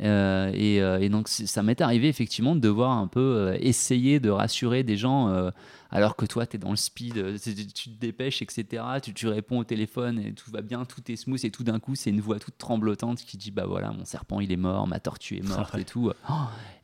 Euh, 0.00 0.50
et, 0.54 0.80
euh, 0.82 0.98
et 0.98 1.08
donc 1.10 1.28
ça 1.28 1.62
m'est 1.62 1.80
arrivé 1.80 2.08
effectivement 2.08 2.56
de 2.56 2.60
devoir 2.60 2.90
un 2.96 3.06
peu 3.06 3.20
euh, 3.20 3.56
essayer 3.60 4.18
de 4.18 4.30
rassurer 4.30 4.82
des 4.82 4.96
gens 4.96 5.28
euh, 5.28 5.50
alors 5.90 6.16
que 6.16 6.24
toi 6.26 6.44
tu 6.46 6.56
es 6.56 6.58
dans 6.58 6.70
le 6.70 6.76
speed, 6.76 7.38
tu 7.40 7.90
te 7.90 8.00
dépêches, 8.00 8.42
etc. 8.42 8.82
Tu, 9.00 9.14
tu 9.14 9.28
réponds 9.28 9.58
au 9.60 9.64
téléphone 9.64 10.18
et 10.18 10.32
tout 10.32 10.50
va 10.50 10.62
bien, 10.62 10.86
tout 10.86 11.02
est 11.12 11.14
smooth 11.14 11.44
et 11.44 11.50
tout 11.50 11.62
d'un 11.62 11.78
coup 11.78 11.94
c'est 11.94 12.10
une 12.10 12.22
voix 12.22 12.40
toute 12.40 12.58
tremblotante 12.58 13.18
qui 13.18 13.36
dit 13.36 13.52
bah 13.52 13.66
voilà 13.66 13.92
mon 13.92 14.04
serpent 14.04 14.40
il 14.40 14.50
est 14.50 14.56
mort, 14.56 14.88
ma 14.88 14.98
tortue 14.98 15.36
est 15.36 15.46
morte 15.46 15.74
et 15.78 15.84
tout. 15.84 16.10
Oh 16.28 16.32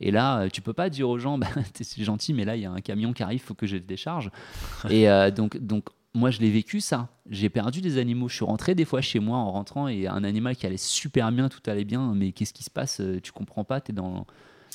et 0.00 0.12
là 0.12 0.48
tu 0.50 0.60
peux 0.60 0.74
pas 0.74 0.88
dire 0.90 1.08
aux 1.08 1.18
gens 1.18 1.38
bah, 1.38 1.48
t'es- 1.72 1.84
c'est 1.84 2.04
gentil 2.04 2.34
mais 2.34 2.44
là 2.44 2.54
il 2.54 2.62
y 2.62 2.66
a 2.66 2.70
un 2.70 2.82
camion 2.82 3.12
qui 3.14 3.24
arrive, 3.24 3.40
faut 3.40 3.54
que 3.54 3.66
je 3.66 3.76
le 3.76 3.82
décharge. 3.82 4.30
et 4.90 5.08
donc 5.32 5.56
donc 5.56 5.86
moi 6.18 6.30
je 6.30 6.40
l'ai 6.40 6.50
vécu 6.50 6.80
ça. 6.80 7.08
J'ai 7.30 7.48
perdu 7.48 7.80
des 7.80 7.98
animaux. 7.98 8.28
Je 8.28 8.34
suis 8.36 8.44
rentré 8.44 8.74
des 8.74 8.84
fois 8.84 9.00
chez 9.00 9.20
moi 9.20 9.38
en 9.38 9.50
rentrant 9.52 9.88
et 9.88 10.06
un 10.06 10.24
animal 10.24 10.56
qui 10.56 10.66
allait 10.66 10.76
super 10.76 11.30
bien, 11.32 11.48
tout 11.48 11.60
allait 11.66 11.84
bien, 11.84 12.12
mais 12.14 12.32
qu'est-ce 12.32 12.52
qui 12.52 12.64
se 12.64 12.70
passe 12.70 13.00
Euh, 13.00 13.20
Tu 13.22 13.32
comprends 13.32 13.64
pas, 13.64 13.80
es 13.88 13.92
dans. 13.92 14.26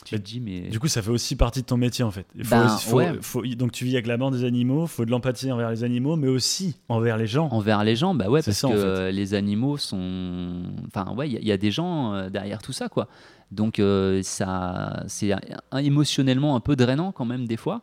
Tu 0.06 0.16
Mais 0.16 0.20
te 0.20 0.26
dis, 0.26 0.40
mais. 0.40 0.62
Du 0.70 0.80
coup, 0.80 0.88
ça 0.88 1.02
fait 1.04 1.12
aussi 1.12 1.36
partie 1.36 1.62
de 1.62 1.68
ton 1.68 1.78
métier 1.78 2.04
en 2.04 2.10
fait. 2.12 2.26
Il 2.36 2.44
faut 2.44 2.50
Ben, 2.56 2.66
aussi- 2.66 2.86
faut- 2.90 2.98
ouais. 2.98 3.14
faut- 3.22 3.46
donc 3.56 3.72
tu 3.72 3.86
vis 3.86 3.94
avec 3.94 4.08
la 4.08 4.18
mort 4.18 4.32
des 4.32 4.44
animaux, 4.44 4.88
faut 4.88 5.06
de 5.06 5.12
l'empathie 5.12 5.52
envers 5.52 5.70
les 5.70 5.84
animaux, 5.84 6.16
mais 6.16 6.28
aussi 6.28 6.76
envers 6.90 7.16
les 7.18 7.28
gens. 7.28 7.48
Envers 7.52 7.84
les 7.84 7.96
gens, 7.96 8.14
bah 8.16 8.28
ouais, 8.30 8.42
parce 8.44 8.58
ça, 8.58 8.68
en 8.68 8.72
que 8.72 8.78
fait. 8.78 9.12
les 9.12 9.34
animaux 9.36 9.78
sont. 9.78 10.64
Enfin, 10.88 11.14
ouais, 11.16 11.30
il 11.30 11.34
y, 11.34 11.38
a- 11.38 11.40
il 11.42 11.48
y 11.48 11.52
a 11.52 11.58
des 11.58 11.72
gens 11.72 12.14
euh, 12.14 12.30
derrière 12.30 12.62
tout 12.62 12.74
ça, 12.74 12.90
quoi. 12.90 13.08
Donc, 13.52 13.78
euh, 13.80 14.22
ça, 14.24 15.04
c'est 15.08 15.32
émotionnellement 15.80 16.56
un 16.56 16.60
peu 16.60 16.76
drainant 16.76 17.12
quand 17.12 17.26
même, 17.26 17.46
des 17.48 17.58
fois. 17.58 17.82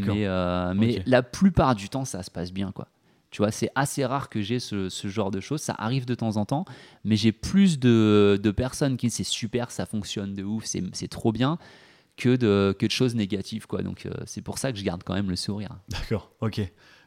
Mais, 0.00 0.26
euh, 0.26 0.74
mais 0.74 1.02
la 1.06 1.22
plupart 1.22 1.74
du 1.74 1.88
temps, 1.88 2.04
ça 2.04 2.22
se 2.22 2.30
passe 2.30 2.52
bien, 2.52 2.72
quoi. 2.72 2.88
Tu 3.30 3.42
vois, 3.42 3.50
c'est 3.50 3.70
assez 3.74 4.04
rare 4.04 4.28
que 4.28 4.40
j'ai 4.40 4.60
ce, 4.60 4.88
ce 4.88 5.08
genre 5.08 5.32
de 5.32 5.40
choses. 5.40 5.60
Ça 5.60 5.74
arrive 5.76 6.06
de 6.06 6.14
temps 6.14 6.36
en 6.36 6.44
temps, 6.44 6.64
mais 7.04 7.16
j'ai 7.16 7.32
plus 7.32 7.80
de, 7.80 8.38
de 8.40 8.50
personnes 8.52 8.96
qui 8.96 9.06
disent 9.06 9.16
c'est 9.16 9.24
super, 9.24 9.72
ça 9.72 9.86
fonctionne 9.86 10.34
de 10.34 10.44
ouf, 10.44 10.64
c'est 10.66 10.82
c'est 10.92 11.08
trop 11.08 11.32
bien, 11.32 11.58
que 12.16 12.36
de, 12.36 12.76
que 12.78 12.86
de 12.86 12.90
choses 12.92 13.16
négatives, 13.16 13.66
quoi. 13.66 13.82
Donc, 13.82 14.06
euh, 14.06 14.12
c'est 14.24 14.42
pour 14.42 14.58
ça 14.58 14.70
que 14.72 14.78
je 14.78 14.84
garde 14.84 15.02
quand 15.04 15.14
même 15.14 15.30
le 15.30 15.36
sourire. 15.36 15.70
D'accord, 15.88 16.30
ok. 16.40 16.60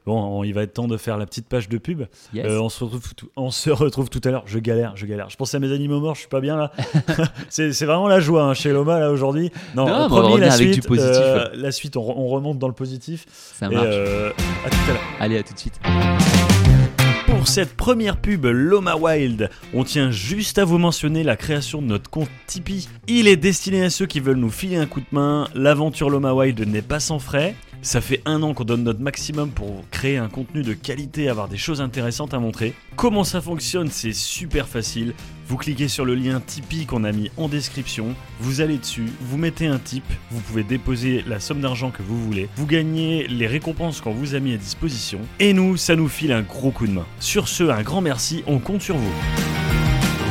Bon, 0.07 0.19
on- 0.39 0.43
il 0.43 0.53
va 0.53 0.63
être 0.63 0.73
temps 0.73 0.87
de 0.87 0.97
faire 0.97 1.17
la 1.17 1.25
petite 1.27 1.47
page 1.47 1.69
de 1.69 1.77
pub. 1.77 2.03
Yes. 2.33 2.45
Euh, 2.47 2.59
on, 2.59 2.69
se 2.69 2.83
retrouve 2.83 3.13
tout, 3.13 3.27
on 3.35 3.51
se 3.51 3.69
retrouve 3.69 4.09
tout 4.09 4.21
à 4.23 4.31
l'heure. 4.31 4.43
Je 4.47 4.57
galère, 4.57 4.93
je 4.95 5.05
galère. 5.05 5.29
Je 5.29 5.35
pense 5.35 5.53
à 5.53 5.59
mes 5.59 5.71
animaux 5.71 5.99
morts, 5.99 6.15
je 6.15 6.21
suis 6.21 6.29
pas 6.29 6.39
bien 6.41 6.55
là. 6.55 6.71
c'est 7.49 7.69
vraiment 7.85 8.07
la 8.07 8.19
joie 8.21 8.43
hein, 8.43 8.53
chez 8.53 8.71
Loma 8.71 8.99
là 8.99 9.11
aujourd'hui. 9.11 9.51
Non, 9.75 9.87
euh, 9.87 10.07
on 10.09 10.15
revenir 10.15 10.37
la 10.39 10.53
avec 10.53 10.69
suite, 10.73 10.81
du 10.81 10.87
positif. 10.87 11.11
euh, 11.19 11.49
la 11.53 11.71
suite, 11.71 11.97
on, 11.97 12.01
re- 12.01 12.13
on 12.15 12.27
remonte 12.29 12.57
dans 12.57 12.67
le 12.69 12.73
positif. 12.73 13.25
ça 13.29 13.67
Et 13.67 13.75
marche. 13.75 13.85
euh, 13.89 14.31
à 14.65 14.69
tout 14.69 14.77
à 14.89 14.93
l'heure. 14.93 15.01
Allez, 15.19 15.37
à 15.37 15.43
tout 15.43 15.53
de 15.53 15.59
suite. 15.59 15.79
Pour 17.25 17.47
cette 17.47 17.75
première 17.75 18.17
pub 18.17 18.45
Loma 18.45 18.95
Wild, 18.95 19.49
on 19.73 19.83
tient 19.83 20.09
juste 20.11 20.57
à 20.57 20.65
vous 20.65 20.77
mentionner 20.77 21.23
la 21.23 21.35
création 21.35 21.81
de 21.81 21.87
notre 21.87 22.09
compte 22.09 22.29
Tipeee. 22.47 22.87
Il 23.07 23.27
est 23.27 23.35
destiné 23.35 23.83
à 23.83 23.89
ceux 23.89 24.05
qui 24.05 24.19
veulent 24.21 24.37
nous 24.37 24.49
filer 24.49 24.77
un 24.77 24.85
coup 24.85 25.01
de 25.01 25.05
main. 25.11 25.47
L'aventure 25.53 26.09
Loma 26.09 26.33
Wild 26.33 26.59
n'est 26.67 26.81
pas 26.81 26.99
sans 26.99 27.19
frais. 27.19 27.55
Ça 27.81 28.01
fait 28.01 28.21
un 28.25 28.41
an 28.43 28.53
qu'on 28.53 28.63
donne 28.63 28.83
notre 28.83 28.99
maximum 28.99 29.51
pour 29.51 29.83
créer 29.91 30.17
un 30.17 30.27
contenu 30.27 30.61
de 30.61 30.73
qualité, 30.73 31.29
avoir 31.29 31.47
des 31.47 31.57
choses 31.57 31.79
intéressantes 31.79 32.33
à 32.33 32.39
montrer. 32.39 32.73
Comment 32.95 33.23
ça 33.23 33.39
fonctionne 33.39 33.89
C'est 33.89 34.13
super 34.13 34.67
facile. 34.67 35.13
Vous 35.47 35.57
cliquez 35.57 35.87
sur 35.87 36.03
le 36.03 36.15
lien 36.15 36.41
Tipeee 36.45 36.85
qu'on 36.85 37.03
a 37.03 37.11
mis 37.11 37.31
en 37.37 37.47
description, 37.47 38.15
vous 38.41 38.59
allez 38.59 38.77
dessus, 38.77 39.07
vous 39.21 39.37
mettez 39.37 39.67
un 39.67 39.77
tip, 39.77 40.03
vous 40.29 40.41
pouvez 40.41 40.63
déposer 40.63 41.23
la 41.25 41.39
somme 41.39 41.61
d'argent 41.61 41.89
que 41.89 42.03
vous 42.03 42.21
voulez, 42.21 42.49
vous 42.57 42.65
gagnez 42.65 43.27
les 43.27 43.47
récompenses 43.47 44.01
qu'on 44.01 44.11
vous 44.11 44.35
a 44.35 44.41
mis 44.41 44.53
à 44.53 44.57
disposition, 44.57 45.19
et 45.39 45.53
nous, 45.53 45.77
ça 45.77 45.95
nous 45.95 46.09
file 46.09 46.33
un 46.33 46.41
gros 46.41 46.71
coup 46.71 46.85
de 46.85 46.91
main. 46.91 47.05
Sur 47.21 47.47
ce, 47.47 47.63
un 47.63 47.81
grand 47.81 48.01
merci, 48.01 48.43
on 48.45 48.59
compte 48.59 48.81
sur 48.81 48.97
vous. 48.97 49.13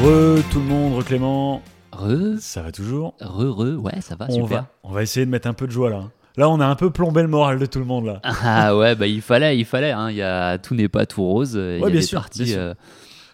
Re 0.03 0.43
tout 0.51 0.59
le 0.59 0.67
monde, 0.67 0.99
re 0.99 1.05
Clément, 1.05 1.63
Re, 1.93 2.39
ça 2.41 2.61
va 2.61 2.73
toujours? 2.73 3.15
Re, 3.21 3.57
re, 3.57 3.83
ouais, 3.83 4.03
ça 4.03 4.17
va, 4.17 4.27
on 4.29 4.35
super. 4.35 4.49
va, 4.49 4.67
on 4.83 4.93
va 4.93 5.03
essayer 5.03 5.25
de 5.25 5.31
mettre 5.31 5.49
un 5.49 5.55
peu 5.55 5.67
de 5.67 5.73
joie 5.73 5.89
là. 5.89 6.11
Là, 6.37 6.49
on 6.51 6.61
a 6.61 6.67
un 6.67 6.75
peu 6.75 6.91
plombé 6.91 7.23
le 7.23 7.29
moral 7.29 7.59
de 7.59 7.67
tout 7.67 7.79
le 7.79 7.85
monde 7.85 8.07
là. 8.07 8.21
Ah 8.43 8.77
ouais, 8.77 8.95
bah 8.95 9.07
il 9.07 9.23
fallait, 9.23 9.57
il 9.59 9.65
fallait. 9.65 9.93
Hein. 9.93 10.11
Il 10.11 10.17
y 10.17 10.23
a, 10.23 10.59
tout 10.59 10.75
n'est 10.75 10.89
pas 10.89 11.07
tout 11.07 11.23
rose. 11.23 11.55
Il 11.55 11.81
y 11.81 11.83
a 11.83 11.87
bien 11.87 12.01
des 12.01 12.03
sûr, 12.03 12.21
parties, 12.21 12.45
bien 12.45 12.53
sûr. 12.53 12.61
euh, 12.63 12.75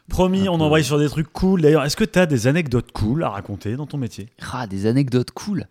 Promis, 0.09 0.49
on 0.49 0.61
envoie 0.61 0.83
sur 0.83 0.99
des 0.99 1.09
trucs 1.09 1.33
cool. 1.33 1.63
D'ailleurs, 1.63 1.85
est-ce 1.85 1.97
que 1.97 2.05
tu 2.05 2.19
as 2.19 2.27
des 2.27 2.47
anecdotes 2.47 2.93
cool 2.93 3.25
à 3.25 3.31
raconter 3.31 3.77
dans 3.77 3.87
ton 3.87 3.99
métier? 3.99 4.29
Ah, 4.53 4.67
des 4.67 4.87
anecdotes 4.87 5.31
cool? 5.31 5.67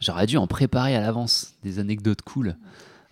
J'aurais 0.00 0.26
dû 0.26 0.36
en 0.36 0.46
préparer 0.46 0.94
à 0.94 1.00
l'avance. 1.00 1.54
Des 1.64 1.78
anecdotes 1.78 2.22
cool. 2.22 2.56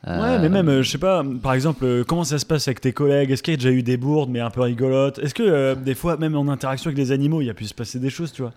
Euh, 0.07 0.21
Ouais, 0.21 0.39
mais 0.39 0.51
même, 0.51 0.69
euh, 0.69 0.83
je 0.83 0.91
sais 0.91 0.99
pas, 0.99 1.25
par 1.43 1.55
exemple, 1.55 1.85
euh, 1.87 2.05
comment 2.05 2.25
ça 2.25 2.39
se 2.39 2.45
passe 2.45 2.69
avec 2.69 2.81
tes 2.83 2.93
collègues? 2.93 3.31
Est-ce 3.31 3.43
qu'il 3.43 3.53
y 3.53 3.55
a 3.55 3.57
déjà 3.57 3.71
eu 3.71 3.83
des 3.83 3.97
bourdes, 3.97 4.29
mais 4.29 4.41
un 4.41 4.51
peu 4.51 4.61
rigolotes? 4.61 5.19
Est-ce 5.21 5.33
que 5.33 5.43
euh, 5.43 5.75
des 5.75 5.95
fois, 5.95 6.19
même 6.19 6.37
en 6.37 6.47
interaction 6.49 6.89
avec 6.89 6.99
les 6.99 7.11
animaux, 7.11 7.41
il 7.41 7.47
y 7.47 7.51
a 7.51 7.55
pu 7.55 7.65
se 7.65 7.73
passer 7.73 7.99
des 7.99 8.11
choses, 8.11 8.31
tu 8.33 8.43
vois? 8.43 8.53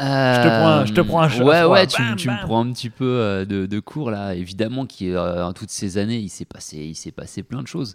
Euh, 0.00 0.42
te 0.42 0.48
prends 0.48 0.68
un- 0.68 0.86
je 0.86 0.92
te 0.92 1.00
prends 1.00 1.20
un 1.22 1.28
chat 1.28 1.44
Ouais, 1.44 1.64
ouais, 1.64 1.86
tu, 1.86 2.00
Bam, 2.02 2.16
tu 2.16 2.28
me 2.30 2.44
prends 2.44 2.64
un 2.64 2.72
petit 2.72 2.90
peu 2.90 3.04
euh, 3.04 3.44
de, 3.44 3.66
de 3.66 3.80
cours 3.80 4.10
là. 4.10 4.34
Évidemment 4.34 4.86
qu'en 4.86 5.52
toutes 5.52 5.70
ces 5.70 5.98
années, 5.98 6.18
il 6.18 6.28
s'est 6.28 6.44
passé, 6.44 6.78
il 6.78 6.94
s'est 6.94 7.10
passé 7.12 7.42
plein 7.42 7.62
de 7.62 7.66
choses. 7.68 7.94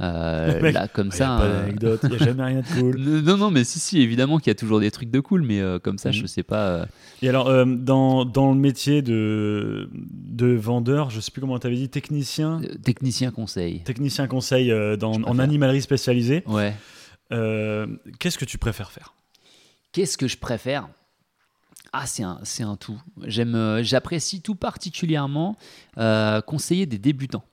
Euh, 0.00 0.60
Mec, 0.60 0.74
là, 0.74 0.88
comme 0.88 1.06
Il 1.08 1.14
y 1.14 1.18
ça. 1.18 1.36
a 1.36 1.38
pas 1.38 1.44
euh, 1.44 1.60
d'anecdote, 1.60 2.00
il 2.02 2.08
n'y 2.10 2.16
a 2.16 2.18
jamais 2.18 2.42
rien 2.42 2.60
de 2.62 2.66
cool. 2.66 2.96
Non, 3.24 3.36
non, 3.36 3.50
mais 3.52 3.62
si, 3.62 3.78
si, 3.78 4.00
évidemment 4.00 4.38
qu'il 4.38 4.48
y 4.48 4.50
a 4.50 4.56
toujours 4.56 4.80
des 4.80 4.90
trucs 4.90 5.10
de 5.10 5.20
cool, 5.20 5.42
mais 5.42 5.60
euh, 5.60 5.78
comme 5.78 5.98
ça, 5.98 6.08
Mhm. 6.08 6.14
je 6.16 6.26
sais 6.26 6.42
pas. 6.42 6.66
euh, 6.66 6.86
Et 7.22 7.28
alors, 7.28 7.46
euh, 7.48 7.64
dans, 7.64 8.24
dans 8.24 8.50
le 8.52 8.58
métier 8.58 9.02
de, 9.02 9.88
de 9.92 10.46
vendeur, 10.54 11.10
je 11.10 11.20
sais 11.20 11.30
plus 11.30 11.40
comment 11.40 11.58
tu 11.60 11.68
avais 11.68 11.76
dit, 11.76 11.88
technicien 11.88 12.60
euh, 12.64 12.74
technicien 12.82 13.30
conseil. 13.30 13.80
Technicien 13.84 14.26
conseil 14.26 14.72
euh, 14.72 14.96
dans, 14.96 15.12
en 15.12 15.20
préfère. 15.20 15.40
animalerie 15.44 15.80
spécialisée, 15.82 16.42
Ouais. 16.48 16.74
euh, 17.32 17.86
qu'est-ce 18.18 18.36
que 18.38 18.44
tu 18.44 18.58
préfères 18.58 18.90
faire? 18.90 19.14
Qu'est-ce 19.92 20.18
que 20.18 20.26
je 20.26 20.36
préfère? 20.38 20.88
Ah, 21.96 22.06
c'est 22.06 22.24
un, 22.24 22.40
c'est 22.42 22.64
un 22.64 22.74
tout. 22.74 23.00
J'aime, 23.22 23.54
euh, 23.54 23.84
j'apprécie 23.84 24.42
tout 24.42 24.56
particulièrement 24.56 25.56
euh, 25.96 26.40
conseiller 26.40 26.86
des 26.86 26.98
débutants. 26.98 27.44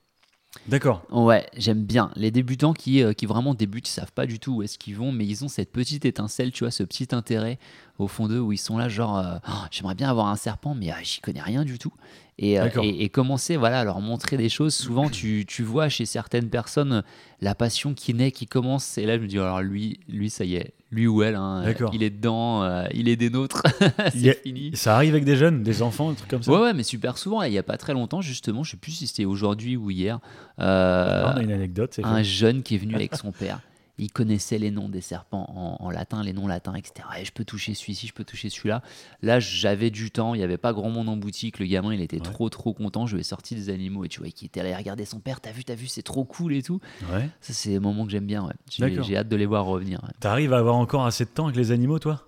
D'accord. 0.66 1.04
Ouais, 1.10 1.46
j'aime 1.56 1.84
bien 1.84 2.10
les 2.16 2.32
débutants 2.32 2.74
qui, 2.74 3.04
euh, 3.04 3.12
qui 3.12 3.24
vraiment 3.24 3.54
débutent, 3.54 3.88
ils 3.88 3.92
savent 3.92 4.12
pas 4.12 4.26
du 4.26 4.40
tout 4.40 4.56
où 4.56 4.62
est-ce 4.64 4.78
qu'ils 4.78 4.96
vont, 4.96 5.12
mais 5.12 5.24
ils 5.26 5.44
ont 5.44 5.48
cette 5.48 5.70
petite 5.70 6.04
étincelle, 6.04 6.50
tu 6.50 6.64
vois, 6.64 6.72
ce 6.72 6.82
petit 6.82 7.08
intérêt 7.12 7.60
au 7.98 8.08
fond 8.08 8.26
d'eux 8.26 8.40
où 8.40 8.52
ils 8.52 8.58
sont 8.58 8.76
là, 8.76 8.88
genre, 8.88 9.16
euh, 9.16 9.36
Oh, 9.48 9.64
j'aimerais 9.70 9.94
bien 9.94 10.10
avoir 10.10 10.26
un 10.26 10.36
serpent, 10.36 10.74
mais 10.74 10.90
euh, 10.90 10.96
j'y 11.04 11.20
connais 11.20 11.40
rien 11.40 11.64
du 11.64 11.78
tout. 11.78 11.92
Et, 12.38 12.54
et, 12.54 13.04
et 13.04 13.08
commencer 13.10 13.56
voilà, 13.56 13.80
à 13.80 13.84
leur 13.84 14.00
montrer 14.00 14.36
des 14.36 14.48
choses. 14.48 14.74
Souvent, 14.74 15.08
tu, 15.08 15.44
tu 15.46 15.62
vois 15.62 15.88
chez 15.88 16.04
certaines 16.04 16.50
personnes 16.50 17.04
la 17.40 17.54
passion 17.54 17.94
qui 17.94 18.12
naît, 18.12 18.32
qui 18.32 18.46
commence. 18.46 18.98
Et 18.98 19.06
là, 19.06 19.16
je 19.18 19.22
me 19.22 19.28
dis, 19.28 19.38
alors 19.38 19.62
lui, 19.62 20.00
lui 20.08 20.28
ça 20.30 20.44
y 20.44 20.56
est, 20.56 20.74
lui 20.92 21.06
ou 21.08 21.22
elle, 21.22 21.34
hein, 21.36 21.62
il 21.92 22.02
est 22.02 22.10
dedans, 22.10 22.62
euh, 22.62 22.84
il 22.92 23.08
est 23.08 23.16
des 23.16 23.30
nôtres, 23.30 23.62
a- 23.98 24.10
c'est 24.10 24.42
fini. 24.42 24.70
Ça 24.74 24.94
arrive 24.94 25.14
avec 25.14 25.24
des 25.24 25.36
jeunes, 25.36 25.62
des 25.62 25.82
enfants, 25.82 26.10
des 26.10 26.16
trucs 26.16 26.30
comme 26.30 26.42
ça 26.42 26.52
Ouais, 26.52 26.58
ouais, 26.60 26.74
mais 26.74 26.82
super 26.84 27.16
souvent. 27.18 27.42
Il 27.42 27.52
y 27.52 27.58
a 27.58 27.62
pas 27.62 27.78
très 27.78 27.94
longtemps, 27.94 28.20
justement, 28.20 28.62
je 28.62 28.72
sais 28.72 28.76
plus 28.76 28.92
si 28.92 29.06
c'était 29.06 29.24
aujourd'hui 29.24 29.76
ou 29.76 29.90
hier. 29.90 30.20
euh, 30.60 31.22
Ah, 31.26 31.32
On 31.34 31.40
a 31.40 31.42
une 31.42 31.50
anecdote, 31.52 31.98
un 32.04 32.22
jeune 32.22 32.62
qui 32.62 32.74
est 32.74 32.78
venu 32.78 32.94
avec 32.94 33.16
son 33.16 33.32
père. 33.32 33.58
Il 33.98 34.10
connaissait 34.10 34.58
les 34.58 34.70
noms 34.70 34.88
des 34.88 35.02
serpents 35.02 35.46
en, 35.54 35.84
en 35.84 35.90
latin, 35.90 36.22
les 36.22 36.32
noms 36.32 36.46
latins, 36.46 36.74
etc. 36.74 37.06
Et 37.20 37.24
je 37.26 37.32
peux 37.32 37.44
toucher 37.44 37.74
celui-ci, 37.74 38.06
je 38.06 38.14
peux 38.14 38.24
toucher 38.24 38.48
celui-là. 38.48 38.82
Là, 39.20 39.38
j'avais 39.38 39.90
du 39.90 40.10
temps, 40.10 40.34
il 40.34 40.38
n'y 40.38 40.44
avait 40.44 40.56
pas 40.56 40.72
grand 40.72 40.88
monde 40.90 41.08
en 41.10 41.16
boutique. 41.16 41.58
Le 41.58 41.66
gamin, 41.66 41.92
il 41.94 42.00
était 42.00 42.16
Ouais. 42.16 42.22
trop, 42.22 42.48
trop 42.48 42.72
content. 42.72 43.06
Je 43.06 43.14
lui 43.16 43.20
ai 43.20 43.24
sorti 43.24 43.54
des 43.54 43.68
animaux 43.68 44.04
et 44.04 44.08
tu 44.08 44.20
vois, 44.20 44.30
qui 44.30 44.46
était 44.46 44.60
allé 44.60 44.74
regarder 44.74 45.04
son 45.04 45.20
père. 45.20 45.40
T'as 45.40 45.52
vu, 45.52 45.62
t'as 45.62 45.74
vu, 45.74 45.86
c'est 45.88 46.02
trop 46.02 46.24
cool 46.24 46.54
et 46.54 46.62
tout. 46.62 46.80
Ouais. 47.12 47.28
Ça, 47.42 47.52
c'est 47.52 47.68
des 47.70 47.78
moments 47.80 48.04
que 48.06 48.10
j'aime 48.12 48.26
bien. 48.26 48.44
Ouais. 48.44 48.52
J'ai, 48.70 49.16
hâte 49.16 49.28
de 49.28 49.36
les 49.36 49.46
voir 49.46 49.66
revenir. 49.66 50.00
T'arrives 50.20 50.54
à 50.54 50.58
avoir 50.58 50.76
encore 50.76 51.04
assez 51.04 51.24
de 51.24 51.30
temps 51.30 51.44
avec 51.44 51.56
les 51.56 51.70
animaux, 51.70 51.98
toi? 51.98 52.22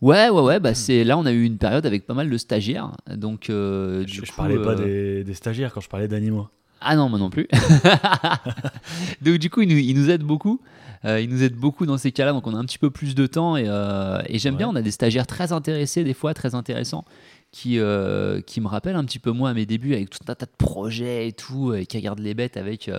Ouais, 0.00 0.30
ouais, 0.30 0.40
ouais. 0.42 0.60
Bah, 0.60 0.70
Hmm. 0.72 0.74
c'est, 0.74 1.04
là, 1.04 1.18
on 1.18 1.26
a 1.26 1.32
eu 1.32 1.44
une 1.44 1.58
période 1.58 1.84
avec 1.86 2.06
pas 2.06 2.14
mal 2.14 2.30
de 2.30 2.38
stagiaires. 2.38 2.96
Donc, 3.14 3.50
euh, 3.50 4.00
je, 4.00 4.04
du 4.06 4.26
je 4.26 4.30
coup, 4.30 4.36
parlais 4.38 4.56
pas 4.58 4.70
euh, 4.72 5.18
des, 5.18 5.24
des 5.24 5.34
stagiaires 5.34 5.72
quand 5.74 5.80
je 5.82 5.88
parlais 5.88 6.08
d'animaux. 6.08 6.48
Ah 6.80 6.94
non, 6.96 7.08
moi 7.08 7.18
non 7.18 7.30
plus. 7.30 7.48
donc 9.22 9.36
du 9.38 9.50
coup, 9.50 9.62
il 9.62 9.68
nous, 9.68 9.76
il 9.78 9.94
nous 9.94 10.10
aide 10.10 10.22
beaucoup. 10.22 10.60
Euh, 11.06 11.20
il 11.20 11.28
nous 11.30 11.42
aide 11.42 11.54
beaucoup 11.54 11.86
dans 11.86 11.98
ces 11.98 12.10
cas-là, 12.12 12.32
donc 12.32 12.46
on 12.46 12.54
a 12.54 12.58
un 12.58 12.64
petit 12.64 12.78
peu 12.78 12.90
plus 12.90 13.14
de 13.14 13.26
temps 13.26 13.56
et, 13.56 13.64
euh, 13.68 14.20
et 14.26 14.38
j'aime 14.38 14.54
Ouais. 14.54 14.58
bien. 14.58 14.68
On 14.68 14.74
a 14.76 14.82
des 14.82 14.90
stagiaires 14.90 15.26
très 15.26 15.52
intéressés, 15.52 16.02
des 16.04 16.14
fois 16.14 16.34
très 16.34 16.54
intéressants, 16.56 17.04
qui, 17.52 17.78
euh, 17.78 18.40
qui 18.40 18.60
me 18.60 18.66
rappellent 18.66 18.96
un 18.96 19.04
petit 19.04 19.20
peu 19.20 19.30
moi 19.30 19.50
à 19.50 19.54
mes 19.54 19.66
débuts 19.66 19.94
avec 19.94 20.10
tout 20.10 20.18
un 20.28 20.34
tas 20.34 20.46
de 20.46 20.50
projets 20.58 21.28
et 21.28 21.32
tout, 21.32 21.72
et 21.74 21.86
qui 21.86 21.96
regardent 21.96 22.18
les 22.18 22.34
bêtes 22.34 22.56
avec 22.56 22.90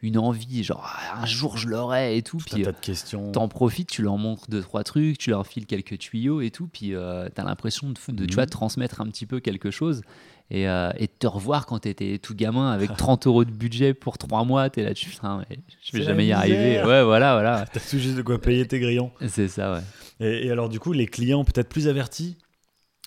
une 0.00 0.16
envie, 0.16 0.62
genre 0.62 0.84
Ah, 0.86 1.22
un 1.22 1.26
jour 1.26 1.56
je 1.58 1.68
l'aurai 1.68 2.16
et 2.16 2.22
tout. 2.22 2.36
Tout 2.38 2.44
un 2.52 2.54
Puis 2.56 2.62
tas 2.64 2.72
de 2.72 2.78
questions. 2.78 3.32
t'en 3.32 3.48
profites, 3.48 3.88
tu 3.90 4.02
leur 4.02 4.16
montres 4.16 4.48
deux 4.48 4.60
trois 4.62 4.84
trucs, 4.84 5.18
tu 5.18 5.30
leur 5.30 5.44
files 5.46 5.66
quelques 5.66 5.98
tuyaux 5.98 6.40
et 6.40 6.50
tout, 6.50 6.68
puis 6.72 6.92
t'as 7.34 7.44
l'impression 7.44 7.88
de, 7.88 7.94
de, 8.12 8.24
tu 8.24 8.30
Mhm. 8.30 8.34
vois, 8.36 8.46
de 8.46 8.50
transmettre 8.50 9.00
un 9.00 9.06
petit 9.06 9.26
peu 9.26 9.40
quelque 9.40 9.70
chose 9.72 10.02
et, 10.50 10.68
euh, 10.68 10.90
et 10.96 11.08
te 11.08 11.26
revoir 11.26 11.66
quand 11.66 11.80
t'étais 11.80 12.18
tout 12.18 12.34
gamin 12.34 12.70
avec 12.70 12.96
30 12.96 13.26
euros 13.26 13.44
de 13.44 13.50
budget 13.50 13.94
pour 13.94 14.18
trois 14.18 14.44
mois, 14.44 14.70
t'es 14.70 14.82
là, 14.82 14.94
tu 14.94 15.08
putain, 15.08 15.44
mais 15.48 15.58
je 15.82 15.96
vais 15.96 16.04
jamais 16.04 16.26
y 16.26 16.32
arriver. 16.32 16.82
Ouais, 16.84 17.02
voilà, 17.02 17.34
voilà. 17.34 17.64
T'as 17.72 17.80
tout 17.80 17.98
juste 17.98 18.16
de 18.16 18.22
quoi 18.22 18.40
payer 18.40 18.66
tes 18.66 18.78
grillons. 18.80 19.10
C'est 19.28 19.48
ça, 19.48 19.74
ouais. 19.74 19.80
Et, 20.20 20.46
et 20.46 20.50
alors, 20.50 20.68
du 20.68 20.80
coup, 20.80 20.92
les 20.92 21.06
clients 21.06 21.44
peut-être 21.44 21.68
plus 21.68 21.88
avertis 21.88 22.36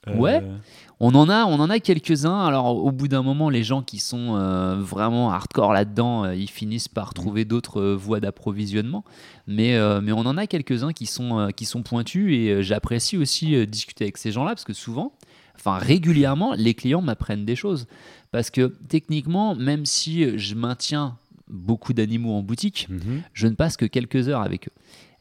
euh, 0.07 0.15
Ouais. 0.15 0.41
On 1.01 1.15
en 1.15 1.29
a, 1.29 1.45
on 1.45 1.59
en 1.59 1.69
a 1.69 1.79
quelques-uns. 1.79 2.45
Alors, 2.45 2.75
au 2.75 2.91
bout 2.91 3.07
d'un 3.07 3.23
moment, 3.23 3.49
les 3.49 3.63
gens 3.63 3.81
qui 3.81 3.99
sont 3.99 4.35
euh, 4.35 4.75
vraiment 4.75 5.31
hardcore 5.31 5.71
là-dedans, 5.71 6.25
euh, 6.25 6.35
ils 6.35 6.49
finissent 6.49 6.89
par 6.89 7.13
trouver 7.13 7.45
d'autres 7.45 7.79
euh, 7.79 7.95
voies 7.95 8.19
d'approvisionnement. 8.19 9.05
Mais, 9.47 9.79
mais 10.01 10.11
on 10.11 10.19
en 10.19 10.37
a 10.37 10.45
quelques-uns 10.45 10.93
qui 10.93 11.07
sont, 11.07 11.49
qui 11.55 11.65
sont 11.65 11.81
pointus 11.81 12.31
et 12.31 12.61
j'apprécie 12.61 13.17
aussi 13.17 13.65
discuter 13.65 14.03
avec 14.03 14.17
ces 14.17 14.31
gens-là 14.31 14.51
parce 14.51 14.63
que 14.63 14.73
souvent, 14.73 15.13
enfin 15.59 15.77
régulièrement, 15.77 16.53
les 16.57 16.73
clients 16.73 17.01
m'apprennent 17.01 17.45
des 17.45 17.55
choses. 17.55 17.87
Parce 18.31 18.49
que 18.49 18.73
techniquement, 18.87 19.55
même 19.55 19.85
si 19.85 20.37
je 20.37 20.55
maintiens 20.55 21.17
beaucoup 21.47 21.93
d'animaux 21.93 22.33
en 22.33 22.43
boutique, 22.43 22.87
Mhm. 22.89 23.21
je 23.33 23.47
ne 23.47 23.55
passe 23.55 23.75
que 23.75 23.85
quelques 23.85 24.29
heures 24.29 24.41
avec 24.41 24.67
eux. 24.67 24.71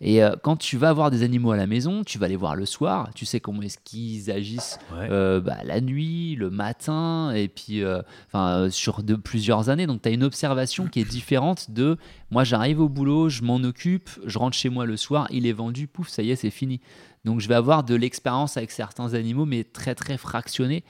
Et 0.01 0.23
euh, 0.23 0.37
quand 0.45 0.57
tu 0.57 0.77
vas 0.77 0.91
avoir 0.91 1.11
des 1.11 1.25
animaux 1.25 1.51
à 1.51 1.57
la 1.57 1.67
maison, 1.67 2.05
tu 2.05 2.19
vas 2.19 2.29
les 2.29 2.37
voir 2.37 2.55
le 2.55 2.67
soir, 2.67 3.11
tu 3.17 3.27
sais 3.27 3.41
comment 3.41 3.63
est-ce 3.63 3.79
qu'ils 3.83 4.31
agissent 4.31 4.79
Ouais. 4.93 5.09
euh, 5.11 5.41
bah, 5.41 5.57
la 5.65 5.81
nuit, 5.81 6.37
le 6.37 6.51
matin, 6.51 7.33
et 7.35 7.49
puis 7.49 7.83
enfin, 8.29 8.49
euh, 8.59 8.71
sur 8.71 9.03
de 9.03 9.17
plusieurs 9.17 9.71
années. 9.71 9.89
Donc 9.89 10.03
tu 10.03 10.09
as 10.09 10.13
une 10.13 10.23
observation 10.23 10.87
qui 10.87 11.01
est 11.01 11.09
différente 11.09 11.73
de 11.73 11.97
moi 12.31 12.45
j'arrive 12.45 12.79
au 12.81 12.89
boulot, 12.89 13.29
je 13.29 13.43
m'en 13.43 13.57
occupe, 13.57 14.09
je 14.25 14.39
rentre 14.39 14.57
chez 14.57 14.69
moi 14.69 14.87
le 14.87 14.97
soir, 14.97 15.27
il 15.33 15.47
est 15.47 15.53
vendu, 15.53 15.89
pouf, 15.89 16.09
ça 16.09 16.23
y 16.23 16.31
est, 16.31 16.37
c'est 16.37 16.51
fini. 16.51 16.81
Donc 17.29 17.41
je 17.41 17.49
vais 17.49 17.55
avoir 17.55 17.85
de 17.85 17.95
l'expérience 17.95 18.57
avec 18.57 18.71
certains 18.71 19.13
animaux, 19.13 19.45
mais 19.45 19.63
très 19.63 19.95
très 19.95 20.17
fractionnée. 20.17 20.83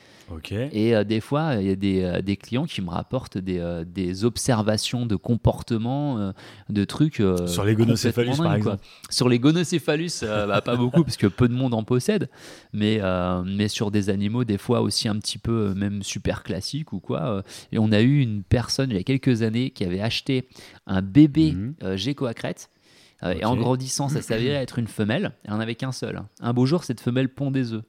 Et 0.72 0.94
euh, 0.94 1.02
des 1.02 1.20
fois, 1.20 1.56
il 1.56 1.66
y 1.66 1.70
a 1.70 1.74
des, 1.74 2.02
euh, 2.02 2.20
des 2.20 2.36
clients 2.36 2.66
qui 2.66 2.80
me 2.80 2.90
rapportent 2.90 3.38
des, 3.38 3.58
euh, 3.58 3.84
des 3.84 4.24
observations 4.24 5.04
de 5.04 5.16
comportement, 5.16 6.18
euh, 6.18 6.32
de 6.68 6.84
trucs. 6.84 7.22
Sur 7.46 7.64
les 7.64 7.74
gonocéphalus, 7.74 8.36
par 8.36 8.46
quoi. 8.46 8.56
exemple. 8.56 8.84
Sur 9.10 9.28
les 9.28 9.40
gonocéphalus, 9.40 10.22
bah, 10.22 10.60
pas 10.60 10.76
beaucoup, 10.76 11.02
parce 11.02 11.16
que 11.16 11.26
peu 11.26 11.48
de 11.48 11.54
monde 11.54 11.74
en 11.74 11.82
possède. 11.82 12.28
Mais, 12.72 13.00
mais 13.44 13.66
sur 13.66 13.90
des 13.90 14.08
animaux, 14.08 14.44
des 14.44 14.58
fois 14.58 14.80
aussi 14.80 15.08
un 15.08 15.16
petit 15.16 15.38
peu, 15.38 15.74
même 15.74 16.04
super 16.04 16.44
classiques 16.44 16.92
ou 16.92 17.00
quoi. 17.00 17.42
et 17.72 17.78
on 17.78 17.90
a 17.90 18.00
eu 18.00 18.20
une 18.20 18.44
personne, 18.44 18.90
il 18.90 18.96
y 18.96 19.00
a 19.00 19.02
quelques 19.02 19.42
années, 19.42 19.70
qui 19.70 19.84
avait 19.84 20.00
acheté 20.00 20.48
un 20.86 21.02
bébé 21.02 21.54
euh, 21.82 21.96
gecko 21.96 22.26
à 22.26 22.34
crête. 22.34 22.70
Euh, 23.24 23.34
Et 23.38 23.44
en 23.44 23.56
grandissant, 23.56 24.08
ça 24.08 24.22
s'avérait 24.22 24.54
être 24.62 24.78
une 24.78 24.86
femelle. 24.88 25.32
Elle 25.44 25.52
en 25.52 25.60
avait 25.60 25.74
qu'un 25.74 25.92
seul. 25.92 26.22
Un 26.40 26.52
beau 26.52 26.66
jour, 26.66 26.84
cette 26.84 27.00
femelle 27.00 27.28
pond 27.28 27.50
des 27.50 27.72
œufs. 27.72 27.82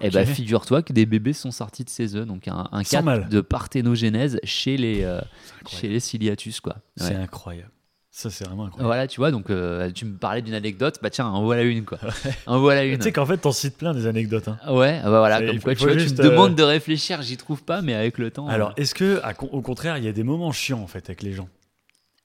Et 0.00 0.06
Ok. 0.06 0.12
bah, 0.14 0.24
figure-toi 0.24 0.82
que 0.82 0.92
des 0.92 1.04
bébés 1.06 1.32
sont 1.32 1.50
sortis 1.50 1.82
de 1.84 1.90
ces 1.90 2.14
œufs. 2.14 2.24
Donc, 2.26 2.46
un, 2.46 2.68
un 2.70 2.82
cas 2.84 3.02
de 3.02 3.40
parthénogénèse 3.40 4.38
chez 4.44 4.76
les, 4.76 5.02
euh, 5.02 5.20
chez 5.68 5.88
les 5.88 5.98
ciliatus. 5.98 6.60
Quoi. 6.60 6.74
Ouais. 7.00 7.06
C'est 7.08 7.14
incroyable. 7.16 7.70
Ça, 8.12 8.28
c'est 8.28 8.44
vraiment 8.44 8.64
incroyable. 8.66 8.86
Voilà, 8.86 9.06
tu 9.06 9.20
vois, 9.20 9.30
donc 9.30 9.50
euh, 9.50 9.90
tu 9.92 10.04
me 10.04 10.16
parlais 10.16 10.42
d'une 10.42 10.54
anecdote, 10.54 10.98
bah 11.00 11.10
tiens, 11.10 11.26
en 11.26 11.42
voilà 11.44 11.62
une, 11.62 11.84
quoi. 11.84 11.98
En 12.46 12.58
voilà 12.58 12.84
une. 12.84 12.98
Tu 12.98 13.04
sais 13.04 13.12
qu'en 13.12 13.24
fait, 13.24 13.38
t'en 13.38 13.52
cites 13.52 13.76
plein 13.78 13.94
des 13.94 14.06
anecdotes. 14.06 14.48
hein. 14.48 14.58
Ouais, 14.68 15.00
ah 15.02 15.10
bah 15.10 15.20
voilà, 15.20 15.40
comme 15.40 15.60
quoi, 15.60 15.74
tu, 15.76 15.84
vois, 15.84 15.92
tu 15.94 16.12
me 16.12 16.20
euh, 16.20 16.30
demandes 16.30 16.54
de 16.56 16.62
réfléchir, 16.64 17.22
j'y 17.22 17.36
trouve 17.36 17.62
pas, 17.62 17.82
mais 17.82 17.94
avec 17.94 18.18
le 18.18 18.30
temps. 18.32 18.48
Alors, 18.48 18.72
est-ce 18.76 18.94
que, 18.96 19.20
au 19.52 19.60
contraire, 19.62 19.96
il 19.96 20.04
y 20.04 20.08
a 20.08 20.12
des 20.12 20.24
moments 20.24 20.50
chiants 20.52 20.80
en 20.82 20.86
fait 20.88 21.08
avec 21.08 21.22
les 21.22 21.32
gens? 21.32 21.48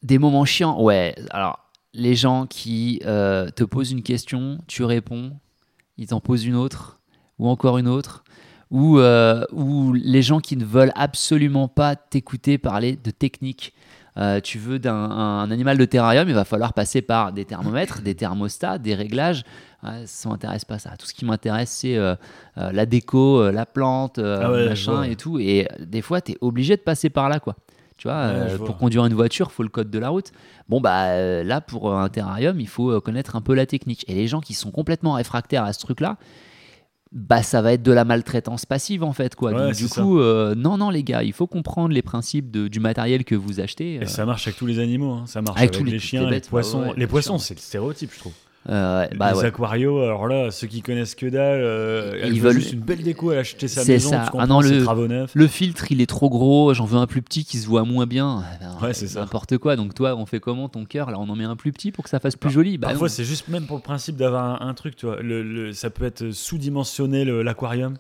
Des 0.02 0.18
moments 0.18 0.44
chiants, 0.46 0.82
ouais. 0.82 1.16
Alors, 1.30 1.60
les 1.96 2.16
gens 2.16 2.46
qui 2.46 3.02
euh, 3.06 3.50
te 3.50 3.64
posent 3.64 3.92
une 3.92 4.04
question, 4.04 4.60
tu 4.68 4.84
réponds, 4.84 5.32
ils 5.98 6.08
t'en 6.08 6.20
posent 6.20 6.46
une 6.46 6.56
autre, 6.56 7.00
ou 7.40 7.48
encore 7.48 7.78
une 7.78 7.88
autre, 7.88 8.24
où, 8.72 9.00
euh, 9.00 9.46
les 9.94 10.22
gens 10.22 10.40
qui 10.40 10.58
ne 10.58 10.66
veulent 10.66 10.92
absolument 10.96 11.68
pas 11.68 11.96
t'écouter 11.96 12.58
parler 12.58 12.98
de 13.02 13.12
technique. 13.12 13.74
Euh, 14.18 14.40
tu 14.40 14.60
veux 14.60 14.80
d'un 14.80 14.94
un 14.96 15.52
animal 15.52 15.78
de 15.78 15.84
terrarium, 15.84 16.28
il 16.30 16.36
va 16.36 16.46
falloir 16.46 16.74
passer 16.74 17.02
par 17.02 17.34
des 17.34 17.44
thermomètres, 17.44 18.02
des 18.02 18.16
thermostats, 18.16 18.78
des 18.78 18.96
réglages. 18.96 19.44
Ouais, 19.84 20.04
ça 20.06 20.30
m'intéresse 20.30 20.64
pas 20.64 20.80
ça. 20.80 20.92
Tout 20.98 21.06
ce 21.06 21.14
qui 21.14 21.26
m'intéresse, 21.26 21.70
c'est 21.70 21.98
euh, 21.98 22.16
euh, 22.58 22.72
la 22.72 22.86
déco, 22.86 23.52
la 23.52 23.66
plante, 23.66 24.20
Ah 24.20 24.52
ouais, 24.52 24.70
machin 24.70 25.04
et 25.04 25.16
tout. 25.16 25.38
Et 25.40 25.68
des 25.80 26.02
fois, 26.02 26.22
tu 26.22 26.32
es 26.32 26.38
obligé 26.42 26.78
de 26.78 26.82
passer 26.82 27.10
par 27.10 27.28
là, 27.30 27.40
quoi. 27.40 27.56
Tu 27.98 28.08
vois, 28.08 28.28
Ouais, 28.28 28.34
euh, 28.34 28.58
vois. 28.58 28.66
pour 28.66 28.78
conduire 28.78 29.06
une 29.06 29.14
voiture, 29.14 29.52
faut 29.52 29.64
le 29.64 29.70
code 29.70 29.90
de 29.90 30.00
la 30.00 30.10
route. 30.10 30.32
Bon, 30.68 30.82
bah 30.82 31.06
euh, 31.12 31.44
là, 31.44 31.62
pour 31.62 31.90
euh, 31.92 31.96
un 31.98 32.10
terrarium, 32.10 32.60
il 32.60 32.68
faut 32.68 33.00
connaître 33.02 33.36
un 33.36 33.42
peu 33.42 33.54
la 33.54 33.66
technique. 33.66 34.04
Et 34.10 34.14
les 34.16 34.28
gens 34.28 34.42
qui 34.42 34.54
sont 34.54 34.70
complètement 34.72 35.14
réfractaires 35.14 35.64
à 35.64 35.72
ce 35.74 35.80
truc-là, 35.80 36.18
bah 37.14 37.42
ça 37.44 37.62
va 37.62 37.72
être 37.72 37.84
de 37.84 37.94
la 37.94 38.04
maltraitance 38.04 38.66
passive 38.66 39.02
en 39.04 39.14
fait 39.14 39.36
quoi. 39.36 39.54
Ouais, 39.54 39.68
Donc 39.68 39.76
du 39.76 39.88
coup, 39.88 40.20
euh, 40.20 40.54
non 40.56 40.76
non 40.78 40.90
les 40.90 41.04
gars, 41.04 41.24
il 41.24 41.32
faut 41.32 41.48
comprendre 41.48 41.94
les 41.94 42.02
principes 42.02 42.52
de- 42.52 42.68
du 42.68 42.82
matériel 42.82 43.24
que 43.24 43.36
vous 43.36 43.62
achetez. 43.62 43.96
Et 44.02 44.06
ça 44.08 44.26
marche 44.26 44.48
avec 44.48 44.58
tous 44.58 44.66
les 44.66 44.80
animaux, 44.80 45.12
hein. 45.14 45.24
ça 45.26 45.42
marche 45.42 45.58
Avec 45.58 45.70
avec, 45.70 45.80
tous 45.80 45.86
les- 45.86 45.92
les 45.94 46.00
chiens, 46.00 46.22
les 46.22 46.26
les, 46.26 46.32
bêtes, 46.34 46.50
poissons. 46.50 46.82
ouais, 46.82 46.88
ouais, 46.90 46.94
les 46.98 47.08
poissons, 47.08 47.38
c'est 47.38 47.54
le 47.54 47.60
stéréotype, 47.62 48.12
je 48.14 48.20
trouve. 48.20 48.34
Euh, 48.68 49.06
bah, 49.16 49.32
les 49.34 49.38
ouais. 49.40 49.46
aquarios, 49.46 50.00
alors 50.02 50.28
là, 50.28 50.50
ceux 50.50 50.66
qui 50.68 50.82
connaissent 50.82 51.14
que 51.14 51.28
dalle, 51.28 51.62
euh, 51.62 52.20
Ils 52.26 52.42
veulent- 52.42 52.54
juste 52.56 52.74
une 52.74 52.80
belle 52.80 53.04
déco 53.04 53.30
à 53.30 53.36
acheter 53.38 53.68
sa 53.68 53.84
C'est 53.84 53.94
maison, 53.94 54.10
ça. 54.10 54.32
Ah 54.38 54.48
non, 54.48 54.62
c'est 54.62 54.72
le- 54.80 54.84
travaux 54.84 55.08
neufs. 55.08 55.32
Le 55.36 55.48
filtre, 55.48 55.92
il 55.92 56.02
est 56.02 56.06
trop 56.08 56.30
gros, 56.30 56.74
j'en 56.74 56.86
veux 56.86 56.98
un 56.98 57.06
plus 57.08 57.22
petit 57.22 57.46
qui 57.46 57.58
se 57.60 57.68
voit 57.68 57.84
moins 57.84 58.06
bien. 58.08 58.44
Ah 58.44 58.58
ben, 58.60 58.88
Ouais, 58.88 58.94
c'est 58.94 59.08
ça. 59.08 59.20
N'importe 59.20 59.58
quoi. 59.60 59.76
Donc 59.76 59.94
toi, 59.94 60.16
on 60.18 60.26
fait 60.26 60.40
comment 60.40 60.68
ton 60.68 60.86
cœur 60.86 61.12
Là, 61.12 61.20
on 61.20 61.30
en 61.30 61.36
met 61.36 61.44
un 61.44 61.56
plus 61.56 61.72
petit 61.72 61.92
pour 61.92 62.04
que 62.04 62.10
ça 62.10 62.20
fasse 62.20 62.36
plus 62.36 62.50
joli? 62.50 62.78
Bah, 62.80 62.88
Parfois, 62.90 63.10
c'est 63.10 63.24
juste 63.24 63.48
même 63.50 63.66
pour 63.68 63.78
le 63.78 63.84
principe 63.84 64.16
d'avoir 64.16 64.62
un, 64.64 64.68
un 64.68 64.74
truc, 64.74 64.96
tu 64.96 65.06
vois. 65.06 65.22
Le, 65.22 65.44
le- 65.44 65.72
ça 65.74 65.90
peut 65.92 66.06
être 66.06 66.32
sous-dimensionné 66.32 67.24
l'aquarium. 67.44 67.96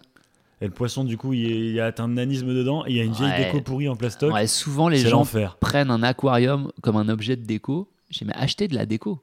Et 0.62 0.66
le 0.66 0.72
poisson, 0.72 1.04
du 1.04 1.18
coup, 1.18 1.34
il, 1.34 1.72
y 1.74 1.80
a 1.82 1.94
un 2.00 2.08
nanisme 2.08 2.48
dedans. 2.56 2.86
Et 2.88 2.92
il 2.92 2.96
y 2.96 3.02
a 3.02 3.04
une 3.04 3.12
vieille 3.12 3.30
Ouais. 3.30 3.46
déco 3.52 3.62
pourrie 3.62 3.90
en 3.90 3.96
plastoc. 3.96 4.34
Ouais, 4.34 4.48
souvent 4.48 4.88
les 4.90 4.98
gens 5.00 5.24
prennent 5.60 5.92
un 5.92 6.02
aquarium 6.02 6.72
comme 6.82 6.96
un 6.96 7.10
objet 7.10 7.36
de 7.36 7.44
déco. 7.46 7.90
J'ai 8.10 8.24
mais 8.26 8.34
acheter 8.36 8.68
de 8.68 8.76
la 8.76 8.86
déco. 8.86 9.20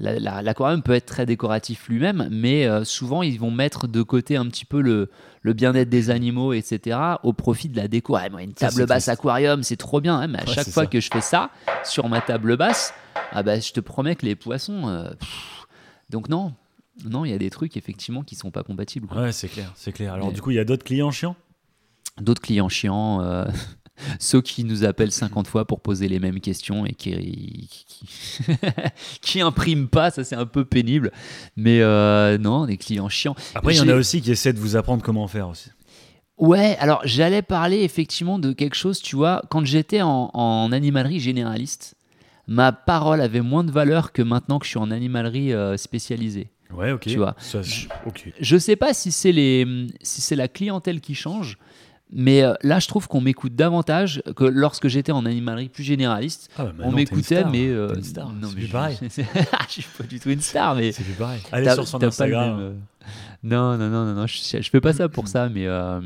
La- 0.00 0.18
la- 0.18 0.40
L'aquarium 0.42 0.82
peut 0.82 0.94
être 0.94 1.06
très 1.06 1.26
décoratif 1.26 1.88
lui-même, 1.88 2.28
mais 2.30 2.66
euh, 2.66 2.84
souvent 2.84 3.22
ils 3.22 3.38
vont 3.38 3.50
mettre 3.50 3.86
de 3.86 4.02
côté 4.02 4.36
un 4.36 4.46
petit 4.46 4.64
peu 4.64 4.80
le, 4.80 5.10
le 5.42 5.52
bien-être 5.52 5.88
des 5.90 6.08
animaux, 6.10 6.52
etc., 6.54 6.98
au 7.22 7.32
profit 7.34 7.68
de 7.68 7.76
la 7.76 7.86
déco. 7.86 8.16
Ah, 8.16 8.28
moi, 8.30 8.42
une 8.42 8.54
table 8.54 8.86
basse 8.86 9.08
aquarium, 9.08 9.62
c'est 9.62 9.76
trop 9.76 10.00
bien, 10.00 10.18
hein, 10.18 10.26
mais 10.26 10.38
à 10.40 10.44
Ouais, 10.46 10.54
chaque 10.54 10.68
fois 10.70 10.84
ça. 10.84 10.86
que 10.88 11.00
je 11.00 11.10
fais 11.12 11.20
ça 11.20 11.50
sur 11.84 12.08
ma 12.08 12.20
table 12.22 12.56
basse, 12.56 12.94
ah 13.32 13.42
bah, 13.42 13.60
je 13.60 13.72
te 13.72 13.80
promets 13.80 14.16
que 14.16 14.24
les 14.24 14.34
poissons. 14.36 14.88
euh, 14.88 15.10
donc 16.08 16.28
non, 16.28 16.54
non, 17.04 17.24
il 17.24 17.30
y 17.30 17.34
a 17.34 17.38
des 17.38 17.50
trucs 17.50 17.76
effectivement 17.76 18.22
qui 18.22 18.34
sont 18.36 18.50
pas 18.50 18.62
compatibles. 18.62 19.06
quoi. 19.06 19.22
Ouais, 19.22 19.32
c'est 19.32 19.48
clair, 19.48 19.70
c'est 19.76 19.92
clair. 19.92 20.14
Alors, 20.14 20.28
Mais- 20.28 20.32
du 20.32 20.40
coup, 20.42 20.50
il 20.50 20.56
y 20.56 20.60
a 20.60 20.64
d'autres 20.64 20.84
clients 20.84 21.10
chiants? 21.10 21.36
D'autres 22.20 22.42
clients 22.42 22.68
chiants, 22.68 23.20
euh, 23.22 23.44
ceux 24.18 24.40
qui 24.42 24.64
nous 24.64 24.84
appellent 24.84 25.12
50 25.12 25.46
fois 25.46 25.64
pour 25.66 25.80
poser 25.80 26.08
les 26.08 26.18
mêmes 26.18 26.40
questions 26.40 26.86
et 26.86 26.92
qui 26.92 27.68
qui, 27.70 28.06
qui 29.20 29.40
impriment 29.40 29.88
pas, 29.88 30.10
ça 30.10 30.24
c'est 30.24 30.36
un 30.36 30.46
peu 30.46 30.64
pénible. 30.64 31.12
Mais 31.56 31.80
euh, 31.80 32.38
non, 32.38 32.66
des 32.66 32.76
clients 32.76 33.08
chiants. 33.08 33.36
Après, 33.54 33.74
il 33.74 33.78
y 33.78 33.80
en 33.80 33.88
a 33.88 33.94
aussi 33.94 34.20
qui 34.20 34.30
essaient 34.30 34.52
de 34.52 34.58
vous 34.60 34.76
apprendre 34.76 35.02
comment 35.02 35.26
faire 35.28 35.48
aussi. 35.48 35.70
Ouais, 36.38 36.76
alors 36.80 37.02
j'allais 37.04 37.42
parler 37.42 37.80
effectivement 37.82 38.38
de 38.38 38.52
quelque 38.52 38.74
chose, 38.76 39.00
tu 39.00 39.14
vois, 39.14 39.42
quand 39.50 39.64
j'étais 39.66 40.00
en, 40.00 40.30
en 40.32 40.72
animalerie 40.72 41.20
généraliste, 41.20 41.96
ma 42.46 42.72
parole 42.72 43.20
avait 43.20 43.42
moins 43.42 43.62
de 43.62 43.70
valeur 43.70 44.12
que 44.12 44.22
maintenant 44.22 44.58
que 44.58 44.64
je 44.64 44.70
suis 44.70 44.78
en 44.78 44.90
animalerie 44.90 45.52
euh, 45.52 45.76
spécialisée. 45.76 46.50
Ouais, 46.72 46.92
ok. 46.92 47.02
Tu 47.02 47.16
vois. 47.16 47.34
Ça, 47.38 47.60
je- 47.62 47.88
ok. 48.06 48.32
Je 48.40 48.56
sais 48.56 48.76
pas 48.76 48.94
si 48.94 49.12
c'est 49.12 49.32
les 49.32 49.66
si 50.02 50.20
c'est 50.22 50.36
la 50.36 50.48
clientèle 50.48 51.00
qui 51.00 51.14
change, 51.14 51.58
mais 52.12 52.42
euh, 52.42 52.54
là 52.62 52.78
je 52.78 52.88
trouve 52.88 53.06
qu'on 53.08 53.20
m'écoute 53.20 53.54
davantage 53.54 54.22
que 54.36 54.44
lorsque 54.44 54.88
j'étais 54.88 55.12
en 55.12 55.24
animalerie 55.26 55.68
plus 55.68 55.84
généraliste. 55.84 56.50
Ah, 56.58 56.64
bah, 56.64 56.84
On 56.86 56.92
m'écoutait, 56.92 57.44
mais 57.44 57.68
euh, 57.68 57.94
une 57.94 58.02
star. 58.02 58.32
non, 58.32 58.48
mais 58.56 58.62
je- 58.66 58.72
pareil. 58.72 58.98
je 59.02 59.72
suis 59.72 59.82
pas 59.96 60.04
du 60.04 60.18
tout 60.20 60.30
une 60.30 60.40
star, 60.40 60.74
mais 60.74 60.92
C'est 60.92 61.04
plus 61.04 61.12
pareil. 61.14 61.40
Allez 61.52 61.70
sur 61.72 61.86
son 61.86 62.02
Instagram. 62.02 62.56
même, 62.56 62.66
euh, 62.66 62.72
Non, 63.42 63.76
non, 63.78 63.88
non, 63.88 64.04
non, 64.06 64.14
non, 64.14 64.26
je, 64.26 64.60
je 64.60 64.70
fais 64.70 64.80
pas 64.80 64.92
ça 64.92 65.08
pour 65.08 65.28
ça, 65.28 65.48
mais. 65.48 65.66
euh, 65.66 66.00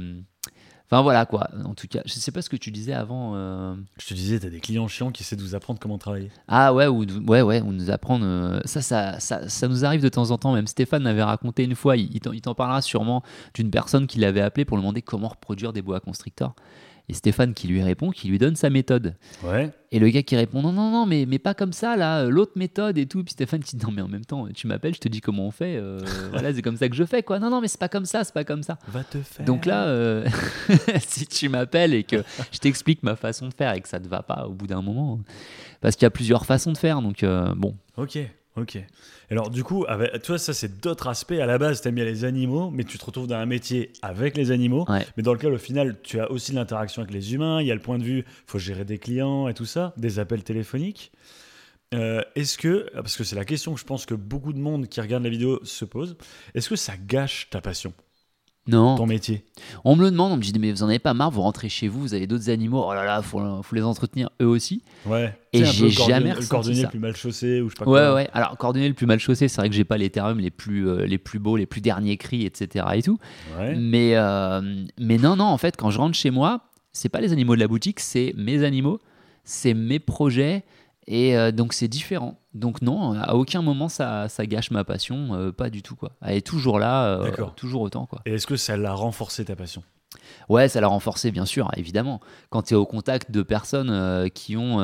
Enfin 0.91 1.01
voilà 1.03 1.25
quoi. 1.27 1.49
En 1.65 1.75
tout 1.75 1.89
cas, 1.89 2.03
je 2.05 2.13
sais 2.13 2.31
pas 2.31 2.43
ce 2.43 2.51
que 2.51 2.57
tu 2.57 2.71
disais 2.71 2.93
avant. 2.93 3.33
euh, 3.35 3.75
Je 3.99 4.07
te 4.07 4.15
disais, 4.15 4.39
t'as 4.39 4.51
des 4.51 4.61
clients 4.61 4.87
chiants 4.87 5.11
qui 5.11 5.23
essaient 5.23 5.35
de 5.35 5.41
vous 5.43 5.55
apprendre 5.55 5.81
comment 5.81 5.97
travailler. 5.99 6.31
Ah 6.47 6.75
ouais, 6.75 6.87
ou 6.87 7.05
ouais, 7.27 7.41
ouais, 7.43 7.61
ou 7.63 7.73
nous 7.73 7.91
apprendre. 7.91 8.25
euh, 8.27 8.61
Ça, 8.67 8.83
ça, 8.83 9.19
ça, 9.19 9.49
ça 9.49 9.67
nous 9.69 9.85
arrive 9.85 10.03
de 10.03 10.09
temps 10.11 10.31
en 10.31 10.37
temps. 10.39 10.53
Même 10.53 10.67
Stéphane 10.67 11.03
m'avait 11.03 11.23
raconté 11.23 11.65
une 11.65 11.75
fois. 11.75 11.97
Il, 11.97 12.15
il 12.15 12.21
t'en- 12.21 12.33
il 12.33 12.43
t'en 12.43 12.55
parlera 12.55 12.83
sûrement 12.83 13.23
d'une 13.55 13.71
personne 13.71 14.07
qui 14.07 14.19
l'avait 14.19 14.43
appelé 14.43 14.65
pour 14.67 14.77
lui 14.77 14.83
demander 14.83 15.01
comment 15.03 15.29
reproduire 15.29 15.73
des 15.73 15.83
bois 15.83 16.01
constricteurs. 16.01 16.55
Et 17.11 17.13
Stéphane 17.13 17.53
qui 17.53 17.69
lui 17.69 17.83
répond, 17.83 18.11
qui 18.11 18.29
lui 18.29 18.39
donne 18.39 18.57
sa 18.57 18.71
méthode. 18.71 19.15
Ouais. 19.43 19.71
Et 19.93 19.99
le 19.99 20.09
gars 20.09 20.23
qui 20.23 20.37
répond 20.37 20.63
non, 20.63 20.73
non, 20.73 20.91
non, 20.91 21.05
mais, 21.05 21.27
mais 21.29 21.39
pas 21.39 21.53
comme 21.53 21.75
ça, 21.75 21.97
là, 21.97 22.25
l'autre 22.25 22.53
méthode 22.57 22.97
et 22.97 23.05
tout. 23.05 23.23
Puis 23.23 23.33
Stéphane 23.33 23.63
qui 23.63 23.77
dit 23.77 23.85
non, 23.85 23.93
mais 23.93 24.01
en 24.01 24.09
même 24.09 24.25
temps, 24.25 24.49
tu 24.55 24.67
m'appelles, 24.67 24.95
je 24.95 25.01
te 25.01 25.09
dis 25.09 25.21
comment 25.21 25.47
on 25.47 25.51
fait. 25.51 25.77
euh, 25.77 26.01
voilà, 26.33 26.55
c'est 26.55 26.63
comme 26.63 26.79
ça 26.79 26.89
que 26.89 26.95
je 26.97 27.05
fais, 27.05 27.23
quoi. 27.23 27.39
Non, 27.39 27.51
non, 27.51 27.61
mais 27.61 27.69
c'est 27.69 27.79
pas 27.79 27.91
comme 27.91 28.07
ça, 28.07 28.25
c'est 28.25 28.33
pas 28.33 28.45
comme 28.45 28.63
ça. 28.63 28.79
Va 28.89 29.05
te 29.05 29.19
faire. 29.19 29.45
Donc 29.45 29.67
là, 29.67 29.85
euh, 29.87 30.27
si 31.07 31.27
tu 31.27 31.51
m'appelles 31.51 31.93
et 31.93 32.05
que 32.05 32.25
je 32.53 32.59
t'explique 32.59 33.03
ma 33.03 33.17
façon 33.17 33.49
de 33.49 33.55
faire 33.55 33.75
et 33.75 33.81
que 33.83 33.89
ça 33.89 34.01
te 34.01 34.09
va 34.09 34.23
pas 34.23 34.47
au 34.47 34.53
bout 34.53 34.67
d'un 34.67 34.81
moment, 34.81 35.21
parce 35.83 35.97
qu'il 35.97 36.05
y 36.05 36.07
a 36.07 36.11
plusieurs 36.11 36.47
façons 36.47 36.73
de 36.73 36.79
faire, 36.79 37.03
donc 37.03 37.23
euh, 37.23 37.53
bon. 37.55 37.77
Ok, 37.99 38.19
ok. 38.57 38.79
Alors 39.31 39.51
du 39.51 39.65
coup, 39.65 39.85
avec, 39.89 40.23
toi, 40.23 40.39
ça 40.39 40.53
c'est 40.53 40.81
d'autres 40.81 41.09
aspects. 41.09 41.33
À 41.33 41.47
la 41.47 41.59
base, 41.59 41.81
t'aimes 41.81 41.95
bien 41.97 42.05
les 42.05 42.25
animaux, 42.25 42.71
mais 42.71 42.85
tu 42.85 42.99
te 42.99 43.05
retrouves 43.05 43.27
dans 43.27 43.37
un 43.37 43.47
métier 43.47 43.93
avec 44.03 44.37
les 44.37 44.51
animaux, 44.51 44.85
Ouais. 44.89 45.07
mais 45.17 45.23
dans 45.23 45.33
lequel 45.33 45.53
au 45.53 45.59
final, 45.59 45.97
tu 46.03 46.21
as 46.21 46.31
aussi 46.31 46.53
l'interaction 46.53 47.03
avec 47.03 47.13
les 47.15 47.35
humains. 47.35 47.61
Il 47.61 47.67
y 47.67 47.71
a 47.71 47.75
le 47.75 47.81
point 47.81 47.99
de 47.99 48.05
vue, 48.05 48.25
faut 48.47 48.59
gérer 48.59 48.85
des 48.85 48.99
clients 48.99 49.49
et 49.49 49.55
tout 49.55 49.67
ça, 49.67 49.93
des 49.97 50.19
appels 50.19 50.45
téléphoniques. 50.45 51.13
Euh, 51.95 52.23
est-ce 52.35 52.59
que, 52.59 52.91
parce 52.95 53.17
que 53.17 53.23
c'est 53.25 53.37
la 53.37 53.45
question 53.45 53.73
que 53.75 53.79
je 53.81 53.85
pense 53.85 54.05
que 54.05 54.15
beaucoup 54.15 54.53
de 54.53 54.59
monde 54.59 54.89
qui 54.89 55.01
regarde 55.01 55.23
la 55.23 55.31
vidéo 55.31 55.61
se 55.65 55.85
pose, 55.85 56.17
est-ce 56.55 56.69
que 56.69 56.77
ça 56.77 56.95
gâche 56.97 57.49
ta 57.51 57.61
passion, 57.61 57.93
Non, 58.67 58.95
ton 58.97 59.05
métier 59.07 59.45
on 59.85 59.95
me 59.95 60.03
le 60.05 60.11
demande, 60.11 60.33
on 60.33 60.37
me 60.39 60.43
dit 60.43 60.53
mais 60.59 60.73
vous 60.73 60.83
en 60.83 60.89
avez 60.89 60.99
pas 60.99 61.13
marre, 61.13 61.31
vous 61.31 61.43
rentrez 61.43 61.69
chez 61.69 61.87
vous, 61.87 62.01
vous 62.01 62.15
avez 62.15 62.27
d'autres 62.27 62.49
animaux, 62.49 62.83
oh 62.87 62.95
là 62.95 63.05
là, 63.05 63.21
faut, 63.21 63.39
faut 63.63 63.77
les 63.77 63.83
entretenir 63.83 64.31
eux 64.41 64.47
aussi. 64.47 64.83
Ouais. 65.05 65.37
Et 65.53 65.65
j'ai 65.67 65.89
cordonnier- 65.91 65.91
jamais 66.09 66.35
le 66.35 66.47
cordonnier 66.47 66.77
ça. 66.77 66.83
le 66.85 66.89
plus 66.89 66.99
mal 66.99 67.15
chaussé 67.15 67.61
ou 67.61 67.69
je 67.69 67.75
sais 67.77 67.85
pas 67.85 67.91
Ouais, 67.91 68.01
quoi. 68.01 68.15
ouais. 68.15 68.29
Alors, 68.33 68.57
coordonner 68.57 68.89
le 68.89 68.95
plus 68.95 69.05
mal 69.07 69.19
chaussé, 69.21 69.49
c'est 69.49 69.61
vrai 69.61 69.69
que 69.69 69.75
j'ai 69.75 69.85
pas 69.85 69.99
les 69.99 70.09
termes 70.09 70.39
les 70.41 70.51
plus, 70.51 70.89
euh, 70.89 71.05
les 71.05 71.19
plus 71.19 71.39
beaux, 71.39 71.57
les 71.59 71.67
plus 71.67 71.83
derniers 71.83 72.17
cris, 72.17 72.47
etc. 72.47 72.87
et 72.95 73.03
tout. 73.03 73.19
Ouais. 73.59 73.75
Mais, 73.77 74.17
euh, 74.17 74.63
mais 74.99 75.19
non, 75.19 75.37
non, 75.37 75.45
en 75.45 75.59
fait, 75.59 75.77
quand 75.77 75.91
je 75.91 75.99
rentre 75.99 76.17
chez 76.17 76.31
moi, 76.31 76.61
c'est 76.93 77.11
pas 77.11 77.21
les 77.21 77.33
animaux 77.33 77.55
de 77.57 77.61
la 77.61 77.69
boutique, 77.69 78.01
c'est 78.01 78.33
mes 78.37 78.65
animaux, 78.65 78.99
c'est 79.45 79.75
mes 79.75 79.99
projets, 79.99 80.65
et 81.07 81.37
euh, 81.37 81.53
donc 81.53 81.73
c'est 81.73 81.89
différent. 81.89 82.39
Donc 82.55 82.83
non, 82.83 83.13
à 83.21 83.35
aucun 83.35 83.63
moment 83.63 83.89
ça, 83.89 84.29
ça 84.29 84.47
gâche 84.47 84.71
ma 84.71 84.85
passion, 84.85 85.35
euh, 85.35 85.53
pas 85.53 85.71
du 85.71 85.83
tout 85.83 85.97
quoi. 85.97 86.13
Elle 86.23 86.37
est 86.37 86.47
toujours 86.47 86.79
là, 86.79 87.07
euh, 87.07 87.31
toujours 87.57 87.83
autant 87.83 88.07
quoi. 88.07 88.21
Et 88.27 88.35
est-ce 88.35 88.47
que 88.47 88.57
ça 88.57 88.77
l'a 88.77 88.95
renforcé 88.95 89.45
ta 89.45 89.57
passion? 89.57 89.83
Ouais, 90.49 90.69
ça 90.69 90.81
l'a 90.81 90.87
renforcé 90.87 91.31
bien 91.31 91.45
sûr, 91.45 91.71
évidemment. 91.77 92.21
Quand 92.51 92.63
tu 92.63 92.75
es 92.75 92.77
au 92.77 92.87
contact 92.87 93.31
de 93.31 93.43
personnes 93.43 94.31
qui 94.31 94.57
ont 94.57 94.79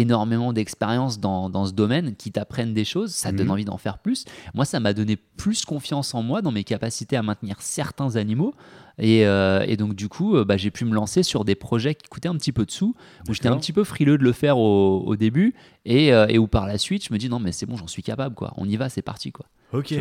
énormément 0.00 0.52
d'expérience 0.52 1.20
dans, 1.20 1.48
dans 1.50 1.66
ce 1.66 1.72
domaine, 1.72 2.14
qui 2.16 2.32
t'apprennent 2.32 2.74
des 2.74 2.84
choses, 2.84 3.12
ça 3.12 3.30
te 3.30 3.36
donne 3.36 3.46
Mhm. 3.46 3.52
envie 3.52 3.64
d'en 3.64 3.78
faire 3.78 3.98
plus. 3.98 4.24
Moi, 4.54 4.64
ça 4.64 4.80
m'a 4.80 4.92
donné 4.92 5.16
plus 5.16 5.64
confiance 5.64 6.14
en 6.14 6.22
moi, 6.22 6.42
dans 6.42 6.52
mes 6.52 6.64
capacités 6.64 7.16
à 7.16 7.22
maintenir 7.22 7.56
certains 7.60 8.16
animaux. 8.16 8.54
Et, 9.00 9.26
euh, 9.26 9.64
et 9.68 9.76
donc, 9.76 9.94
du 9.94 10.08
coup, 10.08 10.36
euh, 10.36 10.44
bah, 10.44 10.56
j'ai 10.56 10.70
pu 10.70 10.84
me 10.84 10.92
lancer 10.94 11.22
sur 11.22 11.44
des 11.44 11.54
projets 11.54 11.94
qui 11.94 12.08
coûtaient 12.08 12.28
un 12.28 12.34
petit 12.36 12.50
peu 12.52 12.64
de 12.66 12.70
sous, 12.70 12.94
où 13.28 13.32
j'étais 13.34 13.48
un 13.48 13.56
petit 13.60 13.72
peu 13.72 13.84
frileux 13.84 14.18
de 14.18 14.24
le 14.24 14.32
faire 14.32 14.58
au, 14.58 15.00
au 15.06 15.14
début, 15.16 15.54
et, 15.84 16.12
euh, 16.12 16.26
et 16.28 16.38
où 16.38 16.48
par 16.48 16.66
la 16.66 16.78
suite, 16.78 17.06
je 17.06 17.12
me 17.12 17.18
dis 17.18 17.28
non, 17.28 17.38
mais 17.38 17.52
c'est 17.52 17.66
bon, 17.66 17.76
j'en 17.76 17.86
suis 17.86 18.02
capable, 18.02 18.34
quoi. 18.34 18.52
On 18.56 18.68
y 18.68 18.76
va, 18.76 18.88
c'est 18.88 19.02
parti, 19.02 19.30
quoi. 19.32 19.46
Ok. 19.72 19.94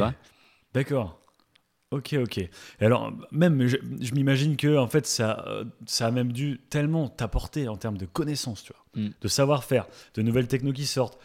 D'accord. 0.73 1.19
Ok, 1.91 2.15
ok. 2.21 2.37
Et 2.39 2.49
alors, 2.81 3.13
même, 3.31 3.65
je, 3.65 3.77
je 4.01 4.13
m'imagine 4.13 4.57
que 4.57 4.77
en 4.77 4.87
fait, 4.87 5.07
ça, 5.07 5.45
euh, 5.47 5.63
ça 5.85 6.07
a 6.07 6.11
même 6.11 6.33
dû 6.33 6.59
tellement 6.69 7.07
t'apporter 7.07 7.69
en 7.69 7.77
termes 7.77 7.97
de 7.97 8.05
connaissances, 8.05 8.63
tu 8.63 8.73
vois, 8.73 8.83
Mm. 9.05 9.11
de 9.21 9.27
savoir-faire, 9.27 9.85
de 10.15 10.21
nouvelles 10.21 10.47
technos 10.47 10.73
qui 10.73 10.85
sortent, 10.85 11.17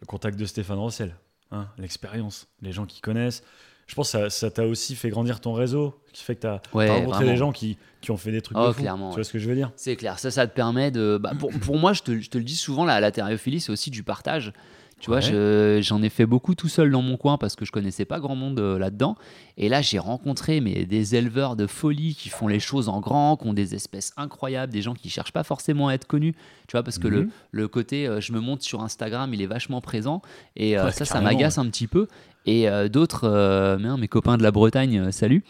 le 0.00 0.06
contact 0.06 0.38
de 0.38 0.44
Stéphane 0.46 0.78
Rossel, 0.78 1.14
hein, 1.50 1.66
l'expérience, 1.78 2.46
les 2.62 2.72
gens 2.72 2.86
qui 2.86 3.00
connaissent. 3.02 3.42
Je 3.86 3.94
pense 3.94 4.12
que 4.12 4.28
ça- 4.28 4.50
t'a 4.50 4.66
aussi 4.66 4.94
fait 4.96 5.08
grandir 5.10 5.40
ton 5.40 5.52
réseau, 5.52 6.00
qui 6.12 6.22
fait 6.22 6.36
que 6.36 6.40
tu 6.42 6.46
as 6.46 6.60
Ouais, 6.74 6.88
rencontré 6.90 7.24
des 7.24 7.36
gens 7.36 7.52
qui, 7.52 7.76
qui 8.00 8.10
ont 8.10 8.16
fait 8.18 8.32
des 8.32 8.40
trucs 8.42 8.56
Oh, 8.58 8.68
de 8.68 8.72
fou. 8.72 8.80
clairement, 8.82 9.08
Tu 9.08 9.12
ouais. 9.12 9.14
vois 9.16 9.24
ce 9.24 9.32
que 9.32 9.38
je 9.38 9.48
veux 9.48 9.54
dire? 9.54 9.72
C'est 9.76 9.96
clair, 9.96 10.18
ça, 10.18 10.30
ça 10.30 10.46
te 10.46 10.54
permet 10.54 10.90
de. 10.90 11.18
bah, 11.20 11.32
pour, 11.38 11.50
pour 11.58 11.76
moi, 11.78 11.92
je 11.94 12.02
te, 12.02 12.18
je 12.20 12.30
te 12.30 12.38
le 12.38 12.44
dis 12.44 12.56
souvent, 12.56 12.84
la, 12.84 13.00
la 13.00 13.10
thériophilie, 13.12 13.60
c'est 13.60 13.72
aussi 13.72 13.90
du 13.90 14.02
partage. 14.04 14.52
Tu 15.00 15.10
vois, 15.10 15.20
je- 15.20 15.78
j'en 15.80 16.02
ai 16.02 16.08
fait 16.08 16.26
beaucoup 16.26 16.56
tout 16.56 16.68
seul 16.68 16.90
dans 16.90 17.02
mon 17.02 17.16
coin 17.16 17.38
parce 17.38 17.54
que 17.54 17.64
je 17.64 17.70
connaissais 17.70 18.04
pas 18.04 18.18
grand 18.18 18.34
monde 18.34 18.58
euh, 18.58 18.78
là-dedans. 18.80 19.16
Et 19.60 19.68
là, 19.68 19.82
j'ai 19.82 19.98
rencontré 19.98 20.60
mais, 20.60 20.84
des 20.86 21.16
éleveurs 21.16 21.56
de 21.56 21.66
folie 21.66 22.14
qui 22.14 22.28
font 22.28 22.46
les 22.48 22.60
choses 22.60 22.88
en 22.88 23.00
grand, 23.00 23.36
qui 23.36 23.46
ont 23.48 23.52
des 23.52 23.74
espèces 23.74 24.12
incroyables, 24.16 24.72
des 24.72 24.82
gens 24.82 24.94
qui 24.94 25.10
cherchent 25.10 25.32
pas 25.32 25.42
forcément 25.42 25.88
à 25.88 25.94
être 25.94 26.06
connus. 26.06 26.34
Tu 26.68 26.72
vois, 26.72 26.82
parce 26.84 26.98
que 26.98 27.08
le, 27.08 27.22
Mhm. 27.22 27.30
le 27.50 27.68
côté 27.68 28.06
euh, 28.06 28.20
je 28.20 28.32
me 28.32 28.40
monte 28.40 28.62
sur 28.62 28.82
Instagram, 28.82 29.34
il 29.34 29.42
est 29.42 29.46
vachement 29.46 29.80
présent. 29.80 30.22
Et 30.56 30.78
euh, 30.78 30.86
Ouais, 30.86 30.92
ça, 30.92 31.04
ça 31.04 31.20
m'agace 31.20 31.58
un 31.58 31.66
petit 31.66 31.86
peu. 31.88 32.06
et 32.46 32.68
euh, 32.68 32.88
d'autres, 32.88 33.76
mes 33.98 34.08
copains 34.08 34.38
de 34.38 34.42
la 34.42 34.50
Bretagne, 34.52 35.10
salut, 35.12 35.42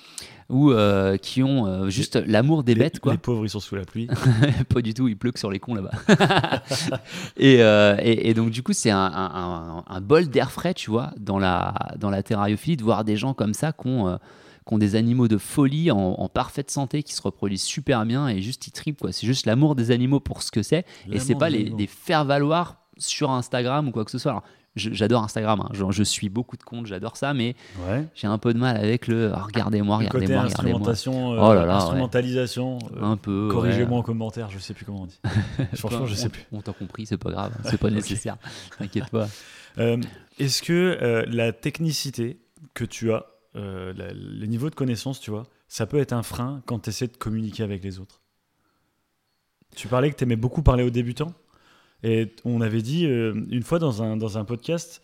ou 0.49 0.71
euh, 0.73 1.19
qui 1.19 1.43
ont 1.43 1.67
euh, 1.67 1.91
juste 1.91 2.17
l'amour 2.17 2.65
des 2.65 2.75
Les- 2.75 2.81
bêtes, 2.81 2.99
quoi. 3.01 3.13
Les 3.13 3.19
pauvres, 3.19 3.45
ils 3.45 3.51
sont 3.51 3.61
sous 3.61 3.77
la 3.77 3.85
pluie. 3.85 4.09
pas 4.75 4.81
du 4.81 4.95
tout, 4.95 5.07
il 5.07 5.17
pleut 5.17 5.31
que 5.31 5.39
sur 5.39 5.51
les 5.51 5.59
cons 5.61 5.75
là-bas. 5.75 5.91
et, 7.37 7.63
euh, 7.63 7.97
et, 8.01 8.31
et 8.31 8.35
donc, 8.35 8.51
du 8.51 8.63
coup, 8.63 8.73
c'est 8.73 8.91
un, 8.91 8.97
un- 8.99 9.31
un- 9.35 9.85
un 9.87 10.01
bol 10.01 10.29
d'air 10.29 10.51
frais, 10.51 10.75
tu 10.75 10.91
vois, 10.91 11.13
dans 11.19 11.39
la, 11.39 11.75
dans 11.99 12.11
la 12.11 12.23
terrariophilie, 12.23 12.77
de 12.77 12.83
voir 12.85 13.05
des 13.05 13.17
gens 13.17 13.35
comme 13.35 13.55
ça 13.55 13.73
qui 13.73 13.87
ont, 13.89 13.98
euh, 14.07 14.17
qui 14.67 14.75
ont 14.75 14.79
des 14.79 14.95
animaux 14.97 15.27
de 15.29 15.39
folie 15.39 15.91
en, 15.91 15.97
en 15.99 16.29
parfaite 16.29 16.71
santé, 16.71 17.03
qui 17.03 17.15
se 17.15 17.23
reproduisent 17.23 17.63
super 17.63 18.05
bien 18.07 18.29
et 18.29 18.41
juste 18.43 18.67
ils 18.67 18.71
tripent, 18.73 19.01
quoi. 19.01 19.13
C'est 19.13 19.27
juste 19.27 19.47
l'amour 19.47 19.75
des 19.75 19.91
animaux 19.91 20.21
pour 20.21 20.43
ce 20.43 20.51
que 20.53 20.63
c'est 20.63 20.85
et 21.11 21.19
c'est 21.19 21.35
pas 21.35 21.49
les, 21.51 21.65
les 21.65 21.87
faire 21.87 22.25
valoir 22.25 22.77
sur 22.99 23.31
Instagram 23.31 23.89
ou 23.89 23.91
quoi 23.93 24.05
que 24.05 24.11
ce 24.11 24.19
soit. 24.19 24.31
Alors, 24.33 24.43
je- 24.77 24.91
j'adore 24.93 25.25
Instagram, 25.25 25.61
hein. 25.61 25.69
Genre, 25.73 25.91
je 25.91 26.03
suis 26.05 26.29
beaucoup 26.29 26.57
de 26.57 26.63
comptes, 26.63 26.87
j'adore 26.87 27.17
ça, 27.17 27.33
mais 27.35 27.57
Ouais. 27.89 28.07
j'ai 28.15 28.27
un 28.29 28.39
peu 28.39 28.53
de 28.53 28.59
mal 28.59 28.77
avec 28.77 29.07
le 29.09 29.33
ah, 29.35 29.43
regardez-moi, 29.45 29.97
regardez-moi, 29.97 30.43
regardez-moi. 30.43 30.81
euh, 30.91 31.39
Oh 31.41 31.55
là 31.55 31.65
là, 31.65 31.67
ouais. 31.79 31.83
instrumentalisation. 31.83 32.79
euh, 32.97 33.03
Un 33.03 33.17
peu. 33.17 33.47
ouais. 33.49 33.53
Corrigez-moi 33.55 33.99
en 33.99 34.03
commentaire, 34.03 34.51
je 34.51 34.59
sais 34.59 34.75
plus 34.75 34.85
comment 34.85 35.03
on 35.03 35.07
dit. 35.07 35.19
Franchement, 35.77 36.07
je 36.07 36.15
sais 36.15 36.29
plus. 36.29 36.45
On 36.53 36.61
t'a 36.61 36.73
compris, 36.73 37.07
c'est 37.07 37.17
pas 37.17 37.31
grave, 37.31 37.53
c'est 37.65 37.79
pas 37.81 37.91
nécessaire. 37.91 38.37
T'inquiète 38.79 39.09
pas. 39.11 39.29
Euh, 39.79 39.97
Est-ce 40.39 40.63
que 40.63 40.99
euh, 41.03 41.25
la 41.29 41.53
technicité 41.53 42.39
que 42.75 42.85
tu 42.85 43.13
as, 43.13 43.25
euh, 43.57 43.93
la- 43.95 44.13
les 44.13 44.47
niveaux 44.49 44.71
de 44.71 44.75
connaissance, 44.75 45.21
tu 45.21 45.31
vois, 45.31 45.47
ça 45.69 45.87
peut 45.87 45.99
être 45.99 46.13
un 46.13 46.23
frein 46.23 46.63
quand 46.67 46.81
tu 46.81 46.91
essaies 46.91 47.09
de 47.09 47.17
communiquer 47.17 47.63
avec 47.63 47.83
les 47.83 47.99
autres 47.99 48.23
Tu 49.77 49.89
parlais 49.89 50.11
que 50.11 50.17
tu 50.17 50.25
aimais 50.25 50.37
beaucoup 50.37 50.63
parler 50.63 50.83
aux 50.83 50.91
débutants. 50.91 51.33
Et 52.03 52.35
on 52.45 52.61
avait 52.61 52.83
dit 52.83 53.07
euh, 53.07 53.35
une 53.51 53.63
fois 53.63 53.79
dans 53.79 54.03
un, 54.03 54.17
dans 54.17 54.39
un 54.39 54.45
podcast 54.45 55.03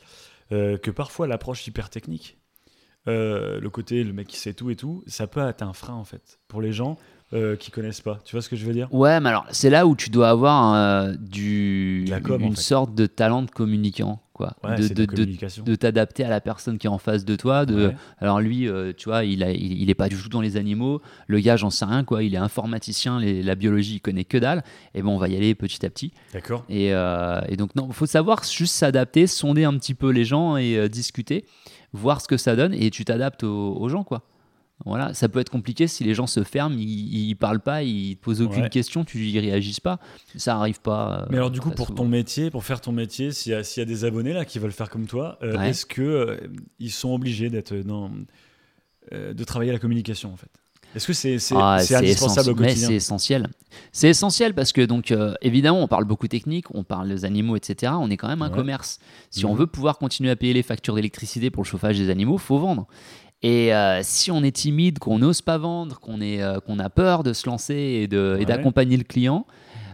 euh, 0.52 0.78
que 0.78 0.90
parfois 0.90 1.26
l'approche 1.26 1.66
hyper 1.66 1.90
technique, 1.90 2.38
le 3.06 3.68
côté 3.68 4.02
le 4.04 4.12
mec 4.14 4.28
qui 4.28 4.36
sait 4.38 4.54
tout 4.54 4.70
et 4.70 4.76
tout, 4.76 5.02
ça 5.06 5.26
peut 5.26 5.40
être 5.46 5.62
un 5.62 5.72
frein 5.74 5.94
en 5.94 6.04
fait 6.04 6.40
pour 6.48 6.62
les 6.62 6.72
gens 6.72 6.96
euh, 7.32 7.56
qui 7.56 7.70
connaissent 7.70 8.00
pas. 8.00 8.20
Tu 8.24 8.36
vois 8.36 8.42
ce 8.42 8.48
que 8.48 8.56
je 8.56 8.64
veux 8.64 8.72
dire? 8.74 8.88
Ouais, 8.92 9.18
mais 9.20 9.30
alors 9.30 9.46
c'est 9.50 9.70
là 9.70 9.86
où 9.86 9.96
tu 9.96 10.10
dois 10.10 10.28
avoir 10.28 10.74
euh, 10.74 11.14
du, 11.18 12.04
en 12.12 12.38
une 12.38 12.54
fait. 12.54 12.60
sorte 12.62 12.94
de 12.94 13.06
talent 13.06 13.42
de 13.42 13.50
communicant, 13.50 14.20
quoi. 14.34 14.54
Ouais, 14.62 14.76
de, 14.76 14.86
de, 14.88 15.04
de- 15.04 15.62
de- 15.64 15.74
t'adapter 15.74 16.22
à 16.24 16.28
la 16.28 16.40
personne 16.40 16.78
qui 16.78 16.86
est 16.86 16.90
en 16.90 16.98
face 16.98 17.24
de 17.24 17.34
toi. 17.34 17.66
De, 17.66 17.88
Ouais. 17.88 17.96
Alors 18.18 18.40
lui, 18.40 18.68
euh, 18.68 18.92
tu 18.96 19.08
vois, 19.08 19.24
il, 19.24 19.42
a, 19.42 19.50
il, 19.50 19.82
il 19.82 19.90
est 19.90 19.94
pas 19.94 20.08
du 20.08 20.16
tout 20.16 20.28
dans 20.28 20.40
les 20.40 20.56
animaux. 20.56 21.00
Le 21.26 21.40
gars, 21.40 21.56
j'en 21.56 21.70
sais 21.70 21.84
rien, 21.86 22.04
quoi. 22.04 22.22
Il 22.22 22.34
est 22.34 22.38
informaticien, 22.38 23.18
les- 23.18 23.42
la 23.42 23.54
biologie, 23.56 23.94
il 23.96 24.00
connaît 24.00 24.24
que 24.24 24.38
dalle. 24.38 24.62
Et 24.94 25.02
bon, 25.02 25.14
on 25.16 25.18
va 25.18 25.28
y 25.28 25.36
aller 25.36 25.54
petit 25.56 25.84
à 25.84 25.90
petit. 25.90 26.12
D'accord 26.32 26.64
Et, 26.68 26.94
euh, 26.94 27.40
et 27.48 27.56
donc, 27.56 27.74
non, 27.74 27.90
faut 27.90 28.06
savoir 28.06 28.44
juste 28.44 28.74
s'adapter, 28.76 29.26
sonder 29.26 29.64
un 29.64 29.76
petit 29.78 29.94
peu 29.94 30.10
les 30.10 30.24
gens 30.24 30.56
et 30.56 30.88
discuter, 30.88 31.46
voir 31.92 32.20
ce 32.20 32.28
que 32.28 32.36
ça 32.36 32.54
donne 32.54 32.74
et 32.74 32.90
tu 32.90 33.04
t'adaptes 33.04 33.42
aux, 33.44 33.74
aux 33.76 33.88
gens, 33.88 34.04
quoi. 34.04 34.22
Voilà, 34.84 35.14
ça 35.14 35.28
peut 35.28 35.38
être 35.38 35.50
compliqué 35.50 35.86
si 35.86 36.02
les 36.04 36.14
gens 36.14 36.26
se 36.26 36.42
ferment, 36.42 36.76
ils, 36.76 37.28
ils 37.28 37.34
parlent 37.36 37.60
pas, 37.60 37.82
ils 37.84 38.16
te 38.16 38.22
posent 38.24 38.42
aucune 38.42 38.64
Ouais. 38.64 38.68
question, 38.70 39.04
tu 39.04 39.24
y 39.24 39.38
réagis 39.38 39.80
pas, 39.80 39.98
ça 40.36 40.56
arrive 40.56 40.80
pas. 40.80 41.20
euh, 41.22 41.26
Mais 41.30 41.36
alors 41.36 41.50
du 41.52 41.60
coup, 41.60 41.70
pour 41.70 41.86
souvent. 41.86 42.02
ton 42.02 42.08
métier, 42.08 42.50
pour 42.50 42.64
faire 42.64 42.80
ton 42.80 42.90
métier, 42.92 43.30
s'il 43.30 43.52
y, 43.52 43.54
y 43.78 43.80
a 43.80 43.84
des 43.84 44.04
abonnés 44.04 44.32
là 44.32 44.44
qui 44.44 44.58
veulent 44.58 44.72
faire 44.72 44.90
comme 44.90 45.06
toi, 45.06 45.38
euh, 45.42 45.56
Ouais. 45.56 45.70
est-ce 45.70 45.86
que 45.86 46.02
euh, 46.02 46.36
ils 46.80 46.90
sont 46.90 47.14
obligés 47.14 47.50
d'être 47.50 47.74
dans, 47.76 48.10
de 49.12 49.44
travailler 49.44 49.72
la 49.72 49.78
communication 49.78 50.32
en 50.32 50.36
fait? 50.36 50.48
Est-ce 50.94 51.08
que 51.08 51.12
c'est 51.12 51.38
c'est- 51.40 51.56
Ah, 51.58 51.78
indispensable 51.96 52.50
au 52.50 52.54
quotidien? 52.54 52.86
c'est 52.88 52.94
essentiel. 52.94 53.48
C'est 53.90 54.08
essentiel 54.08 54.54
parce 54.54 54.70
que 54.72 54.80
donc 54.80 55.10
euh, 55.10 55.34
évidemment 55.42 55.82
on 55.82 55.88
parle 55.88 56.04
beaucoup 56.04 56.28
technique, 56.28 56.66
on 56.72 56.84
parle 56.84 57.08
des 57.08 57.24
animaux, 57.24 57.56
etc. 57.56 57.92
On 57.98 58.10
est 58.10 58.16
quand 58.16 58.28
même 58.28 58.42
un 58.42 58.48
Ouais. 58.50 58.54
commerce. 58.56 59.00
Si 59.30 59.44
on 59.44 59.52
Mhm. 59.54 59.58
veut 59.60 59.66
pouvoir 59.66 59.98
continuer 59.98 60.30
à 60.30 60.36
payer 60.36 60.52
les 60.52 60.62
factures 60.62 60.94
d'électricité 60.94 61.50
pour 61.50 61.64
le 61.64 61.68
chauffage 61.68 61.98
des 61.98 62.10
animaux, 62.10 62.38
faut 62.38 62.58
vendre. 62.58 62.86
Et 63.46 63.74
euh, 63.74 64.00
si 64.02 64.30
on 64.30 64.42
est 64.42 64.56
timide, 64.56 64.98
qu'on 64.98 65.18
n'ose 65.18 65.42
pas 65.42 65.58
vendre, 65.58 66.00
qu'on 66.00 66.20
euh, 66.22 66.60
qu'on 66.60 66.78
a 66.78 66.88
peur 66.88 67.22
de 67.22 67.32
se 67.34 67.46
lancer 67.46 67.74
et 68.10 68.16
Ouais. 68.16 68.44
d'accompagner 68.46 68.96
le 68.96 69.04
client, 69.04 69.46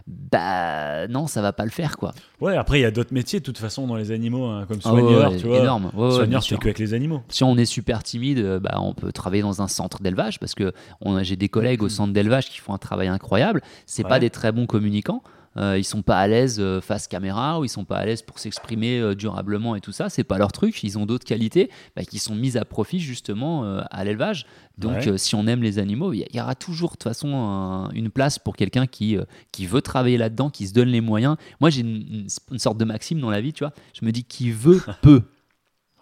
bah 0.07 1.07
non, 1.07 1.27
ça 1.27 1.41
va 1.41 1.53
pas 1.53 1.63
le 1.65 1.69
faire 1.69 1.97
quoi. 1.97 2.13
Ouais, 2.39 2.55
après 2.55 2.79
il 2.79 2.81
y 2.81 2.85
a 2.85 2.91
d'autres 2.91 3.13
métiers 3.13 3.39
de 3.39 3.45
toute 3.45 3.57
façon 3.57 3.87
dans 3.87 3.95
les 3.95 4.11
animaux, 4.11 4.45
hein, 4.45 4.65
comme 4.67 4.79
Ah 4.83 4.89
soigneur, 4.89 5.31
ouais, 5.31 5.37
tu 5.37 5.47
vois. 5.47 5.57
énorme. 5.59 5.91
Bien 5.93 6.11
soigneur, 6.11 6.43
fais 6.43 6.55
que 6.57 6.63
avec 6.65 6.79
les 6.79 6.93
animaux. 6.93 7.21
Si 7.29 7.43
on 7.43 7.57
est 7.57 7.65
super 7.65 8.03
timide, 8.03 8.39
euh, 8.39 8.59
bah, 8.59 8.77
on 8.81 8.93
peut 8.93 9.11
travailler 9.11 9.41
dans 9.43 9.61
un 9.61 9.67
centre 9.67 10.01
d'élevage 10.01 10.39
parce 10.39 10.55
que 10.55 10.73
j'ai 11.21 11.35
des 11.35 11.49
collègues 11.49 11.83
au 11.83 11.89
centre 11.89 12.13
d'élevage 12.13 12.49
qui 12.49 12.59
font 12.59 12.73
un 12.73 12.77
travail 12.79 13.07
incroyable. 13.09 13.61
C'est 13.85 14.03
Ouais. 14.03 14.09
pas 14.09 14.19
des 14.19 14.29
très 14.29 14.51
bons 14.51 14.65
communicants. 14.65 15.23
Euh, 15.57 15.77
ils 15.77 15.83
sont 15.83 16.01
pas 16.01 16.17
à 16.17 16.27
l'aise 16.27 16.57
euh, 16.61 16.79
face 16.79 17.07
caméra 17.07 17.59
ou 17.59 17.65
ils 17.65 17.69
sont 17.69 17.83
pas 17.83 17.97
à 17.97 18.05
l'aise 18.05 18.21
pour 18.21 18.39
s'exprimer 18.39 18.99
euh, 18.99 19.15
durablement 19.15 19.75
et 19.75 19.81
tout 19.81 19.91
ça. 19.91 20.09
C'est 20.09 20.23
pas 20.23 20.37
leur 20.37 20.51
truc. 20.53 20.81
Ils 20.83 20.97
ont 20.97 21.05
d'autres 21.05 21.25
qualités 21.25 21.69
bah, 21.95 22.03
qui 22.05 22.19
sont 22.19 22.35
mises 22.35 22.55
à 22.55 22.63
profit 22.63 22.99
justement 22.99 23.65
euh, 23.65 23.81
à 23.91 24.03
l'élevage. 24.05 24.45
Donc, 24.77 24.93
Ouais. 25.05 25.17
si 25.17 25.35
on 25.35 25.45
aime 25.47 25.61
les 25.61 25.77
animaux, 25.77 26.13
il 26.13 26.25
y, 26.33 26.39
aura 26.41 26.55
toujours 26.55 26.91
de 26.91 26.93
toute 26.93 27.03
façon 27.03 27.35
un- 27.35 27.89
une 27.91 28.09
place 28.09 28.39
pour 28.39 28.55
quelqu'un 28.55 28.87
qui, 28.87 29.17
qui 29.51 29.65
veut 29.65 29.81
travailler 29.81 30.17
là-dedans, 30.17 30.49
qui 30.49 30.67
se 30.67 30.73
donne 30.73 30.87
les 30.87 31.01
moyens. 31.01 31.35
Moi, 31.59 31.69
j'ai 31.69 31.81
une, 31.81 31.97
une- 31.97 32.27
une 32.51 32.59
sorte 32.59 32.77
de 32.77 32.85
maxime 32.85 33.19
dans 33.19 33.29
la 33.29 33.41
vie, 33.41 33.51
tu 33.51 33.63
vois. 33.65 33.73
Je 33.93 34.05
me 34.05 34.11
dis 34.11 34.23
qui 34.23 34.51
veut 34.51 34.81
peut. 35.01 35.23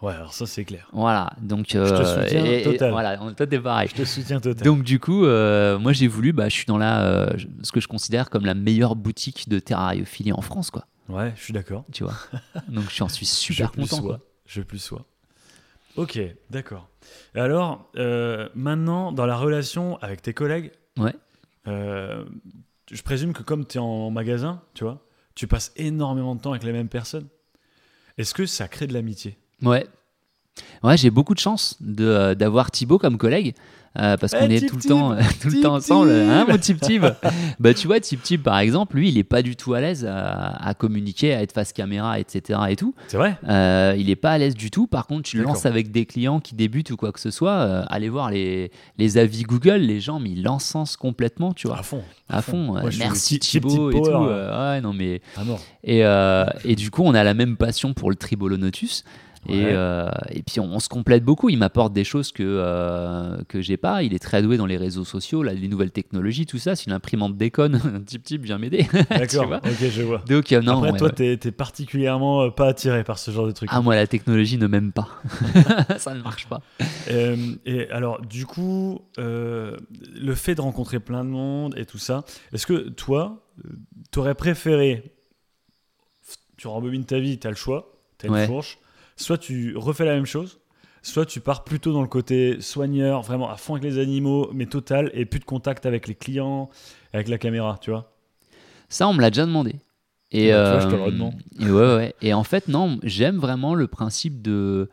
Ouais, 0.02 0.14
alors 0.14 0.32
ça 0.34 0.46
c'est 0.46 0.64
clair. 0.64 0.88
Voilà, 0.94 1.30
donc 1.42 1.68
te 1.68 1.78
euh, 1.78 2.24
soutiens 2.24 2.46
et- 2.46 2.60
et- 2.62 2.64
total. 2.64 2.92
voilà, 2.92 3.18
on- 3.22 3.34
toi 3.34 3.46
t'es 3.46 3.60
pareil. 3.60 3.90
Je 3.90 3.96
te 4.02 4.06
soutiens 4.06 4.40
total. 4.40 4.64
Donc 4.64 4.84
du 4.84 4.98
coup, 5.00 5.26
euh, 5.26 5.78
moi 5.78 5.92
j'ai 5.92 6.08
voulu, 6.08 6.32
bah, 6.32 6.48
je 6.48 6.54
suis 6.54 6.66
dans 6.66 6.78
la, 6.78 7.04
euh, 7.06 7.34
je- 7.38 7.48
ce 7.64 7.72
que 7.74 7.82
je 7.82 7.88
considère 7.90 8.30
comme 8.30 8.46
la 8.46 8.54
meilleure 8.54 8.96
boutique 8.96 9.50
de 9.50 9.60
terrariophilie 9.60 10.32
en 10.32 10.42
France, 10.42 10.72
quoi. 10.72 10.86
Ouais, 11.10 11.34
je 11.36 11.44
suis 11.44 11.54
d'accord. 11.54 11.84
Tu 11.92 12.04
vois. 12.06 12.14
Donc 12.70 12.90
j'en 12.96 13.10
suis 13.10 13.26
super 13.26 13.68
je 13.68 13.72
plus 13.74 13.82
content. 13.90 13.98
sois. 13.98 14.18
quoi. 14.18 14.26
Je 14.46 14.62
plus 14.62 14.80
sois. 14.80 15.06
Ok, 15.98 16.18
d'accord. 16.50 16.88
Et 17.36 17.40
Alors, 17.40 17.90
euh, 17.98 18.48
maintenant, 18.56 19.12
dans 19.12 19.26
la 19.26 19.36
relation 19.36 19.98
avec 19.98 20.22
tes 20.22 20.34
collègues, 20.34 20.72
Ouais. 20.98 21.14
euh, 21.68 22.24
je 22.92 23.02
présume 23.02 23.34
que 23.34 23.44
comme 23.44 23.66
tu 23.66 23.78
es 23.78 23.82
en 23.82 24.10
magasin, 24.12 24.62
tu 24.76 24.86
vois, 24.86 25.04
tu 25.36 25.46
passes 25.48 25.74
énormément 25.76 26.36
de 26.36 26.42
temps 26.42 26.52
avec 26.52 26.64
les 26.64 26.72
mêmes 26.72 26.88
personnes. 26.90 27.28
Est-ce 28.18 28.34
que 28.34 28.46
ça 28.46 28.68
crée 28.70 28.88
de 28.88 28.94
l'amitié? 28.94 29.38
Ouais. 29.64 29.88
Ouais, 30.84 30.98
j'ai 30.98 31.10
beaucoup 31.10 31.34
de 31.34 31.40
chance 31.40 31.76
de, 31.82 32.06
euh, 32.06 32.36
d'avoir 32.36 32.72
Thibaut 32.72 32.98
comme 33.00 33.18
collègue. 33.18 33.54
euh, 33.98 34.18
parce 34.18 34.34
Eh, 34.34 34.40
qu'on 34.40 34.50
est 34.50 34.60
Tip 34.60 34.70
tout 34.70 34.76
le 34.78 34.82
temps, 34.84 35.16
tout 35.42 35.50
le 35.50 35.62
temps 35.62 35.76
ensemble, 35.76 36.12
hein, 36.12 36.46
mon 36.48 36.58
Tip 36.58 36.80
Tip. 36.80 37.04
bah, 37.60 37.74
tu 37.74 37.88
vois, 37.88 38.00
Tip 38.00 38.22
Tip, 38.22 38.44
par 38.44 38.60
exemple, 38.60 38.96
lui, 38.98 39.10
il 39.10 39.18
est 39.18 39.24
pas 39.24 39.42
du 39.42 39.56
tout 39.56 39.74
à 39.74 39.82
l'aise 39.82 40.06
à, 40.06 40.50
à 40.50 40.74
communiquer, 40.74 41.34
à 41.34 41.42
être 41.42 41.54
face 41.54 41.74
caméra, 41.74 42.20
etc. 42.20 42.60
et 42.70 42.76
tout. 42.76 42.94
C'est 43.08 43.18
vrai 43.18 43.38
Euh, 43.50 43.96
il 43.98 44.10
est 44.10 44.16
pas 44.16 44.32
à 44.32 44.38
l'aise 44.38 44.54
du 44.56 44.70
tout. 44.70 44.86
Par 44.88 45.08
contre, 45.08 45.24
tu 45.24 45.38
le 45.38 45.44
D'accord. 45.44 45.56
lances 45.56 45.66
avec 45.66 45.92
des 45.92 46.06
clients 46.06 46.40
qui 46.40 46.56
débutent 46.56 46.92
ou 46.92 46.98
quoi 46.98 47.12
que 47.12 47.20
ce 47.20 47.32
soit. 47.32 47.52
euh, 47.52 47.84
allez 47.90 48.10
voir 48.10 48.30
les, 48.30 48.72
les 48.98 49.18
avis 49.18 49.44
Google, 49.44 49.78
les 49.78 50.00
gens, 50.00 50.20
mais 50.20 50.30
ils 50.32 50.44
l'encensent 50.44 50.98
complètement, 50.98 51.54
tu 51.54 51.68
vois, 51.68 51.80
À 51.80 51.84
fond. 51.84 52.04
à 52.30 52.42
fond. 52.42 52.78
euh, 52.78 52.90
merci 53.00 53.40
Thibaut 53.40 53.92
et 53.92 53.96
tout. 53.96 54.06
Euh, 54.08 54.74
ouais, 54.76 54.82
non 54.82 54.94
mais 54.94 55.22
mort. 55.46 55.60
et, 55.84 56.06
euh, 56.06 56.46
et 56.64 56.76
du 56.76 56.92
coup, 56.92 57.04
on 57.06 57.14
a 57.16 57.24
la 57.24 57.34
même 57.34 57.58
passion 57.58 57.94
pour 57.94 58.10
le 58.12 58.16
tribolonotus. 58.16 59.04
Et, 59.48 59.68
euh, 59.68 60.10
et 60.32 60.44
puis 60.44 60.60
on, 60.60 60.66
on 60.66 60.80
se 60.80 60.90
complète 60.90 61.24
beaucoup. 61.24 61.50
Il 61.50 61.58
m'apporte 61.58 61.94
des 61.94 62.04
choses 62.04 62.32
que 62.34 62.44
euh, 62.44 63.38
que 63.48 63.62
j'ai 63.62 63.78
pas. 63.78 64.04
Il 64.04 64.14
est 64.14 64.20
très 64.20 64.42
doué 64.42 64.58
dans 64.58 64.66
les 64.66 64.76
réseaux 64.78 65.06
sociaux, 65.06 65.44
là, 65.44 65.54
les 65.54 65.68
nouvelles 65.70 65.92
technologies, 65.92 66.46
tout 66.46 66.58
ça. 66.60 66.76
Si 66.76 66.90
l'imprimante 66.90 67.38
déconne, 67.38 67.76
un 67.96 68.02
type 68.02 68.24
type 68.24 68.44
vient 68.44 68.58
m'aider. 68.58 68.86
D'accord, 69.10 69.50
ok, 69.64 69.90
je 69.90 70.02
vois. 70.04 70.20
Donc 70.28 70.52
euh, 70.52 70.62
non, 70.62 70.78
Après, 70.80 70.92
ouais, 70.92 70.98
toi, 71.00 71.10
ouais. 71.18 71.38
t'es 71.38 71.52
particulièrement 71.52 72.44
euh, 72.44 72.50
pas 72.50 72.68
attiré 72.68 73.04
par 73.06 73.18
ce 73.18 73.32
genre 73.32 73.48
de 73.48 73.52
truc. 73.54 73.70
ah 73.72 73.82
moi 73.82 73.96
la 73.96 74.08
technologie 74.08 74.58
ne 74.58 74.68
m'aime 74.68 74.92
pas. 74.92 75.08
ça 75.98 76.14
ne 76.14 76.22
marche 76.22 76.48
pas. 76.48 76.62
Et 77.66 77.90
alors, 77.92 78.22
du 78.22 78.46
coup, 78.46 79.00
le 79.18 80.36
fait 80.36 80.56
de 80.56 80.62
rencontrer 80.62 81.00
plein 81.00 81.24
de 81.24 81.30
monde 81.30 81.76
et 81.78 81.86
tout 81.86 81.98
ça, 81.98 82.24
est-ce 82.54 82.68
que 82.68 82.90
toi, 82.90 83.46
tu 84.12 84.20
aurais 84.20 84.36
préféré, 84.36 85.14
tu 86.58 86.68
rembobines 86.68 87.06
ta 87.06 87.20
vie, 87.20 87.40
tu 87.40 87.48
as 87.48 87.52
le 87.52 87.56
choix, 87.56 87.94
tu 88.18 88.26
as 88.26 88.30
une 88.30 88.36
Ouais. 88.36 88.46
fourche, 88.48 88.78
soit 89.20 89.38
tu 89.38 89.76
refais 89.76 90.06
la 90.06 90.14
même 90.14 90.26
chose, 90.26 90.60
soit 91.02 91.26
tu 91.26 91.40
pars 91.40 91.64
plutôt 91.64 91.94
dans 91.94 92.02
le 92.02 92.08
côté 92.08 92.62
soigneur, 92.62 93.22
vraiment 93.22 93.50
à 93.50 93.58
fond 93.58 93.74
avec 93.76 93.84
les 93.84 94.00
animaux, 94.00 94.50
mais 94.54 94.66
total, 94.66 95.12
et 95.14 95.26
plus 95.26 95.40
de 95.40 95.46
contact 95.46 95.86
avec 95.86 96.08
les 96.08 96.16
clients, 96.16 96.70
avec 97.14 97.28
la 97.28 97.38
caméra, 97.38 97.78
tu 97.82 97.92
vois 97.92 98.14
Ça, 98.90 99.08
on 99.08 99.14
me 99.14 99.22
l'a 99.22 99.30
déjà 99.30 99.46
demandé. 99.46 99.76
Et, 100.32 100.48
tu 100.48 100.54
vois, 100.54 100.80
je 100.80 100.88
te 100.88 100.96
le 100.96 101.02
euh, 101.02 101.30
et 101.60 101.72
ouais, 101.72 101.96
ouais. 101.96 102.16
Et 102.22 102.34
en 102.34 102.44
fait, 102.44 102.68
non, 102.68 103.00
j'aime 103.02 103.38
vraiment 103.38 103.74
le 103.74 103.88
principe 103.88 104.42
de, 104.42 104.90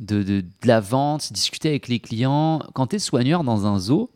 de, 0.00 0.22
de, 0.22 0.40
de 0.40 0.66
la 0.66 0.80
vente, 0.80 1.32
discuter 1.32 1.68
avec 1.68 1.88
les 1.88 2.00
clients. 2.00 2.62
Quand 2.72 2.88
tu 2.88 2.96
es 2.96 2.98
soigneur 2.98 3.44
dans 3.44 3.66
un 3.66 3.78
zoo, 3.78 4.10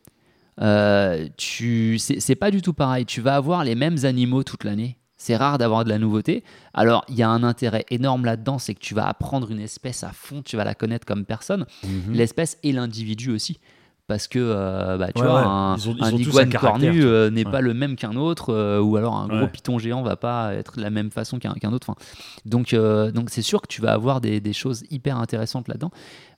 euh, 0.60 1.28
tu 1.36 1.98
c'est 1.98 2.34
pas 2.34 2.50
du 2.50 2.62
tout 2.62 2.72
pareil. 2.72 3.04
Tu 3.04 3.20
vas 3.20 3.36
avoir 3.36 3.62
les 3.62 3.74
mêmes 3.74 4.04
animaux 4.04 4.42
toute 4.42 4.64
l'année. 4.64 4.97
C'est 5.20 5.36
rare 5.36 5.58
d'avoir 5.58 5.84
de 5.84 5.88
la 5.88 5.98
nouveauté. 5.98 6.44
Alors, 6.74 7.04
il 7.08 7.16
y 7.16 7.22
a 7.24 7.28
un 7.28 7.42
intérêt 7.42 7.84
énorme 7.90 8.24
là-dedans, 8.24 8.58
c'est 8.58 8.72
que 8.74 8.80
tu 8.80 8.94
vas 8.94 9.06
apprendre 9.08 9.50
une 9.50 9.58
espèce 9.60 10.04
à 10.04 10.10
fond, 10.12 10.42
tu 10.42 10.56
vas 10.56 10.64
la 10.64 10.74
connaître 10.74 11.04
comme 11.04 11.24
personne, 11.24 11.66
Mhm. 11.84 12.12
l'espèce 12.14 12.56
et 12.62 12.72
l'individu 12.72 13.30
aussi. 13.32 13.58
parce 14.06 14.26
que 14.26 14.38
euh, 14.38 14.96
bah, 14.96 15.08
tu 15.14 15.20
Ouais, 15.20 15.28
vois, 15.28 15.40
ouais. 15.40 15.46
un, 15.46 15.76
Ils 15.76 15.88
ont- 15.90 15.94
ils 15.98 16.02
un 16.04 16.10
iguane 16.16 16.50
cornu 16.54 17.02
euh, 17.04 17.28
n'est 17.28 17.44
Ouais. 17.44 17.52
pas 17.52 17.60
le 17.60 17.74
même 17.74 17.94
qu'un 17.94 18.16
autre, 18.16 18.54
euh, 18.54 18.80
ou 18.80 18.96
alors 18.96 19.14
un 19.16 19.28
gros 19.28 19.46
python 19.48 19.78
géant 19.78 20.00
va 20.02 20.16
pas 20.16 20.54
être 20.54 20.78
de 20.78 20.80
la 20.82 20.88
même 20.88 21.10
façon 21.10 21.38
qu'un 21.38 21.52
autre. 21.72 21.90
Enfin, 21.90 22.00
donc, 22.46 22.74
donc 22.74 23.28
c'est 23.28 23.42
sûr 23.42 23.60
que 23.60 23.66
tu 23.66 23.82
vas 23.82 23.92
avoir 23.92 24.22
des, 24.22 24.40
des 24.40 24.54
choses 24.54 24.84
hyper 24.90 25.18
intéressantes 25.18 25.68
là-dedans. 25.68 25.90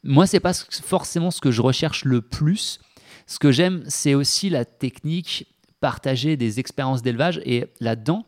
Moi, 0.03 0.27
c'est 0.27 0.41
pas 0.41 0.53
forcément 0.53 1.31
ce 1.31 1.41
que 1.41 1.53
je 1.53 1.63
recherche 1.63 2.05
le 2.05 2.23
plus. 2.23 2.81
Ce 3.29 3.39
que 3.39 3.53
j'aime, 3.53 3.85
c'est 3.87 4.15
aussi 4.15 4.51
la 4.51 4.65
technique, 4.65 5.47
partager 5.81 6.37
des 6.37 6.59
expériences 6.59 7.03
d'élevage. 7.03 7.41
Et 7.45 7.67
là-dedans, 7.79 8.25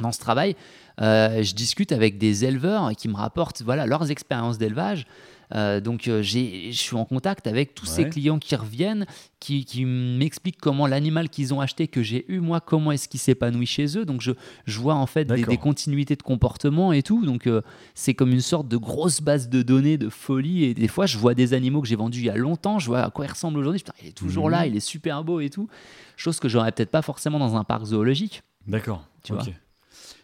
dans 0.00 0.12
ce 0.12 0.20
travail, 0.20 0.56
euh, 1.00 1.42
je 1.42 1.54
discute 1.54 1.92
avec 1.92 2.18
des 2.18 2.44
éleveurs 2.44 2.90
qui 2.96 3.08
me 3.08 3.14
rapportent 3.14 3.62
voilà, 3.62 3.86
leurs 3.86 4.10
expériences 4.10 4.58
d'élevage. 4.58 5.06
Euh, 5.54 5.80
donc, 5.80 6.06
euh, 6.06 6.22
je 6.22 6.70
suis 6.70 6.96
en 6.96 7.04
contact 7.04 7.46
avec 7.46 7.74
tous 7.74 7.86
ces 7.86 8.08
clients 8.08 8.38
qui 8.38 8.54
reviennent, 8.54 9.06
qui, 9.40 9.64
qui 9.64 9.84
m'expliquent 9.84 10.60
comment 10.60 10.86
l'animal 10.86 11.28
qu'ils 11.28 11.52
ont 11.52 11.60
acheté, 11.60 11.88
que 11.88 12.02
j'ai 12.02 12.24
eu, 12.32 12.40
moi, 12.40 12.60
comment 12.60 12.92
est-ce 12.92 13.08
qu'il 13.08 13.20
s'épanouit 13.20 13.66
chez 13.66 13.98
eux. 13.98 14.04
Donc, 14.04 14.20
je, 14.20 14.32
je 14.66 14.78
vois 14.78 14.94
en 14.94 15.06
fait 15.06 15.24
des, 15.24 15.56
continuités 15.56 16.16
de 16.16 16.22
comportement 16.22 16.92
et 16.92 17.02
tout. 17.02 17.24
Donc, 17.24 17.46
euh, 17.46 17.62
c'est 17.94 18.14
comme 18.14 18.30
une 18.30 18.40
sorte 18.40 18.68
de 18.68 18.76
grosse 18.76 19.20
base 19.20 19.48
de 19.48 19.62
données 19.62 19.98
de 19.98 20.08
folie. 20.08 20.64
Et 20.64 20.74
des 20.74 20.88
fois, 20.88 21.06
je 21.06 21.18
vois 21.18 21.34
des 21.34 21.52
animaux 21.52 21.80
que 21.80 21.88
j'ai 21.88 21.96
vendus 21.96 22.20
il 22.20 22.26
y 22.26 22.30
a 22.30 22.36
longtemps, 22.36 22.78
je 22.78 22.86
vois 22.86 23.02
à 23.02 23.10
quoi 23.10 23.24
ils 23.26 23.30
ressemblent 23.30 23.58
aujourd'hui. 23.58 23.80
Putain, 23.80 23.94
il 24.02 24.08
est 24.08 24.12
toujours 24.12 24.46
Mhm. 24.46 24.52
là, 24.52 24.66
il 24.66 24.76
est 24.76 24.80
super 24.80 25.24
beau 25.24 25.40
et 25.40 25.50
tout. 25.50 25.68
Chose 26.16 26.38
que 26.38 26.48
j'aurais 26.48 26.70
peut-être 26.70 26.90
pas 26.90 27.02
forcément 27.02 27.38
dans 27.38 27.56
un 27.56 27.64
parc 27.64 27.86
zoologique. 27.86 28.42
D'accord. 28.66 29.04
Tu 29.24 29.32
vois. 29.32 29.42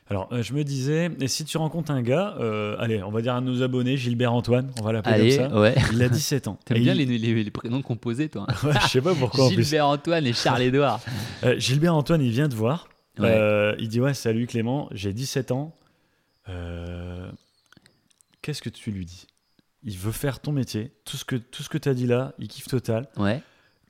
Alors, 0.09 0.29
euh, 0.33 0.41
je 0.43 0.53
me 0.53 0.63
disais, 0.63 1.11
et 1.21 1.27
si 1.27 1.45
tu 1.45 1.57
rencontres 1.59 1.91
un 1.91 2.01
gars, 2.01 2.37
euh, 2.39 2.77
allez, 2.79 3.03
on 3.03 3.11
va 3.11 3.23
dire 3.23 3.35
de 3.41 3.47
nos 3.47 3.63
abonnés, 3.63 3.97
Gilbert 3.97 4.33
Antoine, 4.33 4.71
on 4.79 4.85
va 4.85 4.93
l'appeler 4.93 5.37
comme 5.37 5.51
ça. 5.51 5.61
ouais. 5.61 5.75
Il 5.93 6.01
a 6.03 6.09
17 6.09 6.47
ans. 6.47 6.59
T'aimes 6.65 6.79
bien 6.79 6.95
il- 6.95 7.09
les, 7.09 7.19
les- 7.19 7.43
les 7.43 7.51
prénoms 7.51 7.83
composés, 7.83 8.29
toi. 8.29 8.47
hein 8.49 8.55
Ouais, 8.69 8.75
je 8.83 8.87
sais 8.89 9.01
pas 9.01 9.15
pourquoi 9.17 9.47
en 9.47 9.49
plus. 9.49 9.63
Gilbert 9.65 9.89
Antoine 9.89 10.25
et 10.27 10.33
Charles-Édouard. 10.33 11.01
Euh, 11.45 11.59
Gilbert 11.59 11.95
Antoine, 11.95 12.23
il 12.23 12.31
vient 12.31 12.49
te 12.49 12.55
voir. 12.55 12.89
Ouais. 13.19 13.75
Il 13.81 13.89
dit 13.89 14.01
Ouais, 14.01 14.15
salut 14.15 14.47
Clément, 14.47 14.89
j'ai 14.93 15.13
17 15.13 15.51
ans. 15.51 15.75
Qu'est-ce 18.43 18.63
que 18.63 18.69
tu 18.71 18.91
lui 18.91 19.05
dis? 19.05 19.27
Il 19.83 19.97
veut 19.99 20.13
faire 20.13 20.41
ton 20.41 20.53
métier. 20.53 20.93
Tout 21.05 21.17
ce 21.17 21.25
que, 21.25 21.37
tout 21.37 21.63
ce 21.63 21.69
que 21.69 21.79
tu 21.79 21.89
as 21.89 21.95
dit 21.95 22.07
là, 22.07 22.33
il 22.39 22.49
kiffe 22.49 22.69
total. 22.69 23.09
Ouais. 23.17 23.43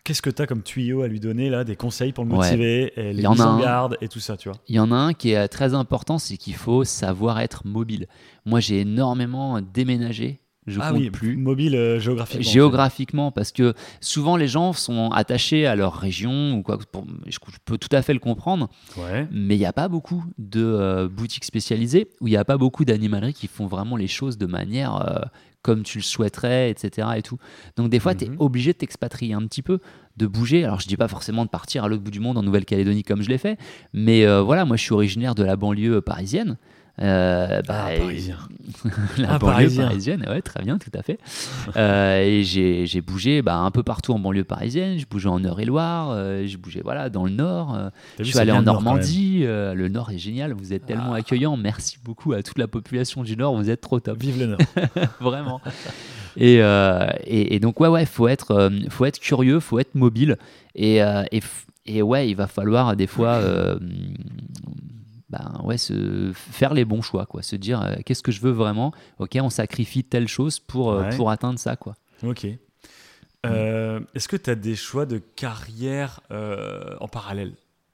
Qu'est-ce 0.07 0.22
que 0.22 0.30
tu 0.30 0.40
as 0.40 0.46
comme 0.46 0.62
tuyau 0.62 1.02
à 1.02 1.09
lui 1.09 1.18
donner 1.18 1.50
là 1.50 1.64
Des 1.64 1.74
conseils 1.74 2.12
pour 2.12 2.24
le 2.24 2.30
Ouais. 2.30 2.36
motiver, 2.36 2.92
et 2.96 3.12
les 3.12 3.26
mises 3.28 3.40
en 3.40 3.59
garde 3.59 3.96
et 4.00 4.07
tout 4.07 4.20
ça, 4.20 4.36
tu 4.36 4.48
vois? 4.48 4.57
Il 4.68 4.76
y 4.76 4.78
en 4.78 4.92
a 4.92 4.94
un 4.94 5.14
qui 5.14 5.32
est 5.32 5.48
très 5.48 5.74
important, 5.74 6.18
c'est 6.18 6.36
qu'il 6.36 6.54
faut 6.54 6.84
savoir 6.84 7.40
être 7.40 7.66
mobile. 7.66 8.07
Moi, 8.44 8.61
j'ai 8.61 8.82
énormément 8.82 9.61
déménagé. 9.61 10.38
Je 10.66 10.80
Ah 10.82 10.90
compte 10.90 10.98
oui, 11.00 11.10
plus. 11.10 11.36
mobile 11.36 11.76
euh, 11.76 12.00
géographiquement. 12.00 12.42
Géographiquement, 12.50 13.30
parce 13.30 13.52
que 13.52 13.72
souvent 14.00 14.36
les 14.36 14.48
gens 14.48 14.72
sont 14.72 15.10
attachés 15.10 15.64
à 15.66 15.76
leur 15.76 15.94
région 15.94 16.54
ou 16.54 16.62
quoi. 16.62 16.78
pour- 16.90 17.06
je, 17.26 17.30
je 17.32 17.56
peux 17.64 17.78
tout 17.78 17.88
à 17.92 18.02
fait 18.02 18.12
le 18.12 18.18
comprendre, 18.18 18.68
Ouais. 18.96 19.28
mais 19.30 19.54
il 19.54 19.58
n'y 19.60 19.64
a 19.66 19.72
pas 19.72 19.88
beaucoup 19.88 20.24
de 20.38 20.64
euh, 20.64 21.08
boutiques 21.08 21.44
spécialisées 21.44 22.08
où 22.20 22.26
il 22.26 22.30
n'y 22.32 22.36
a 22.36 22.44
pas 22.44 22.58
beaucoup 22.58 22.84
d'animaleries 22.84 23.32
qui 23.34 23.46
font 23.46 23.66
vraiment 23.66 23.96
les 23.96 24.08
choses 24.08 24.38
de 24.38 24.46
manière 24.46 24.96
euh, 24.96 25.20
comme 25.62 25.82
tu 25.82 25.98
le 25.98 26.02
souhaiterais, 26.04 26.70
etc. 26.70 27.08
Et 27.16 27.22
tout. 27.22 27.38
Donc 27.76 27.88
des 27.90 27.98
fois, 28.00 28.14
tu 28.14 28.24
es 28.24 28.28
Mhm. 28.28 28.36
obligé 28.40 28.72
de 28.72 28.78
t'expatrier 28.78 29.34
un 29.34 29.42
petit 29.46 29.62
peu, 29.62 29.78
de 30.16 30.26
bouger. 30.26 30.64
Alors 30.64 30.80
je 30.80 30.86
dis 30.88 30.96
pas 30.96 31.08
forcément 31.08 31.44
de 31.44 31.50
partir 31.50 31.84
à 31.84 31.88
l'autre 31.88 32.02
bout 32.02 32.10
du 32.12 32.20
monde 32.20 32.38
en 32.38 32.42
Nouvelle-Calédonie 32.42 33.02
comme 33.04 33.22
je 33.22 33.28
l'ai 33.28 33.38
fait, 33.38 33.56
mais 33.92 34.24
voilà, 34.40 34.64
moi 34.64 34.76
je 34.76 34.82
suis 34.82 34.92
originaire 34.94 35.34
de 35.36 35.42
la 35.44 35.54
banlieue 35.56 36.00
parisienne. 36.00 36.56
Euh, 37.03 37.61
bah, 37.68 37.88
Ah, 37.88 37.99
parisien. 37.99 38.36
la 39.18 39.32
Ah, 39.34 39.38
banlieue 39.38 39.53
parisien. 39.55 39.86
parisienne, 39.86 40.24
ouais, 40.28 40.40
très 40.40 40.62
bien, 40.62 40.78
tout 40.78 40.90
à 40.94 41.03
fait. 41.03 41.18
Euh, 41.76 42.22
et 42.22 42.42
j'ai 42.42 43.01
bougé 43.03 43.42
bah, 43.42 43.57
un 43.59 43.70
peu 43.70 43.82
partout 43.82 44.12
en 44.14 44.18
banlieue 44.18 44.44
parisienne. 44.44 44.99
Je 44.99 45.05
bougeais 45.05 45.28
en 45.28 45.38
Eure-et-Loire, 45.44 46.11
euh, 46.12 46.44
j'ai 46.47 46.57
bougé 46.57 46.80
voilà, 46.82 47.11
dans 47.11 47.24
le 47.26 47.32
Nord. 47.32 47.74
euh, 47.74 47.90
je 48.18 48.24
suis 48.24 48.38
allé 48.38 48.51
en 48.53 48.62
Nord. 48.62 48.76
Normandie. 48.82 49.40
euh, 49.44 49.74
le 49.74 49.88
Nord 49.88 50.11
est 50.11 50.16
génial, 50.18 50.53
vous 50.55 50.72
êtes 50.72 50.86
tellement 50.86 51.12
Ah. 51.12 51.18
accueillants. 51.18 51.57
Merci 51.59 51.99
beaucoup 52.03 52.32
à 52.32 52.42
toute 52.42 52.59
la 52.59 52.66
population 52.66 53.22
du 53.22 53.36
Nord, 53.36 53.57
vous 53.57 53.68
êtes 53.68 53.82
trop 53.82 54.01
top, 54.01 54.18
Vive 54.18 54.38
le 54.40 54.47
Nord. 54.47 54.59
vraiment. 55.20 55.61
Et, 56.38 56.55
et, 56.57 57.55
et 57.55 57.61
donc, 57.61 57.78
ouais, 57.80 57.88
ouais, 57.88 58.07
faut 58.07 58.28
être, 58.28 58.70
faut 58.88 59.05
être 59.05 59.20
curieux, 59.20 59.61
faut 59.61 59.78
être 59.78 59.94
mobile. 59.94 60.36
Et, 60.74 60.97
et, 60.97 61.40
et 61.84 62.01
ouais, 62.03 62.28
il 62.30 62.34
va 62.36 62.47
falloir 62.47 62.97
des 62.97 63.07
fois. 63.07 63.40
Ben 65.30 65.60
ouais, 65.64 65.76
se 65.78 66.30
faire 66.34 66.72
les 66.74 66.84
bons 66.84 67.02
choix, 67.02 67.26
quoi. 67.26 67.42
Se 67.42 67.56
dire 67.56 67.82
euh, 67.82 67.96
qu'est-ce 68.04 68.22
que 68.22 68.30
je 68.32 68.40
veux 68.40 68.52
vraiment? 68.52 68.92
Ok, 69.18 69.36
on 69.40 69.50
sacrifie 69.50 70.04
telle 70.04 70.28
chose 70.28 70.60
pour, 70.60 70.92
euh, 70.92 71.02
Ouais. 71.02 71.16
pour 71.16 71.30
atteindre 71.30 71.58
ça, 71.58 71.76
quoi. 71.76 71.94
Ok. 72.22 72.46
Euh, 73.44 74.00
Est-ce 74.14 74.28
que 74.28 74.36
tu 74.36 74.50
as 74.50 74.54
des 74.54 74.74
choix 74.74 75.06
de 75.06 75.18
carrière 75.18 76.20
en 77.00 77.08
parallèle? 77.08 77.52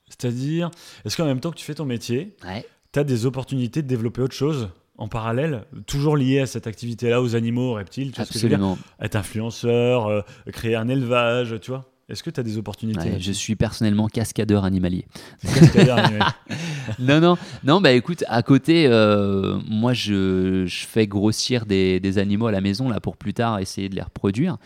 C'est-à-dire, 0.08 0.70
est-ce 1.04 1.16
qu'en 1.16 1.24
même 1.26 1.40
temps 1.40 1.50
que 1.50 1.56
tu 1.56 1.64
fais 1.64 1.74
ton 1.74 1.84
métier, 1.86 2.36
Ouais. 2.46 2.66
tu 2.92 2.98
as 2.98 3.04
des 3.04 3.26
opportunités 3.26 3.82
de 3.82 3.88
développer 3.88 4.20
autre 4.22 4.34
chose 4.34 4.68
en 4.98 5.08
parallèle, 5.08 5.64
toujours 5.86 6.16
lié 6.16 6.40
à 6.40 6.46
cette 6.46 6.66
activité-là, 6.66 7.20
aux 7.22 7.34
animaux, 7.34 7.70
aux 7.72 7.74
reptiles, 7.74 8.12
tu 8.12 8.16
vois 8.16 8.24
ce 8.26 8.32
que 8.32 8.38
je 8.38 8.42
veux 8.44 8.48
dire? 8.50 8.58
Absolument. 8.58 8.78
Être 9.00 9.16
influenceur, 9.16 10.24
créer 10.52 10.76
un 10.76 10.88
élevage, 10.88 11.56
tu 11.60 11.70
vois? 11.70 11.90
Est-ce 12.08 12.22
que 12.22 12.30
tu 12.30 12.40
as 12.40 12.42
des 12.42 12.58
opportunités 12.58 13.10
Ouais, 13.12 13.20
je 13.20 13.32
suis 13.32 13.56
personnellement 13.56 14.06
cascadeur 14.08 14.64
animalier. 14.64 15.06
Qu'est-ce 15.40 15.70
qu'il 15.70 15.80
y 15.80 15.82
a 15.82 15.84
derrière, 15.84 16.12
ouais. 16.12 16.56
non, 16.98 17.20
non, 17.20 17.36
non, 17.64 17.80
bah 17.80 17.92
écoute, 17.92 18.24
à 18.28 18.42
côté, 18.42 18.86
euh, 18.86 19.58
moi 19.68 19.92
je, 19.94 20.64
je 20.66 20.84
fais 20.86 21.06
grossir 21.06 21.64
des, 21.64 22.00
des 22.00 22.18
animaux 22.18 22.46
à 22.48 22.52
la 22.52 22.60
maison 22.60 22.88
là 22.88 23.00
pour 23.00 23.16
plus 23.16 23.32
tard 23.34 23.58
essayer 23.60 23.88
de 23.88 23.94
les 23.94 24.02
reproduire. 24.02 24.58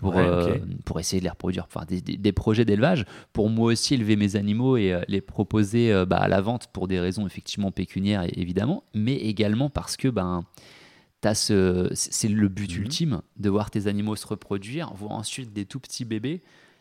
Pour, 0.00 0.14
Ouais, 0.14 0.22
euh, 0.24 0.56
pour 0.84 1.00
essayer 1.00 1.18
de 1.18 1.24
les 1.24 1.30
reproduire, 1.30 1.66
enfin 1.66 1.84
des, 1.84 2.00
des- 2.00 2.16
des 2.16 2.32
projets 2.32 2.64
d'élevage, 2.64 3.04
pour 3.32 3.48
moi 3.50 3.72
aussi 3.72 3.94
élever 3.94 4.14
mes 4.14 4.36
animaux 4.36 4.76
et 4.76 4.92
euh, 4.92 5.00
les 5.08 5.20
proposer 5.20 6.04
bah, 6.06 6.18
à 6.18 6.28
la 6.28 6.40
vente 6.40 6.68
pour 6.72 6.86
des 6.86 7.00
raisons 7.00 7.26
effectivement 7.26 7.72
pécuniaires 7.72 8.24
évidemment, 8.36 8.84
mais 8.94 9.16
également 9.16 9.68
parce 9.68 9.96
que 9.96 10.06
ben, 10.06 10.44
ce, 11.34 11.88
c'est 11.94 12.28
le 12.28 12.48
but 12.48 12.70
Mhm. 12.72 12.82
ultime 12.82 13.20
de 13.36 13.50
voir 13.50 13.70
tes 13.70 13.88
animaux 13.88 14.14
se 14.16 14.26
reproduire, 14.28 14.92
voir 14.94 15.10
ensuite 15.12 15.52
des 15.52 15.64
tout 15.64 15.80
petits 15.80 16.04
bébés, 16.04 16.40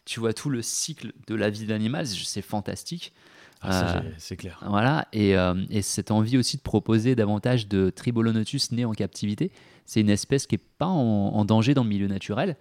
tu 0.10 0.20
vois 0.20 0.34
tout 0.34 0.50
le 0.50 0.62
cycle 0.64 1.12
de 1.28 1.36
la 1.36 1.50
vie 1.52 1.66
d'animal, 1.66 2.08
c'est 2.08 2.42
fantastique. 2.42 3.14
Ah, 3.62 3.98
Euh, 3.98 4.02
c'est 4.18 4.38
clair. 4.38 4.60
Voilà, 4.68 5.08
et, 5.14 5.36
euh, 5.38 5.54
et 5.70 5.82
cette 5.82 6.12
envie 6.12 6.38
aussi 6.38 6.58
de 6.58 6.62
proposer 6.62 7.14
davantage 7.16 7.68
de 7.68 7.90
Tribolonotus 7.90 8.72
nés 8.72 8.86
en 8.86 8.94
captivité. 8.94 9.52
C'est 9.86 10.02
une 10.02 10.10
espèce 10.10 10.48
qui 10.48 10.56
n'est 10.56 10.64
pas 10.78 10.88
en, 10.88 11.36
en 11.36 11.46
danger 11.46 11.74
dans 11.74 11.84
le 11.84 11.90
milieu 11.90 12.08
naturel, 12.08 12.56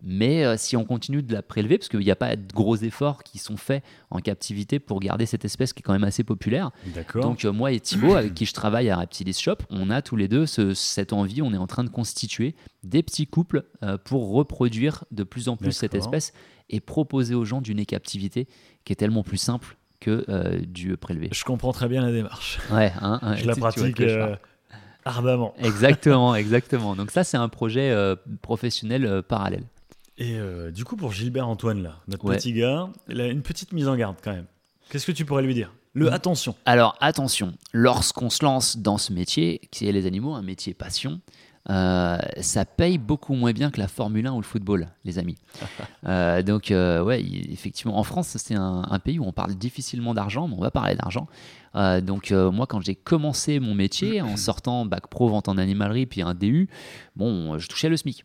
mais 0.00 0.44
euh, 0.44 0.56
si 0.56 0.76
on 0.76 0.84
continue 0.84 1.22
de 1.22 1.32
la 1.34 1.42
prélever, 1.42 1.76
parce 1.76 1.88
qu'il 1.88 2.00
n'y 2.00 2.10
a 2.10 2.16
pas 2.16 2.34
de 2.36 2.52
gros 2.52 2.76
efforts 2.76 3.24
qui 3.24 3.38
sont 3.38 3.56
faits 3.56 3.82
en 4.10 4.20
captivité 4.20 4.78
pour 4.78 5.00
garder 5.00 5.26
cette 5.26 5.44
espèce 5.44 5.72
qui 5.72 5.80
est 5.80 5.82
quand 5.82 5.92
même 5.92 6.04
assez 6.04 6.22
populaire. 6.24 6.70
Donc 7.20 7.44
euh, 7.44 7.52
moi 7.52 7.72
et 7.72 7.80
Thibaut, 7.80 8.14
avec 8.18 8.32
qui 8.34 8.46
je 8.46 8.54
travaille 8.54 8.90
à 8.90 8.96
Reptilis 8.96 9.34
Shop, 9.40 9.56
on 9.70 9.90
a 9.90 10.00
tous 10.00 10.16
les 10.16 10.28
deux 10.28 10.46
ce- 10.46 10.72
cette 10.72 11.12
envie, 11.12 11.42
on 11.42 11.52
est 11.52 11.56
en 11.58 11.66
train 11.66 11.84
de 11.84 11.90
constituer 11.90 12.54
des 12.84 13.02
petits 13.02 13.26
couples 13.26 13.64
euh, 13.82 13.98
pour 13.98 14.30
reproduire 14.32 15.04
de 15.10 15.24
plus 15.24 15.48
en 15.48 15.56
plus 15.56 15.72
cette 15.72 15.94
espèce 15.98 16.32
et 16.70 16.80
proposer 16.80 17.34
aux 17.34 17.44
gens 17.44 17.60
du 17.60 17.74
nez 17.74 17.86
captivité, 17.86 18.46
qui 18.84 18.92
est 18.92 18.96
tellement 18.96 19.22
plus 19.22 19.38
simple 19.38 19.76
que 20.00 20.24
euh, 20.28 20.58
du 20.60 20.96
prélevé. 20.96 21.28
Je 21.32 21.44
comprends 21.44 21.72
très 21.72 21.88
bien 21.88 22.02
la 22.02 22.12
démarche. 22.12 22.58
Ouais, 22.70 22.92
hein, 23.00 23.18
ouais, 23.22 23.36
Je 23.38 23.46
la 23.46 23.56
pratique 23.56 24.00
euh, 24.00 24.36
ardemment. 25.04 25.54
Exactement, 25.58 26.34
exactement. 26.34 26.94
Donc 26.96 27.10
ça, 27.10 27.24
c'est 27.24 27.36
un 27.36 27.48
projet 27.48 27.90
euh, 27.90 28.14
professionnel 28.42 29.22
parallèle. 29.26 29.64
Et 30.18 30.36
du 30.72 30.84
coup, 30.84 30.96
pour 30.96 31.12
Gilbert 31.12 31.46
Antoine, 31.48 31.80
là, 31.82 32.00
notre 32.08 32.24
Ouais. 32.24 32.36
petit 32.36 32.52
gars, 32.52 32.88
il 33.08 33.20
a 33.20 33.28
une 33.28 33.42
petite 33.42 33.72
mise 33.72 33.86
en 33.86 33.94
garde 33.96 34.16
quand 34.22 34.32
même. 34.32 34.46
Qu'est-ce 34.90 35.06
que 35.06 35.12
tu 35.12 35.24
pourrais 35.24 35.42
lui 35.44 35.54
dire? 35.54 35.72
Le 35.94 36.06
Mm. 36.10 36.12
attention. 36.12 36.54
Alors 36.64 36.96
attention, 37.00 37.54
lorsqu'on 37.72 38.28
se 38.30 38.44
lance 38.44 38.78
dans 38.78 38.98
ce 38.98 39.12
métier, 39.12 39.60
qui 39.70 39.88
est 39.88 39.92
les 39.92 40.06
animaux, 40.06 40.34
un 40.34 40.42
métier 40.42 40.74
passion, 40.74 41.20
euh, 41.70 42.18
ça 42.40 42.64
paye 42.64 42.96
beaucoup 42.96 43.34
moins 43.34 43.52
bien 43.52 43.70
que 43.70 43.78
la 43.78 43.88
Formule 43.88 44.26
1 44.26 44.32
ou 44.32 44.38
le 44.38 44.44
football, 44.44 44.88
les 45.04 45.18
amis. 45.18 45.36
Euh, 46.06 46.42
donc 46.42 46.70
euh, 46.70 47.02
ouais, 47.02 47.20
effectivement, 47.20 47.98
en 47.98 48.02
France, 48.02 48.36
c'est 48.38 48.54
un, 48.54 48.82
un 48.88 48.98
pays 48.98 49.18
où 49.18 49.24
on 49.24 49.32
parle 49.32 49.54
difficilement 49.54 50.14
d'argent, 50.14 50.48
mais 50.48 50.54
on 50.56 50.60
va 50.60 50.70
parler 50.70 50.94
d'argent. 50.94 51.26
Euh, 51.74 52.00
donc 52.00 52.30
moi, 52.30 52.66
quand 52.66 52.80
j'ai 52.80 52.94
commencé 52.94 53.60
mon 53.60 53.74
métier, 53.74 54.22
en 54.22 54.36
sortant 54.36 54.86
bac 54.86 55.08
pro 55.08 55.28
vente 55.28 55.48
en 55.48 55.58
animalerie, 55.58 56.06
puis 56.06 56.22
un 56.22 56.34
DU, 56.34 56.68
bon, 57.16 57.58
je 57.58 57.68
touchais 57.68 57.88
le 57.88 57.96
SMIC. 57.96 58.24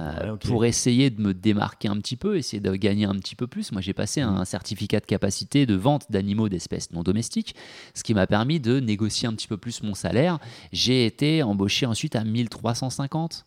Euh, 0.00 0.32
Ouais. 0.32 0.38
Pour 0.48 0.64
essayer 0.64 1.10
de 1.10 1.20
me 1.20 1.34
démarquer 1.34 1.88
un 1.88 1.96
petit 1.96 2.16
peu, 2.16 2.36
essayer 2.38 2.60
de 2.60 2.74
gagner 2.74 3.04
un 3.04 3.14
petit 3.16 3.36
peu 3.36 3.46
plus, 3.46 3.70
moi 3.72 3.80
j'ai 3.80 3.92
passé 3.92 4.20
un 4.22 4.44
certificat 4.44 5.00
de 5.00 5.06
capacité 5.06 5.66
de 5.66 5.74
vente 5.74 6.06
d'animaux 6.10 6.48
d'espèces 6.48 6.90
non 6.92 7.02
domestiques, 7.02 7.54
ce 7.94 8.02
qui 8.02 8.14
m'a 8.14 8.26
permis 8.26 8.60
de 8.60 8.80
négocier 8.80 9.28
un 9.28 9.34
petit 9.34 9.46
peu 9.48 9.56
plus 9.58 9.82
mon 9.82 9.94
salaire. 9.94 10.38
J'ai 10.72 11.04
été 11.06 11.42
embauché 11.42 11.84
ensuite 11.86 12.16
à 12.16 12.24
1350. 12.24 13.46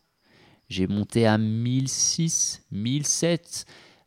J'ai 0.70 0.88
monté 0.88 1.26
à 1.28 1.38
1006, 1.38 2.62
1007. 2.72 3.66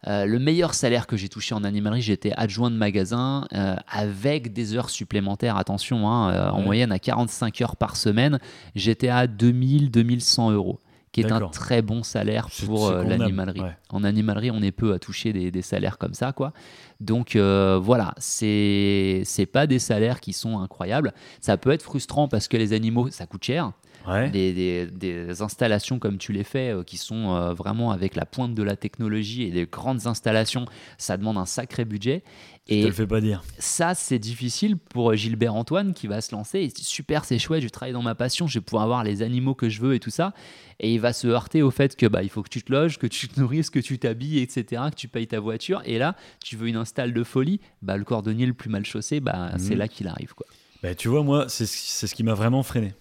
Euh, 0.08 0.24
le 0.24 0.38
meilleur 0.38 0.74
salaire 0.74 1.06
que 1.06 1.16
j'ai 1.16 1.28
touché 1.28 1.54
en 1.54 1.64
animalerie, 1.64 2.00
j'étais 2.02 2.32
adjoint 2.36 2.70
de 2.70 2.76
magasin 2.76 3.46
euh, 3.54 3.74
avec 3.88 4.52
des 4.52 4.74
heures 4.76 4.90
supplémentaires. 4.90 5.56
Attention, 5.56 6.08
hein, 6.08 6.30
euh, 6.32 6.50
en 6.50 6.58
Ouais. 6.58 6.64
moyenne 6.64 6.92
à 6.92 6.98
45 6.98 7.60
heures 7.62 7.76
par 7.76 7.96
semaine, 7.96 8.38
j'étais 8.76 9.08
à 9.08 9.26
2000, 9.26 9.90
2100 9.90 10.52
euros. 10.52 10.78
Qui 11.22 11.26
est 11.26 11.32
un 11.32 11.48
très 11.48 11.80
bon 11.82 12.02
salaire 12.02 12.48
pour 12.66 12.88
euh, 12.88 13.02
l'animalerie. 13.02 13.60
ouais. 13.60 13.76
En 13.90 14.04
animalerie, 14.04 14.50
on 14.50 14.60
est 14.60 14.70
peu 14.70 14.92
à 14.92 14.98
toucher 14.98 15.32
des, 15.32 15.50
des 15.50 15.62
salaires 15.62 15.96
comme 15.96 16.12
ça, 16.14 16.32
quoi. 16.32 16.52
Donc 17.00 17.36
euh, 17.36 17.78
voilà, 17.82 18.14
c'est 18.18 19.22
c'est 19.24 19.46
pas 19.46 19.66
des 19.66 19.78
salaires 19.78 20.20
qui 20.20 20.32
sont 20.32 20.58
incroyables. 20.58 21.14
Ça 21.40 21.56
peut 21.56 21.70
être 21.70 21.82
frustrant 21.82 22.28
parce 22.28 22.48
que 22.48 22.56
les 22.56 22.72
animaux, 22.74 23.10
ça 23.10 23.26
coûte 23.26 23.44
cher. 23.44 23.72
Ouais. 24.06 24.30
Des, 24.30 24.52
des- 24.52 24.86
des 24.86 25.42
installations 25.42 25.98
comme 25.98 26.18
tu 26.18 26.32
les 26.32 26.44
fais, 26.44 26.70
euh, 26.74 26.82
qui 26.84 26.96
sont 26.96 27.34
euh, 27.34 27.52
vraiment 27.54 27.90
avec 27.90 28.14
la 28.14 28.24
pointe 28.24 28.54
de 28.54 28.62
la 28.62 28.76
technologie 28.76 29.42
et 29.42 29.50
des 29.50 29.66
grandes 29.66 30.06
installations, 30.06 30.66
ça 30.98 31.16
demande 31.16 31.38
un 31.38 31.46
sacré 31.46 31.84
budget. 31.84 32.22
Je 32.68 32.74
te 32.74 32.78
Et 32.80 32.82
le 32.86 32.92
fais 32.92 33.06
pas 33.06 33.20
dire. 33.20 33.42
ça, 33.58 33.94
c'est 33.94 34.18
difficile 34.18 34.76
pour 34.76 35.14
Gilbert 35.14 35.54
Antoine 35.54 35.92
qui 35.94 36.06
va 36.08 36.20
se 36.20 36.34
lancer. 36.34 36.66
Dit, 36.66 36.84
super, 36.84 37.24
c'est 37.24 37.38
chouette, 37.38 37.62
je 37.62 37.68
travaille 37.68 37.92
dans 37.92 38.02
ma 38.02 38.14
passion, 38.16 38.46
je 38.46 38.58
vais 38.58 38.62
pouvoir 38.64 38.82
avoir 38.84 39.04
les 39.04 39.22
animaux 39.22 39.54
que 39.54 39.68
je 39.68 39.80
veux 39.80 39.94
et 39.94 40.00
tout 40.00 40.10
ça. 40.10 40.32
Et 40.80 40.92
il 40.94 41.00
va 41.00 41.12
se 41.12 41.26
heurter 41.28 41.62
au 41.62 41.70
fait 41.70 41.96
que 41.96 42.06
bah, 42.06 42.22
il 42.22 42.28
faut 42.28 42.42
que 42.42 42.48
tu 42.48 42.62
te 42.62 42.72
loges, 42.72 42.98
que 42.98 43.06
tu 43.06 43.28
te 43.28 43.40
nourrisses, 43.40 43.70
que 43.70 43.78
tu 43.78 43.98
t'habilles, 43.98 44.38
etc., 44.40 44.82
que 44.90 44.96
tu 44.96 45.08
payes 45.08 45.26
ta 45.26 45.40
voiture. 45.40 45.80
Et 45.84 45.98
là, 45.98 46.16
tu 46.44 46.56
veux 46.56 46.68
une 46.68 46.76
installe 46.76 47.12
de 47.12 47.24
folie, 47.24 47.60
bah, 47.82 47.96
le 47.96 48.04
cordonnier 48.04 48.46
le 48.46 48.54
plus 48.54 48.68
mal 48.70 48.84
chaussé, 48.84 49.20
bah, 49.20 49.52
c'est 49.58 49.70
Mhm. 49.74 49.78
là 49.78 49.88
qu'il 49.88 50.06
arrive. 50.08 50.34
Quoi. 50.34 50.46
Bah, 50.82 50.94
tu 50.94 51.08
vois, 51.08 51.22
moi, 51.22 51.46
c'est 51.48 51.66
ce 51.66 51.76
c'est 51.76 52.06
ce 52.06 52.14
qui 52.14 52.22
m'a 52.24 52.34
vraiment 52.34 52.62
freiné. 52.62 52.92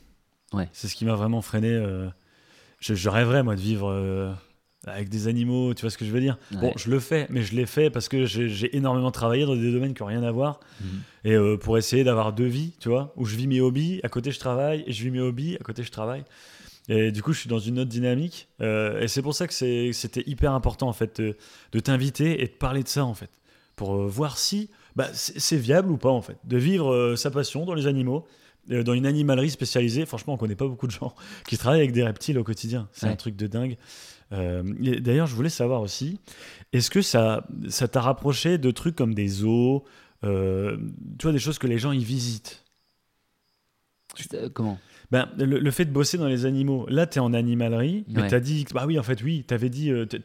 Ouais. 0.54 0.70
C'est 0.74 0.88
ce 0.88 0.96
qui 0.96 1.06
m'a 1.06 1.16
vraiment 1.16 1.42
freiné. 1.42 1.70
euh, 1.70 2.08
Je, 2.80 2.94
je 2.94 3.10
rêverais, 3.10 3.44
moi, 3.44 3.56
de 3.56 3.62
vivre 3.62 3.90
euh, 3.92 4.32
avec 4.86 5.10
des 5.10 5.28
animaux, 5.28 5.74
tu 5.74 5.82
vois 5.82 5.90
ce 5.90 5.98
que 5.98 6.06
je 6.06 6.12
veux 6.12 6.20
dire? 6.22 6.38
Bon, 6.52 6.72
je 6.76 6.90
le 6.92 7.00
fais, 7.00 7.26
mais 7.30 7.42
je 7.42 7.56
l'ai 7.56 7.66
fait 7.66 7.90
parce 7.90 8.08
que 8.08 8.26
j'ai 8.26 8.76
énormément 8.78 9.12
travaillé 9.12 9.46
dans 9.46 9.56
des 9.56 9.72
domaines 9.72 9.94
qui 9.94 10.04
n'ont 10.04 10.08
rien 10.10 10.24
à 10.24 10.32
voir. 10.32 10.60
Mhm. 10.82 10.88
Et 11.24 11.34
euh, 11.34 11.58
pour 11.58 11.78
essayer 11.78 12.04
d'avoir 12.04 12.34
deux 12.34 12.46
vies, 12.46 12.74
tu 12.80 12.90
vois, 12.90 13.12
où 13.16 13.26
je 13.26 13.36
vis 13.36 13.48
mes 13.48 13.62
hobbies, 13.62 14.00
à 14.04 14.10
côté 14.10 14.32
je 14.32 14.40
travaille, 14.40 14.84
et 14.86 14.92
je 14.94 15.04
vis 15.04 15.12
mes 15.12 15.22
hobbies, 15.22 15.56
à 15.60 15.64
côté 15.64 15.82
je 15.84 15.92
travaille. 15.92 16.24
Et 16.88 17.12
du 17.12 17.24
coup, 17.24 17.34
je 17.34 17.40
suis 17.40 17.50
dans 17.50 17.58
une 17.58 17.80
autre 17.80 17.90
dynamique. 17.90 18.48
et 18.62 19.08
c'est 19.08 19.24
pour 19.24 19.34
ça 19.34 19.48
que 19.48 19.54
c'était 19.92 20.24
hyper 20.28 20.52
important, 20.54 20.88
en 20.88 20.94
fait, 20.94 21.20
de, 21.20 21.36
de 21.72 21.80
t'inviter 21.80 22.44
et 22.44 22.46
de 22.48 22.52
parler 22.54 22.84
de 22.84 22.88
ça, 22.88 23.04
en 23.06 23.16
fait. 23.16 23.32
Pour 23.76 23.96
voir 24.08 24.38
si 24.38 24.70
bah, 24.96 25.08
c'est 25.14 25.58
viable 25.58 25.90
ou 25.92 25.98
pas, 25.98 26.12
en 26.12 26.22
fait. 26.22 26.38
De 26.44 26.58
vivre 26.58 27.16
sa 27.16 27.32
passion 27.32 27.66
dans 27.66 27.74
les 27.74 27.88
animaux, 27.88 28.28
dans 28.68 28.94
une 28.94 29.06
animalerie 29.06 29.50
spécialisée. 29.50 30.06
Franchement, 30.06 30.34
on 30.34 30.38
connaît 30.38 30.56
pas 30.56 30.68
beaucoup 30.68 30.88
de 30.88 30.92
gens 30.92 31.14
qui 31.48 31.58
travaillent 31.58 31.82
avec 31.82 31.92
des 31.92 32.04
reptiles 32.04 32.38
au 32.40 32.44
quotidien. 32.44 32.88
C'est 32.92 33.06
Ouais. 33.08 33.12
un 33.12 33.16
truc 33.16 33.36
de 33.36 33.48
dingue. 33.48 33.78
Euh, 34.32 34.64
D'ailleurs, 35.00 35.28
je 35.28 35.36
voulais 35.36 35.50
savoir 35.50 35.82
aussi, 35.82 36.20
est-ce 36.74 36.90
que 36.90 37.02
ça 37.02 37.46
ça 37.70 37.88
t'a 37.88 38.02
rapproché 38.02 38.58
de 38.58 38.72
trucs 38.72 38.96
comme 38.96 39.14
des 39.14 39.28
zoos, 39.28 39.84
euh, 40.24 40.78
tu 41.20 41.24
vois, 41.24 41.32
des 41.32 41.40
choses 41.40 41.60
que 41.60 41.68
les 41.68 41.78
gens 41.78 41.92
y 41.92 42.04
visitent? 42.04 42.64
Euh, 44.34 44.50
Comment? 44.54 44.80
Ben, 45.12 45.28
le, 45.38 45.60
le 45.60 45.72
fait 45.72 45.86
de 45.86 45.92
bosser 45.92 46.18
dans 46.18 46.28
les 46.28 46.46
animaux, 46.46 46.86
là, 46.90 47.06
tu 47.08 47.18
es 47.18 47.22
en 47.22 47.34
animalerie, 47.34 48.06
mais 48.08 48.22
Ouais. 48.24 48.28
tu 48.30 48.36
as 48.36 48.40
dit, 48.40 48.66
bah 48.74 48.84
oui, 48.88 48.98
en 49.00 49.04
fait, 49.04 49.22
oui, 49.24 49.46
tu 49.48 49.54
avais 49.54 49.70
dit, 49.70 49.92
tu 50.10 50.18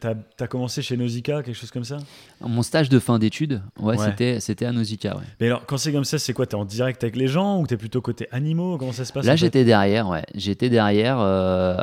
as, 0.43 0.47
commencé 0.47 0.81
chez 0.81 0.97
Nausicaa, 0.97 1.43
quelque 1.43 1.55
chose 1.55 1.71
comme 1.71 1.83
ça? 1.83 1.97
Mon 2.41 2.61
stage 2.63 2.89
de 2.89 2.99
fin 2.99 3.19
d'études, 3.19 3.61
ouais, 3.79 3.97
Ouais. 3.97 4.39
c'était 4.39 4.65
à 4.65 4.71
Nausicaa. 4.71 5.15
Ouais. 5.17 5.23
Mais 5.39 5.47
alors, 5.47 5.65
quand 5.65 5.77
c'est 5.77 5.91
comme 5.91 6.03
ça, 6.05 6.17
c'est 6.19 6.33
quoi? 6.33 6.45
Tu 6.45 6.55
es 6.55 6.59
en 6.59 6.65
direct 6.65 7.03
avec 7.03 7.15
les 7.15 7.27
gens 7.27 7.59
ou 7.61 7.67
tu 7.67 7.73
es 7.73 7.77
plutôt 7.77 8.01
côté 8.01 8.27
animaux? 8.31 8.77
Comment 8.77 8.91
ça 8.91 9.05
se 9.05 9.13
passe 9.13 9.25
Là, 9.25 9.35
j'étais 9.35 9.63
derrière, 9.63 10.07
ouais. 10.09 10.23
J'étais 10.35 10.69
derrière 10.69 11.17
euh, 11.19 11.77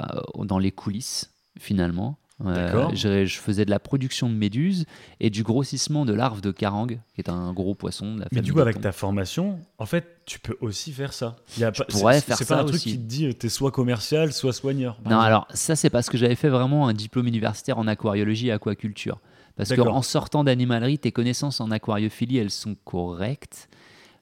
dans 0.44 0.59
les 0.59 0.70
coulisses, 0.72 1.30
finalement. 1.59 2.16
Euh, 2.47 2.89
je, 2.95 3.26
je 3.26 3.39
faisais 3.39 3.64
de 3.64 3.70
la 3.70 3.80
production 3.80 4.28
de 4.28 4.34
méduses 4.34 4.86
et 5.18 5.28
du 5.28 5.43
grossissement 5.43 6.05
de 6.05 6.12
larves 6.14 6.41
de 6.41 6.53
carangue, 6.53 7.01
qui 7.14 7.20
est 7.20 7.28
un 7.28 7.53
gros 7.53 7.74
poisson 7.74 8.14
de 8.14 8.20
la 8.20 8.26
Mais 8.30 8.43
du 8.43 8.53
coup, 8.53 8.61
avec 8.61 8.80
ta 8.80 8.93
formation, 8.93 9.59
en 9.78 9.86
fait, 9.86 10.20
tu 10.24 10.39
peux 10.39 10.57
aussi 10.61 10.93
faire 10.93 11.12
ça. 11.12 11.34
Y 11.57 11.64
a 11.64 11.72
pas, 11.72 11.84
pourrais 11.86 12.20
c'est- 12.20 12.26
faire 12.26 12.36
C'est 12.36 12.45
ça 12.45 12.55
pas 12.57 12.61
un 12.62 12.64
truc 12.64 12.76
aussi. 12.76 12.91
qui 12.93 12.99
te 12.99 13.03
dit, 13.03 13.34
tu 13.34 13.47
es 13.47 13.49
soit 13.49 13.72
commercial, 13.72 14.32
soit 14.32 14.53
soigneur. 14.53 14.95
Non, 15.05 15.11
exemple. 15.11 15.24
alors 15.26 15.49
ça, 15.53 15.74
c'est 15.74 15.91
parce 15.91 16.09
que 16.09 16.16
j'avais 16.16 16.36
fait 16.36 16.49
vraiment 16.49 16.86
un 16.86 16.93
diplôme 16.95 17.26
universitaire 17.26 17.76
en 17.78 17.89
aquariologie 17.89 18.49
et 18.49 18.53
aquaculture. 18.53 19.18
Parce 19.57 19.74
qu'en 19.74 20.03
sortant 20.03 20.45
d'animalerie, 20.45 21.01
tes 21.01 21.11
connaissances 21.11 21.61
en 21.61 21.72
aquariophilie, 21.72 22.39
elles 22.39 22.53
sont 22.53 22.76
correctes, 22.84 23.68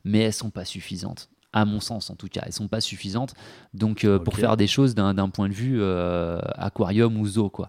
mais 0.05 0.21
elles 0.21 0.33
sont 0.33 0.49
pas 0.49 0.64
suffisantes. 0.64 1.29
À 1.53 1.67
mon 1.67 1.81
sens, 1.81 2.09
en 2.09 2.14
tout 2.14 2.29
cas, 2.29 2.43
elles 2.47 2.53
sont 2.55 2.69
pas 2.69 2.81
suffisantes. 2.81 3.35
Donc, 3.75 4.05
euh, 4.05 4.19
pour 4.19 4.37
faire 4.37 4.57
des 4.57 4.67
choses 4.67 4.95
d'un 4.95 5.12
d'un 5.12 5.29
point 5.29 5.49
de 5.51 5.55
vue 5.55 5.79
euh, 5.83 6.39
aquarium 6.55 7.19
ou 7.19 7.27
zoo, 7.27 7.51
quoi. 7.51 7.69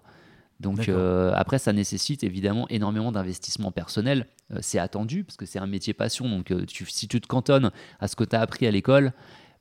Donc 0.60 0.88
euh, 0.88 1.32
après, 1.34 1.58
ça 1.58 1.72
nécessite 1.72 2.24
évidemment 2.24 2.66
énormément 2.68 3.12
d'investissement 3.12 3.70
personnel. 3.70 4.26
Euh, 4.52 4.58
c'est 4.60 4.78
attendu 4.80 5.22
parce 5.24 5.36
que 5.36 5.46
c'est 5.46 5.58
un 5.60 5.66
métier 5.68 5.92
passion. 5.94 6.28
Donc 6.28 6.50
euh, 6.50 6.64
tu- 6.66 6.86
si 6.86 7.06
tu 7.06 7.20
te 7.20 7.26
cantonnes 7.28 7.70
à 8.00 8.08
ce 8.08 8.16
que 8.16 8.24
tu 8.24 8.34
as 8.34 8.40
appris 8.40 8.66
à 8.66 8.70
l'école, 8.72 9.12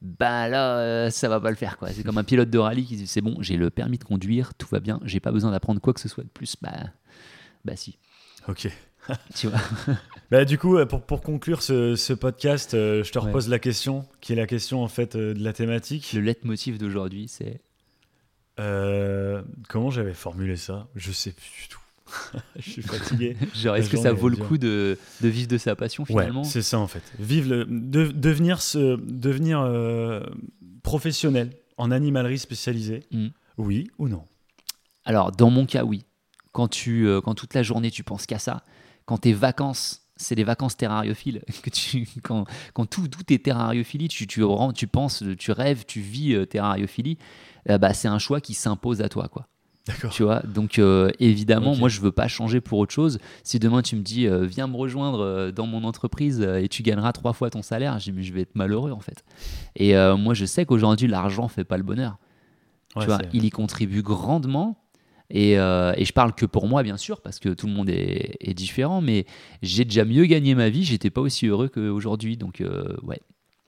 bah 0.01 0.47
là, 0.47 1.09
ça 1.11 1.29
va 1.29 1.39
pas 1.39 1.49
le 1.51 1.55
faire. 1.55 1.77
quoi. 1.77 1.89
C'est 1.89 2.03
comme 2.03 2.17
un 2.17 2.23
pilote 2.23 2.49
de 2.49 2.57
rallye 2.57 2.85
qui 2.85 2.95
dit 2.95 3.07
c'est 3.07 3.21
bon, 3.21 3.37
j'ai 3.41 3.57
le 3.57 3.69
permis 3.69 3.97
de 3.97 4.03
conduire, 4.03 4.53
tout 4.55 4.67
va 4.71 4.79
bien, 4.79 4.99
j'ai 5.03 5.19
pas 5.19 5.31
besoin 5.31 5.51
d'apprendre 5.51 5.81
quoi 5.81 5.93
que 5.93 5.99
ce 5.99 6.09
soit 6.09 6.23
de 6.23 6.29
plus. 6.29 6.55
Bah, 6.61 6.71
bah 7.65 7.75
si, 7.75 7.97
Ok. 8.47 8.67
tu 9.35 9.47
vois. 9.47 9.59
Bah, 10.29 10.43
du 10.43 10.57
coup, 10.57 10.77
pour, 10.87 11.01
pour 11.03 11.21
conclure 11.21 11.61
ce, 11.61 11.95
ce 11.95 12.11
podcast, 12.11 12.71
je 12.73 13.09
te 13.09 13.17
Ouais. 13.17 13.25
repose 13.27 13.47
la 13.47 13.59
question, 13.59 14.05
qui 14.19 14.33
est 14.33 14.35
la 14.35 14.45
question 14.45 14.83
en 14.83 14.89
fait 14.89 15.15
de 15.15 15.41
la 15.41 15.53
thématique. 15.53 16.11
Le 16.11 16.19
leitmotiv 16.19 16.77
d'aujourd'hui, 16.77 17.27
c'est 17.29 17.61
Euh, 18.59 19.41
comment 19.69 19.89
j'avais 19.89 20.13
formulé 20.13 20.55
ça? 20.57 20.87
Je 20.95 21.11
sais 21.11 21.31
plus 21.31 21.51
du 21.61 21.67
tout. 21.67 21.79
je 22.55 22.69
suis 22.69 22.81
fatigué. 22.81 23.35
genre, 23.53 23.75
est-ce 23.75 23.89
que 23.89 23.97
ça 23.97 24.13
vaut 24.13 24.29
le 24.29 24.37
coup 24.37 24.57
de, 24.57 24.97
de 25.21 25.27
vivre 25.27 25.47
de 25.47 25.57
sa 25.57 25.75
passion 25.75 26.03
Ouais, 26.03 26.07
finalement? 26.23 26.43
c'est 26.43 26.61
ça 26.61 26.79
en 26.79 26.87
fait. 26.87 27.03
Vive 27.19 27.49
le, 27.49 27.65
de- 27.65 28.11
devenir 28.11 28.61
ce, 28.61 28.95
devenir 28.97 29.59
euh, 29.61 30.21
professionnel 30.83 31.51
en 31.77 31.91
animalerie 31.91 32.39
spécialisée. 32.39 33.03
Mm. 33.11 33.27
Oui 33.57 33.89
ou 33.97 34.07
non? 34.07 34.23
Alors, 35.05 35.31
dans 35.31 35.49
mon 35.49 35.65
cas, 35.65 35.83
oui. 35.83 36.03
Quand, 36.51 36.67
tu, 36.67 37.07
euh, 37.07 37.21
quand 37.21 37.35
toute 37.35 37.53
la 37.53 37.61
journée, 37.63 37.91
tu 37.91 38.03
penses 38.03 38.25
qu'à 38.25 38.39
ça, 38.39 38.63
quand 39.05 39.19
tes 39.19 39.33
vacances, 39.33 40.06
c'est 40.17 40.35
des 40.35 40.43
vacances 40.43 40.77
terrariophiles, 40.77 41.41
que 41.63 41.69
tu, 41.69 42.07
quand, 42.23 42.45
quand 42.73 42.85
tout, 42.85 43.07
tout 43.07 43.31
est 43.33 43.43
terrariophilie, 43.43 44.07
tu, 44.07 44.27
tu, 44.27 44.43
tu 44.75 44.87
penses, 44.87 45.23
tu 45.37 45.51
rêves, 45.51 45.85
tu 45.85 46.01
vis 46.01 46.33
euh, 46.33 46.45
terrariophilie, 46.45 47.17
euh, 47.69 47.77
bah, 47.77 47.93
c'est 47.93 48.07
un 48.07 48.19
choix 48.19 48.41
qui 48.41 48.53
s'impose 48.53 49.01
à 49.01 49.09
toi. 49.09 49.27
quoi. 49.27 49.47
D'accord. 49.87 50.11
Tu 50.11 50.23
vois 50.23 50.41
Donc, 50.41 50.79
euh, 50.79 51.09
évidemment, 51.19 51.75
moi, 51.75 51.87
je 51.89 52.01
veux 52.01 52.11
pas 52.11 52.27
changer 52.27 52.59
pour 52.59 52.79
autre 52.79 52.93
chose. 52.93 53.19
Si 53.43 53.57
demain, 53.57 53.81
tu 53.81 53.95
me 53.95 54.01
dis, 54.01 54.27
euh, 54.27 54.45
viens 54.45 54.67
me 54.67 54.75
rejoindre 54.75 55.51
dans 55.51 55.65
mon 55.65 55.83
entreprise 55.83 56.41
et 56.41 56.67
tu 56.67 56.83
gagneras 56.83 57.13
trois 57.13 57.33
fois 57.33 57.49
ton 57.49 57.61
salaire, 57.61 57.97
je 57.99 58.11
je 58.17 58.33
vais 58.33 58.41
être 58.41 58.55
malheureux, 58.55 58.91
en 58.91 58.99
fait. 58.99 59.23
Et 59.75 59.95
euh, 59.95 60.17
moi, 60.17 60.33
je 60.33 60.45
sais 60.45 60.65
qu'aujourd'hui, 60.65 61.07
l'argent 61.07 61.47
fait 61.47 61.63
pas 61.63 61.77
le 61.77 61.83
bonheur 61.83 62.17
Ouais, 62.95 63.03
tu 63.03 63.07
vois, 63.07 63.19
il 63.33 63.45
y 63.45 63.49
contribue 63.49 64.01
grandement. 64.01 64.77
Et, 65.29 65.59
euh, 65.59 65.93
et 65.97 66.05
je 66.05 66.13
parle 66.13 66.33
que 66.33 66.45
pour 66.45 66.67
moi, 66.67 66.83
bien 66.83 66.97
sûr, 66.97 67.21
parce 67.21 67.39
que 67.39 67.49
tout 67.49 67.67
le 67.67 67.73
monde 67.73 67.89
est, 67.89 68.37
est 68.39 68.53
différent, 68.53 69.01
mais 69.01 69.25
j'ai 69.61 69.83
déjà 69.83 70.05
mieux 70.05 70.25
gagné 70.25 70.55
ma 70.55 70.69
vie, 70.69 70.83
j'étais 70.85 71.09
pas 71.09 71.21
aussi 71.21 71.47
heureux 71.47 71.67
qu'aujourd'hui. 71.67 72.37
Donc, 72.37 72.61
euh, 72.61 72.95
ouais. 73.03 73.19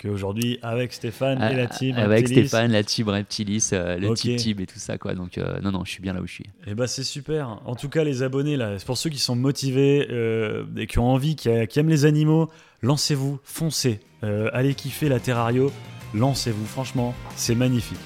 Qu'aujourd'hui, 0.02 0.58
avec 0.62 0.94
Stéphane 0.94 1.42
et 1.52 1.56
la 1.58 1.68
team, 1.68 1.96
Ah, 1.98 2.04
Avec 2.04 2.20
Reptilis, 2.20 2.48
Stéphane, 2.48 2.72
la 2.72 2.84
team 2.84 3.10
Reptilis, 3.10 3.70
euh, 3.74 3.98
le 3.98 4.08
Ok. 4.12 4.16
Tip 4.20 4.38
Tip 4.38 4.60
et 4.62 4.66
tout 4.66 4.80
ça, 4.80 4.98
quoi. 4.98 5.14
Donc, 5.14 5.38
euh, 5.38 5.60
non, 5.60 5.72
non, 5.72 5.84
je 5.84 5.92
suis 5.92 6.02
bien 6.02 6.14
là 6.14 6.22
où 6.22 6.26
je 6.28 6.32
suis. 6.36 6.46
Eh 6.66 6.74
ben 6.74 6.88
c'est 6.88 7.04
super. 7.04 7.60
En 7.66 7.76
tout 7.76 7.90
cas, 7.90 8.06
les 8.06 8.24
abonnés 8.24 8.56
là, 8.56 8.78
pour 8.86 8.98
ceux 8.98 9.10
qui 9.10 9.20
sont 9.20 9.36
motivés 9.36 10.08
euh, 10.10 10.64
et 10.78 10.88
qui 10.88 11.00
ont 11.00 11.12
envie, 11.12 11.36
qui, 11.36 11.50
qui 11.68 11.80
aiment 11.80 11.90
les 11.90 12.06
animaux, 12.06 12.48
lancez-vous, 12.82 13.42
foncez, 13.44 14.00
allez 14.22 14.74
kiffer 14.74 15.10
la 15.10 15.20
Terrario, 15.20 15.70
lancez-vous. 16.14 16.66
Franchement, 16.66 17.14
c'est 17.36 17.56
magnifique. 17.56 18.00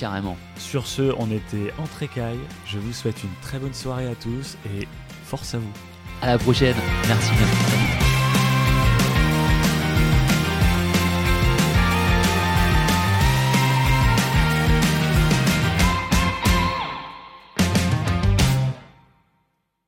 Carrément. 0.00 0.38
Sur 0.56 0.86
ce, 0.86 1.12
on 1.18 1.30
était 1.30 1.74
entre 1.76 2.02
écailles. 2.02 2.40
Je 2.64 2.78
vous 2.78 2.94
souhaite 2.94 3.22
une 3.22 3.34
très 3.42 3.58
bonne 3.58 3.74
soirée 3.74 4.08
à 4.08 4.14
tous 4.14 4.56
et 4.64 4.88
force 5.24 5.52
à 5.54 5.58
vous. 5.58 5.72
À 6.22 6.28
la 6.28 6.38
prochaine. 6.38 6.76
Merci. 7.06 7.28
Salut. 7.28 8.09